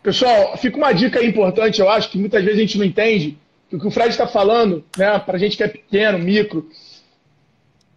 Pessoal, 0.03 0.57
fica 0.57 0.77
uma 0.77 0.93
dica 0.93 1.23
importante, 1.23 1.81
eu 1.81 1.89
acho, 1.89 2.11
que 2.11 2.19
muitas 2.19 2.43
vezes 2.43 2.59
a 2.59 2.63
gente 2.63 2.79
não 2.79 2.85
entende, 2.85 3.39
o 3.73 3.79
que 3.79 3.87
o 3.87 3.91
Fred 3.91 4.11
está 4.11 4.27
falando, 4.27 4.85
né, 4.99 5.19
para 5.21 5.37
a 5.37 5.39
gente 5.39 5.57
que 5.57 5.63
é 5.63 5.69
pequeno, 5.69 6.19
micro, 6.19 6.69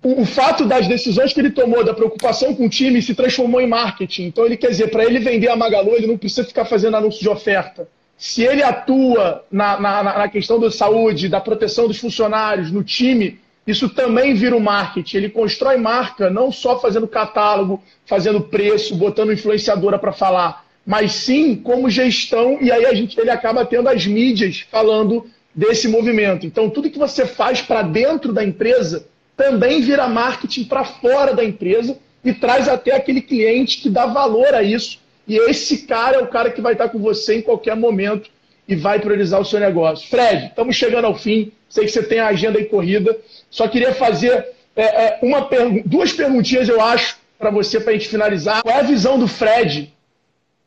o, 0.04 0.22
o, 0.22 0.26
fato 0.26 0.66
das 0.66 0.88
decisões 0.88 1.34
que 1.34 1.40
ele 1.40 1.50
tomou, 1.50 1.84
da 1.84 1.96
preocupação 1.96 2.54
com 2.54 2.68
o 2.68 2.70
time, 2.70 3.02
se 3.02 3.16
transformou 3.16 3.60
em 3.60 3.68
marketing. 3.68 4.26
Então, 4.26 4.46
ele 4.46 4.56
quer 4.56 4.70
dizer, 4.70 4.92
para 4.92 5.04
ele 5.04 5.18
vender 5.18 5.50
a 5.50 5.56
Magalu, 5.56 5.96
ele 5.96 6.06
não 6.06 6.18
precisa 6.18 6.46
ficar 6.46 6.66
fazendo 6.66 6.96
anúncio 6.96 7.20
de 7.20 7.28
oferta. 7.28 7.90
Se 8.18 8.44
ele 8.44 8.64
atua 8.64 9.44
na, 9.52 9.80
na, 9.80 10.04
na 10.04 10.30
questão 10.30 10.60
da 10.60 10.72
saúde, 10.72 11.28
da 11.28 11.42
proteção 11.42 11.88
dos 11.88 11.98
funcionários, 11.98 12.72
no 12.72 12.84
time, 12.84 13.40
isso 13.68 13.90
também 13.90 14.34
vira 14.34 14.56
o 14.56 14.60
um 14.60 14.62
marketing. 14.62 15.18
Ele 15.18 15.30
constrói 15.30 15.78
marca 15.78 16.30
não 16.30 16.52
só 16.52 16.80
fazendo 16.80 17.08
catálogo, 17.08 17.84
fazendo 18.06 18.42
preço, 18.42 18.96
botando 18.96 19.34
influenciadora 19.34 20.00
para 20.00 20.14
falar, 20.14 20.66
mas 20.86 21.14
sim 21.14 21.56
como 21.56 21.90
gestão, 21.90 22.60
e 22.62 22.72
aí 22.72 22.86
a 22.86 22.94
gente, 22.94 23.20
ele 23.20 23.32
acaba 23.32 23.66
tendo 23.66 23.90
as 23.90 24.06
mídias 24.06 24.66
falando 24.72 25.26
desse 25.54 25.88
movimento. 25.88 26.46
Então, 26.46 26.70
tudo 26.70 26.90
que 26.90 27.00
você 27.00 27.26
faz 27.26 27.62
para 27.62 27.82
dentro 27.82 28.32
da 28.32 28.44
empresa 28.44 29.08
também 29.36 29.82
vira 29.82 30.08
marketing 30.08 30.66
para 30.66 30.84
fora 30.84 31.34
da 31.34 31.44
empresa 31.44 31.98
e 32.24 32.34
traz 32.34 32.68
até 32.68 32.96
aquele 32.96 33.22
cliente 33.22 33.80
que 33.80 33.90
dá 33.90 34.06
valor 34.06 34.54
a 34.54 34.62
isso. 34.62 35.00
E 35.28 35.38
esse 35.50 35.86
cara 35.86 36.18
é 36.18 36.20
o 36.20 36.28
cara 36.28 36.52
que 36.52 36.62
vai 36.62 36.74
estar 36.74 36.90
com 36.90 37.00
você 37.00 37.38
em 37.38 37.42
qualquer 37.42 37.76
momento 37.76 38.30
e 38.68 38.76
vai 38.76 39.00
priorizar 39.00 39.40
o 39.40 39.46
seu 39.46 39.60
negócio. 39.60 40.08
Fred, 40.10 40.48
estamos 40.48 40.76
chegando 40.76 41.06
ao 41.06 41.16
fim. 41.16 41.52
Sei 41.70 41.86
que 41.86 41.92
você 41.92 42.04
tem 42.04 42.20
a 42.20 42.28
agenda 42.28 42.60
aí 42.60 42.66
corrida. 42.66 43.18
Só 43.50 43.68
queria 43.68 43.94
fazer 43.94 44.48
é, 44.76 44.84
é, 44.84 45.20
uma 45.22 45.48
duas 45.86 46.14
perguntinhas, 46.14 46.70
eu 46.70 46.82
acho, 46.82 47.18
para 47.38 47.50
você, 47.50 47.80
para 47.80 47.92
a 47.92 47.94
gente 47.94 48.10
finalizar. 48.10 48.62
Qual 48.62 48.76
é 48.76 48.80
a 48.80 48.84
visão 48.84 49.18
do 49.18 49.28
Fred 49.28 49.94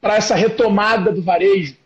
para 0.01 0.17
essa 0.17 0.35
retomada 0.35 1.13
do 1.13 1.23
varejo? 1.23 1.77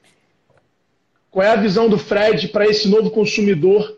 Qual 1.30 1.44
é 1.44 1.50
a 1.50 1.56
visão 1.56 1.88
do 1.88 1.98
Fred 1.98 2.48
para 2.48 2.66
esse 2.66 2.88
novo 2.88 3.10
consumidor 3.10 3.96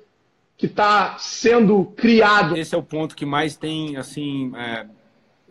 que 0.57 0.67
está 0.67 1.17
sendo 1.19 1.85
criado. 1.97 2.57
Esse 2.57 2.75
é 2.75 2.79
o 2.79 2.83
ponto 2.83 3.15
que 3.17 3.27
mais 3.27 3.57
tem, 3.57 3.97
assim, 3.97 4.53
é, 4.57 4.87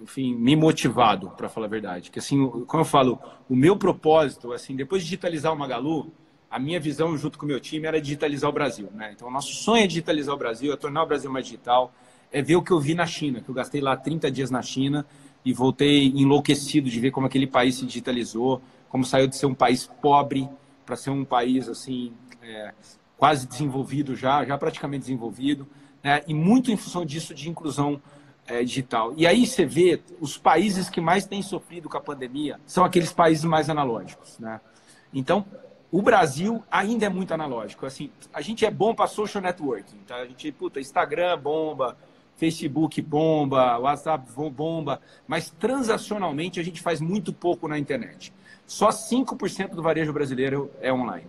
enfim, 0.04 0.36
me 0.36 0.56
motivado, 0.56 1.30
para 1.30 1.48
falar 1.48 1.68
a 1.68 1.70
verdade. 1.70 2.12
Que, 2.12 2.20
assim, 2.20 2.46
como 2.68 2.82
eu 2.82 2.86
falo, 2.86 3.20
o 3.50 3.56
meu 3.56 3.78
propósito, 3.78 4.52
assim, 4.52 4.76
depois 4.76 5.02
de 5.02 5.10
digitalizar 5.10 5.54
o 5.54 5.58
Magalu, 5.58 6.12
a 6.52 6.60
minha 6.60 6.80
visão 6.80 7.18
junto 7.18 7.38
com 7.38 7.46
o 7.46 7.48
meu 7.48 7.60
time 7.60 7.88
era 7.88 8.00
digitalizar 8.02 8.50
o 8.50 8.54
Brasil, 8.54 8.90
né? 8.94 9.14
Então, 9.16 9.28
o 9.28 9.32
nosso 9.32 9.54
sonho 9.54 9.84
é 9.84 9.88
digitalizar 9.88 10.36
o 10.36 10.38
Brasil, 10.38 10.74
é 10.74 10.76
tornar 10.76 11.04
o 11.04 11.08
Brasil 11.08 11.32
mais 11.32 11.46
digital, 11.46 11.94
é 12.32 12.42
ver 12.42 12.58
o 12.58 12.62
que 12.62 12.72
eu 12.72 12.80
vi 12.80 12.94
na 12.94 13.06
China, 13.06 13.42
que 13.42 13.50
eu 13.50 13.56
gastei 13.56 13.80
lá 13.80 13.96
30 13.96 14.30
dias 14.30 14.52
na 14.52 14.62
China 14.62 15.06
e 15.46 15.54
voltei 15.54 16.08
enlouquecido 16.08 16.90
de 16.90 17.00
ver 17.00 17.12
como 17.12 17.26
aquele 17.26 17.48
país 17.48 17.76
se 17.76 17.86
digitalizou, 17.86 18.62
como 18.90 19.06
saiu 19.06 19.28
de 19.28 19.38
ser 19.38 19.46
um 19.46 19.56
país 19.56 19.90
pobre 20.02 20.48
para 20.86 20.96
ser 20.96 21.12
um 21.12 21.24
país, 21.24 21.70
assim, 21.70 22.14
é, 22.42 22.74
quase 23.18 23.48
desenvolvido 23.48 24.16
já, 24.16 24.44
já 24.44 24.58
praticamente 24.58 25.02
desenvolvido, 25.02 25.66
né? 26.04 26.22
e 26.28 26.34
muito 26.34 26.72
em 26.72 26.78
função 26.78 27.06
disso 27.06 27.34
de 27.34 27.50
inclusão 27.50 28.02
é, 28.48 28.64
digital. 28.64 29.14
E 29.16 29.26
aí 29.26 29.46
você 29.46 29.66
vê 29.66 30.02
os 30.20 30.38
países 30.38 30.90
que 30.90 31.00
mais 31.00 31.26
têm 31.26 31.42
sofrido 31.42 31.90
com 31.90 31.98
a 31.98 32.02
pandemia 32.02 32.60
são 32.66 32.84
aqueles 32.84 33.12
países 33.12 33.44
mais 33.44 33.70
analógicos. 33.70 34.38
Né? 34.40 34.60
Então, 35.14 35.46
o 35.92 36.02
Brasil 36.02 36.64
ainda 36.72 37.06
é 37.06 37.10
muito 37.10 37.34
analógico. 37.34 37.86
Assim, 37.86 38.10
a 38.34 38.42
gente 38.42 38.66
é 38.66 38.72
bom 38.72 38.94
para 38.94 39.08
social 39.08 39.42
networking. 39.42 39.98
Tá? 40.08 40.16
A 40.18 40.26
gente, 40.26 40.52
puta, 40.52 40.80
Instagram 40.80 41.38
bomba, 41.38 41.98
Facebook 42.36 43.02
bomba, 43.02 43.78
WhatsApp 43.78 44.26
bomba, 44.52 45.00
mas 45.28 45.50
transacionalmente 45.52 46.60
a 46.60 46.64
gente 46.64 46.82
faz 46.82 47.00
muito 47.00 47.32
pouco 47.32 47.68
na 47.68 47.78
internet. 47.78 48.34
Só 48.66 48.90
5% 48.90 49.70
do 49.70 49.82
varejo 49.82 50.12
brasileiro 50.12 50.72
é 50.82 50.92
online. 50.92 51.28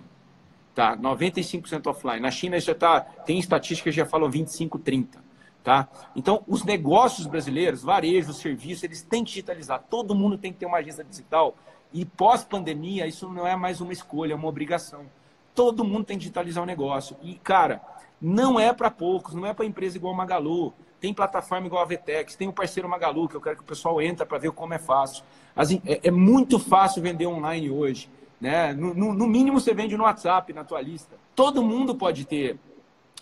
Tá? 0.75 0.97
95% 0.97 1.87
offline. 1.87 2.21
Na 2.21 2.31
China 2.31 2.59
já 2.59 2.75
tá, 2.75 3.01
tem 3.01 3.39
estatísticas 3.39 3.95
que 3.95 4.01
já 4.01 4.07
falam 4.07 4.31
25, 4.31 4.79
30. 4.79 5.24
Tá? 5.65 5.89
Então, 6.15 6.45
os 6.47 6.63
negócios 6.63 7.27
brasileiros, 7.27 7.83
varejo, 7.83 8.35
serviço, 8.35 8.85
eles 8.85 9.01
têm 9.01 9.25
que 9.25 9.31
digitalizar. 9.31 9.83
Todo 9.89 10.15
mundo 10.15 10.37
tem 10.37 10.53
que 10.53 10.59
ter 10.59 10.67
uma 10.67 10.77
agência 10.77 11.03
digital. 11.03 11.57
E 11.91 12.05
pós-pandemia, 12.05 13.07
isso 13.07 13.31
não 13.31 13.47
é 13.47 13.57
mais 13.57 13.81
uma 13.81 13.93
escolha, 13.93 14.35
é 14.35 14.37
uma 14.37 14.47
obrigação. 14.47 15.07
Todo 15.55 15.83
mundo 15.83 16.05
tem 16.05 16.19
que 16.19 16.25
digitalizar 16.25 16.63
o 16.63 16.67
negócio. 16.67 17.17
E, 17.23 17.37
cara, 17.37 17.81
não 18.21 18.61
é 18.61 18.75
para 18.75 18.91
poucos, 18.91 19.33
não 19.33 19.47
é 19.47 19.55
para 19.55 19.65
empresa 19.65 19.97
igual 19.97 20.13
a 20.13 20.17
Magalu. 20.19 20.75
Tem 21.01 21.15
plataforma 21.15 21.67
igual 21.67 21.83
a 21.83 21.87
Vetex, 21.87 22.37
tem 22.37 22.47
o 22.47 22.53
parceiro 22.53 22.89
Magalu, 22.89 23.27
que 23.27 23.35
eu 23.35 23.41
quero 23.41 23.57
que 23.57 23.63
o 23.63 23.67
pessoal 23.67 24.03
entre 24.03 24.27
para 24.27 24.37
ver 24.37 24.51
como 24.53 24.75
é 24.75 24.79
fácil. 24.79 25.25
Assim, 25.57 25.81
é, 25.87 26.01
é 26.09 26.11
muito 26.11 26.59
fácil 26.59 27.01
vender 27.01 27.27
online 27.27 27.71
hoje. 27.71 28.11
Né? 28.39 28.75
No, 28.75 28.93
no, 28.93 29.15
no, 29.15 29.27
mínimo 29.27 29.59
você 29.59 29.73
vende 29.73 29.97
no 29.97 30.05
WhatsApp, 30.05 30.53
na 30.53 30.63
tua 30.63 30.83
lista. 30.83 31.17
Todo 31.35 31.63
mundo 31.63 31.95
pode 31.95 32.27
ter 32.27 32.59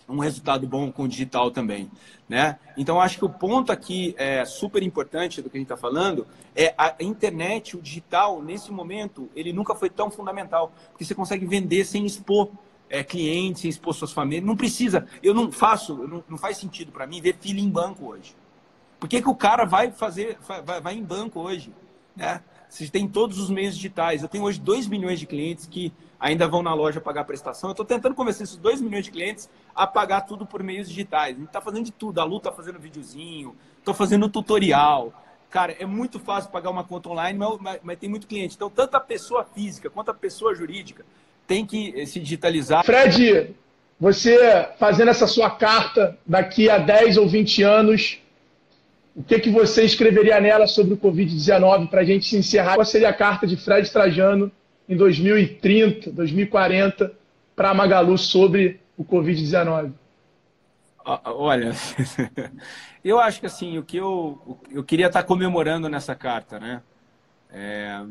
um 0.07 0.19
resultado 0.19 0.67
bom 0.67 0.91
com 0.91 1.03
o 1.03 1.07
digital 1.07 1.51
também. 1.51 1.89
Né? 2.27 2.57
Então, 2.77 2.99
acho 2.99 3.17
que 3.17 3.25
o 3.25 3.29
ponto 3.29 3.71
aqui 3.71 4.15
é 4.17 4.43
super 4.45 4.81
importante 4.83 5.41
do 5.41 5.49
que 5.49 5.57
a 5.57 5.59
gente 5.59 5.65
está 5.65 5.77
falando 5.77 6.27
é 6.55 6.73
a 6.77 6.95
internet, 6.99 7.77
o 7.77 7.81
digital, 7.81 8.41
nesse 8.41 8.71
momento, 8.71 9.29
ele 9.35 9.53
nunca 9.53 9.75
foi 9.75 9.89
tão 9.89 10.09
fundamental, 10.09 10.71
porque 10.91 11.05
você 11.05 11.15
consegue 11.15 11.45
vender 11.45 11.85
sem 11.85 12.05
expor 12.05 12.49
é, 12.89 13.03
clientes, 13.03 13.61
sem 13.61 13.69
expor 13.69 13.93
suas 13.93 14.11
famílias. 14.11 14.45
Não 14.45 14.55
precisa, 14.55 15.07
eu 15.21 15.33
não 15.33 15.51
faço, 15.51 15.95
não, 15.95 16.23
não 16.29 16.37
faz 16.37 16.57
sentido 16.57 16.91
para 16.91 17.07
mim 17.07 17.21
ver 17.21 17.37
fila 17.39 17.59
em 17.59 17.69
banco 17.69 18.07
hoje. 18.07 18.35
Por 18.99 19.09
que, 19.09 19.21
que 19.21 19.29
o 19.29 19.35
cara 19.35 19.65
vai 19.65 19.91
fazer, 19.91 20.37
vai, 20.63 20.79
vai 20.79 20.95
em 20.95 21.03
banco 21.03 21.39
hoje? 21.39 21.73
Né? 22.15 22.41
Você 22.69 22.87
tem 22.87 23.07
todos 23.07 23.37
os 23.37 23.49
meios 23.49 23.75
digitais. 23.75 24.23
Eu 24.23 24.29
tenho 24.29 24.43
hoje 24.43 24.59
2 24.59 24.87
milhões 24.87 25.19
de 25.19 25.27
clientes 25.27 25.67
que 25.67 25.91
ainda 26.23 26.47
vão 26.47 26.63
na 26.63 26.73
loja 26.73 27.01
pagar 27.01 27.25
prestação. 27.25 27.69
Eu 27.69 27.73
estou 27.73 27.85
tentando 27.85 28.15
convencer 28.15 28.43
esses 28.43 28.55
2 28.55 28.79
milhões 28.79 29.03
de 29.03 29.11
clientes 29.11 29.49
a 29.75 29.85
pagar 29.85 30.21
tudo 30.21 30.45
por 30.45 30.63
meios 30.63 30.87
digitais. 30.87 31.35
A 31.35 31.37
gente 31.37 31.47
está 31.47 31.59
fazendo 31.59 31.83
de 31.83 31.91
tudo. 31.91 32.21
A 32.21 32.23
Lu 32.23 32.37
está 32.37 32.49
fazendo 32.49 32.79
videozinho, 32.79 33.53
estou 33.77 33.93
fazendo 33.93 34.29
tutorial. 34.29 35.13
Cara, 35.49 35.75
é 35.77 35.85
muito 35.85 36.21
fácil 36.21 36.49
pagar 36.49 36.69
uma 36.69 36.85
conta 36.85 37.09
online, 37.09 37.37
mas, 37.37 37.57
mas, 37.59 37.79
mas, 37.83 37.99
tem 37.99 38.09
muito 38.09 38.25
cliente. 38.25 38.55
Então, 38.55 38.69
tanto 38.69 38.95
a 38.95 39.01
pessoa 39.01 39.45
física 39.53 39.89
quanto 39.89 40.11
a 40.11 40.13
pessoa 40.13 40.55
jurídica 40.55 41.05
tem 41.45 41.65
que 41.65 42.05
se 42.05 42.21
digitalizar. 42.21 42.85
Fred, 42.85 43.53
você 43.99 44.69
fazendo 44.79 45.09
essa 45.09 45.27
sua 45.27 45.49
carta 45.49 46.17
daqui 46.25 46.69
a 46.69 46.77
10 46.77 47.17
ou 47.17 47.27
20 47.27 47.63
anos, 47.63 48.19
o 49.13 49.21
que, 49.21 49.39
que 49.39 49.51
você 49.51 49.83
escreveria 49.83 50.39
nela 50.39 50.67
sobre 50.67 50.93
o 50.93 50.97
Covid-19 50.97 51.89
para 51.89 51.99
a 51.99 52.05
gente 52.05 52.25
se 52.25 52.37
encerrar? 52.37 52.75
Qual 52.75 52.85
seria 52.85 53.09
a 53.09 53.13
carta 53.13 53.45
de 53.45 53.57
Fred 53.57 53.91
Trajano 53.91 54.49
em 54.87 54.95
2030, 54.95 56.11
2040 56.11 57.11
para 57.55 57.69
a 57.69 57.73
Magalu 57.73 58.17
sobre 58.17 58.79
o 58.97 59.03
Covid-19? 59.03 59.91
Olha, 61.05 61.73
eu 63.03 63.19
acho 63.19 63.39
que 63.39 63.45
assim, 63.45 63.77
o 63.77 63.83
que 63.83 63.97
eu, 63.97 64.59
eu 64.71 64.83
queria 64.83 65.07
estar 65.07 65.23
comemorando 65.23 65.89
nessa 65.89 66.15
carta, 66.15 66.59
né? 66.59 66.81
É, 67.51 68.01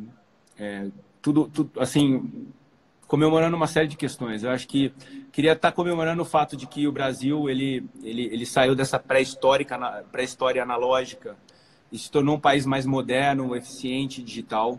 é, 0.59 0.87
tudo, 1.23 1.49
tudo, 1.49 1.81
assim, 1.81 2.53
comemorando 3.09 3.57
uma 3.57 3.67
série 3.67 3.89
de 3.89 3.97
questões. 3.97 4.43
Eu 4.43 4.51
acho 4.51 4.69
que 4.69 4.93
queria 5.33 5.53
estar 5.53 5.73
comemorando 5.73 6.23
o 6.23 6.25
fato 6.25 6.57
de 6.57 6.67
que 6.67 6.87
o 6.87 6.93
Brasil 6.93 7.49
ele, 7.49 7.85
ele, 8.03 8.25
ele 8.27 8.47
saiu 8.47 8.75
dessa 8.75 8.99
pré-histórica 8.99 10.05
pré-história 10.13 10.63
analógica 10.63 11.37
e 11.91 11.99
se 11.99 12.11
tornou 12.11 12.37
um 12.37 12.41
país 12.41 12.67
mais 12.67 12.87
moderno, 12.87 13.55
eficiente, 13.57 14.23
digital. 14.23 14.79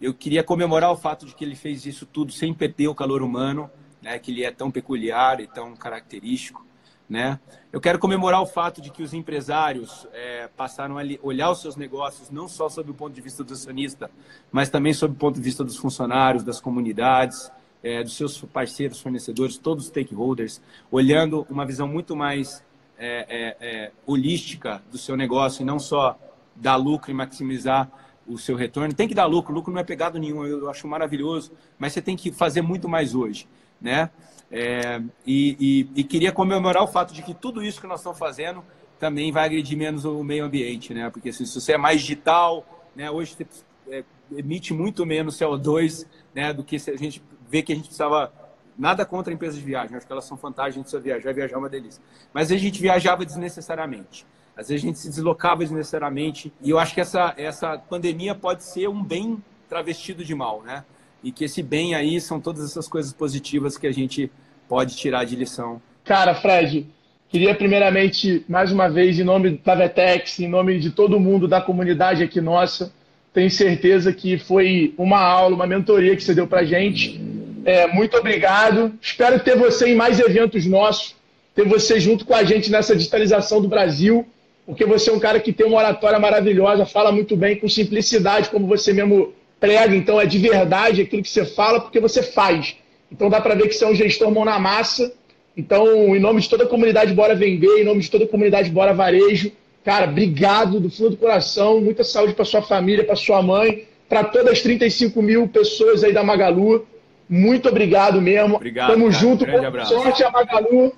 Eu 0.00 0.12
queria 0.12 0.44
comemorar 0.44 0.90
o 0.92 0.96
fato 0.96 1.24
de 1.24 1.34
que 1.34 1.44
ele 1.44 1.54
fez 1.54 1.86
isso 1.86 2.04
tudo 2.04 2.30
sem 2.30 2.52
perder 2.52 2.88
o 2.88 2.94
calor 2.94 3.22
humano, 3.22 3.70
né, 4.02 4.18
que 4.18 4.30
ele 4.30 4.44
é 4.44 4.50
tão 4.50 4.70
peculiar 4.70 5.40
e 5.40 5.46
tão 5.46 5.74
característico. 5.74 6.66
Né? 7.08 7.38
Eu 7.72 7.80
quero 7.80 7.98
comemorar 7.98 8.42
o 8.42 8.46
fato 8.46 8.80
de 8.80 8.90
que 8.90 9.02
os 9.02 9.14
empresários 9.14 10.06
é, 10.12 10.48
passaram 10.56 10.98
a 10.98 11.02
olhar 11.22 11.50
os 11.50 11.60
seus 11.60 11.76
negócios 11.76 12.30
não 12.30 12.48
só 12.48 12.68
sob 12.68 12.90
o 12.90 12.94
ponto 12.94 13.14
de 13.14 13.20
vista 13.20 13.44
do 13.44 13.52
acionista, 13.52 14.10
mas 14.50 14.68
também 14.68 14.92
sob 14.92 15.14
o 15.14 15.16
ponto 15.16 15.36
de 15.36 15.40
vista 15.40 15.62
dos 15.62 15.76
funcionários, 15.76 16.42
das 16.42 16.60
comunidades, 16.60 17.50
é, 17.82 18.02
dos 18.02 18.16
seus 18.16 18.40
parceiros, 18.42 19.00
fornecedores, 19.00 19.56
todos 19.56 19.84
os 19.84 19.90
stakeholders, 19.90 20.60
olhando 20.90 21.46
uma 21.48 21.64
visão 21.64 21.86
muito 21.86 22.16
mais 22.16 22.62
é, 22.98 23.26
é, 23.28 23.56
é 23.60 23.92
holística 24.04 24.82
do 24.90 24.98
seu 24.98 25.16
negócio 25.16 25.62
e 25.62 25.64
não 25.64 25.78
só 25.78 26.18
dar 26.56 26.76
lucro 26.76 27.10
e 27.10 27.14
maximizar 27.14 27.88
o 28.26 28.38
seu 28.38 28.56
retorno. 28.56 28.92
Tem 28.92 29.08
que 29.08 29.14
dar 29.14 29.26
lucro, 29.26 29.54
lucro 29.54 29.72
não 29.72 29.80
é 29.80 29.84
pegado 29.84 30.18
nenhum, 30.18 30.44
eu 30.44 30.68
acho 30.68 30.86
maravilhoso, 30.88 31.52
mas 31.78 31.92
você 31.92 32.02
tem 32.02 32.16
que 32.16 32.32
fazer 32.32 32.62
muito 32.62 32.88
mais 32.88 33.14
hoje, 33.14 33.48
né? 33.80 34.10
É, 34.50 35.02
e, 35.26 35.88
e, 35.94 36.00
e, 36.00 36.04
queria 36.04 36.30
comemorar 36.30 36.82
o 36.82 36.86
fato 36.86 37.12
de 37.12 37.20
que 37.20 37.34
tudo 37.34 37.64
isso 37.64 37.80
que 37.80 37.86
nós 37.86 37.98
estamos 37.98 38.18
fazendo 38.18 38.62
também 38.98 39.32
vai 39.32 39.44
agredir 39.44 39.76
menos 39.76 40.04
o 40.04 40.22
meio 40.22 40.44
ambiente, 40.44 40.94
né? 40.94 41.10
Porque 41.10 41.32
se, 41.32 41.44
você 41.46 41.72
é 41.72 41.78
mais 41.78 42.00
digital, 42.00 42.64
né? 42.94 43.10
Hoje 43.10 43.34
você 43.34 43.46
é, 43.90 44.04
emite 44.36 44.72
muito 44.72 45.04
menos 45.04 45.36
CO2, 45.36 46.06
né? 46.34 46.52
Do 46.52 46.62
que 46.62 46.78
se 46.78 46.90
a 46.90 46.96
gente 46.96 47.22
vê 47.48 47.62
que 47.62 47.72
a 47.72 47.74
gente 47.74 47.86
precisava 47.86 48.32
nada 48.78 49.04
contra 49.04 49.32
empresas 49.32 49.58
de 49.58 49.64
viagem, 49.64 49.96
acho 49.96 50.06
que 50.06 50.12
elas 50.12 50.24
são 50.24 50.36
fantásticas, 50.36 50.74
a 50.74 50.76
gente 50.76 50.82
precisa 50.84 51.02
viajar, 51.02 51.32
viajar 51.32 51.54
é 51.54 51.58
uma 51.58 51.68
delícia. 51.68 52.02
Mas 52.32 52.52
a 52.52 52.56
gente 52.56 52.80
viajava 52.80 53.24
desnecessariamente. 53.24 54.26
Às 54.56 54.68
vezes 54.68 54.82
a 54.82 54.86
gente 54.86 54.98
se 54.98 55.08
deslocava 55.08 55.60
desnecessariamente 55.60 56.52
e 56.62 56.70
eu 56.70 56.78
acho 56.78 56.94
que 56.94 57.00
essa 57.00 57.34
essa 57.36 57.76
pandemia 57.76 58.34
pode 58.34 58.64
ser 58.64 58.88
um 58.88 59.02
bem 59.02 59.42
travestido 59.68 60.24
de 60.24 60.34
mal, 60.34 60.62
né? 60.62 60.84
e 61.26 61.32
que 61.32 61.44
esse 61.44 61.60
bem 61.60 61.92
aí 61.94 62.20
são 62.20 62.40
todas 62.40 62.64
essas 62.64 62.86
coisas 62.86 63.12
positivas 63.12 63.76
que 63.76 63.86
a 63.88 63.92
gente 63.92 64.30
pode 64.68 64.96
tirar 64.96 65.24
de 65.24 65.34
lição. 65.34 65.82
Cara, 66.04 66.36
Fred, 66.36 66.86
queria 67.28 67.52
primeiramente, 67.52 68.44
mais 68.48 68.70
uma 68.70 68.88
vez, 68.88 69.18
em 69.18 69.24
nome 69.24 69.60
da 69.64 69.74
Vetex, 69.74 70.38
em 70.38 70.46
nome 70.46 70.78
de 70.78 70.90
todo 70.90 71.18
mundo 71.18 71.48
da 71.48 71.60
comunidade 71.60 72.22
aqui 72.22 72.40
nossa, 72.40 72.92
tenho 73.32 73.50
certeza 73.50 74.12
que 74.12 74.38
foi 74.38 74.94
uma 74.96 75.18
aula, 75.18 75.56
uma 75.56 75.66
mentoria 75.66 76.14
que 76.14 76.22
você 76.22 76.32
deu 76.32 76.46
para 76.46 76.64
gente. 76.64 77.20
É, 77.64 77.88
muito 77.88 78.16
obrigado. 78.16 78.92
Espero 79.02 79.40
ter 79.40 79.56
você 79.56 79.88
em 79.88 79.96
mais 79.96 80.20
eventos 80.20 80.64
nossos, 80.64 81.16
ter 81.56 81.66
você 81.66 81.98
junto 81.98 82.24
com 82.24 82.34
a 82.34 82.44
gente 82.44 82.70
nessa 82.70 82.94
digitalização 82.94 83.60
do 83.60 83.66
Brasil, 83.66 84.24
porque 84.66 84.84
você 84.84 85.10
é 85.10 85.12
um 85.12 85.20
cara 85.20 85.38
que 85.38 85.52
tem 85.52 85.64
uma 85.64 85.78
oratória 85.78 86.18
maravilhosa, 86.18 86.84
fala 86.84 87.12
muito 87.12 87.36
bem, 87.36 87.56
com 87.56 87.68
simplicidade, 87.68 88.50
como 88.50 88.66
você 88.66 88.92
mesmo 88.92 89.32
prega, 89.60 89.94
então 89.94 90.20
é 90.20 90.26
de 90.26 90.38
verdade 90.38 91.02
aquilo 91.02 91.22
que 91.22 91.30
você 91.30 91.46
fala, 91.46 91.80
porque 91.80 92.00
você 92.00 92.22
faz. 92.22 92.76
Então 93.10 93.30
dá 93.30 93.40
para 93.40 93.54
ver 93.54 93.68
que 93.68 93.74
você 93.74 93.84
é 93.84 93.88
um 93.88 93.94
gestor 93.94 94.30
mão 94.30 94.44
na 94.44 94.58
massa. 94.58 95.12
Então, 95.56 96.14
em 96.14 96.18
nome 96.18 96.40
de 96.40 96.50
toda 96.50 96.64
a 96.64 96.68
comunidade 96.68 97.14
Bora 97.14 97.34
Vender, 97.34 97.80
em 97.80 97.84
nome 97.84 98.00
de 98.00 98.10
toda 98.10 98.24
a 98.24 98.28
comunidade 98.28 98.70
Bora 98.70 98.92
Varejo, 98.92 99.52
cara, 99.84 100.10
obrigado 100.10 100.80
do 100.80 100.90
fundo 100.90 101.10
do 101.10 101.16
coração, 101.16 101.80
muita 101.80 102.02
saúde 102.02 102.34
para 102.34 102.44
sua 102.44 102.60
família, 102.60 103.04
para 103.04 103.16
sua 103.16 103.40
mãe, 103.40 103.84
para 104.08 104.24
todas 104.24 104.52
as 104.52 104.60
35 104.60 105.22
mil 105.22 105.48
pessoas 105.48 106.02
aí 106.04 106.12
da 106.12 106.24
Magalu. 106.24 106.84
Muito 107.28 107.68
obrigado 107.68 108.20
mesmo. 108.20 108.56
Obrigado. 108.56 108.90
Tamo 108.90 109.06
cara, 109.06 109.18
junto, 109.18 109.44
um 109.46 109.66
abraço. 109.66 109.94
sorte 109.94 110.24
a 110.24 110.30
Magalu. 110.30 110.92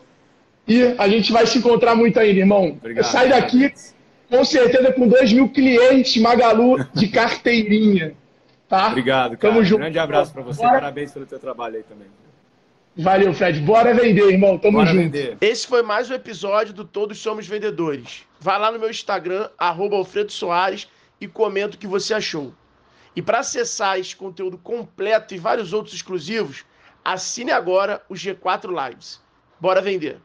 E 0.69 0.95
a 0.99 1.09
gente 1.09 1.33
vai 1.33 1.47
se 1.47 1.59
encontrar 1.59 1.95
muito 1.95 2.21
ainda, 2.21 2.39
irmão. 2.39 2.77
Obrigado, 2.79 3.07
Sai 3.07 3.31
daqui, 3.31 3.73
com 4.29 4.45
certeza, 4.45 4.93
com 4.93 5.09
2 5.09 5.33
mil 5.33 5.49
clientes 5.49 6.21
Magalu 6.21 6.85
de 6.95 7.09
carteirinha. 7.09 8.15
Tá? 8.69 8.89
Obrigado, 8.89 9.39
cara. 9.39 9.55
Tamo 9.55 9.65
junto. 9.65 9.81
Grande 9.81 9.99
abraço 9.99 10.33
para 10.33 10.43
você. 10.43 10.61
Bora. 10.61 10.73
Parabéns 10.73 11.11
pelo 11.11 11.25
teu 11.25 11.39
trabalho 11.39 11.77
aí 11.77 11.83
também. 11.83 12.07
Valeu, 12.95 13.33
Fred. 13.33 13.61
Bora 13.61 13.95
vender, 13.95 14.29
irmão. 14.31 14.59
Tamo 14.59 14.79
Bora 14.79 14.91
junto. 14.91 15.03
Vender. 15.05 15.39
Esse 15.41 15.67
foi 15.67 15.83
mais 15.83 16.11
um 16.11 16.15
episódio 16.15 16.75
do 16.75 16.85
Todos 16.85 17.19
Somos 17.19 17.47
Vendedores. 17.47 18.27
Vai 18.39 18.59
lá 18.59 18.71
no 18.71 18.79
meu 18.79 18.91
Instagram, 18.91 19.49
arroba 19.57 19.97
Alfredo 19.97 20.31
Soares, 20.31 20.87
e 21.19 21.27
comenta 21.27 21.77
o 21.77 21.79
que 21.79 21.87
você 21.87 22.13
achou. 22.13 22.53
E 23.17 23.23
para 23.23 23.39
acessar 23.39 23.99
esse 23.99 24.15
conteúdo 24.15 24.59
completo 24.59 25.35
e 25.35 25.39
vários 25.39 25.73
outros 25.73 25.95
exclusivos, 25.95 26.65
assine 27.03 27.53
agora 27.53 28.03
o 28.09 28.15
G4 28.15 28.69
Lives. 28.69 29.21
Bora 29.59 29.81
vender! 29.81 30.19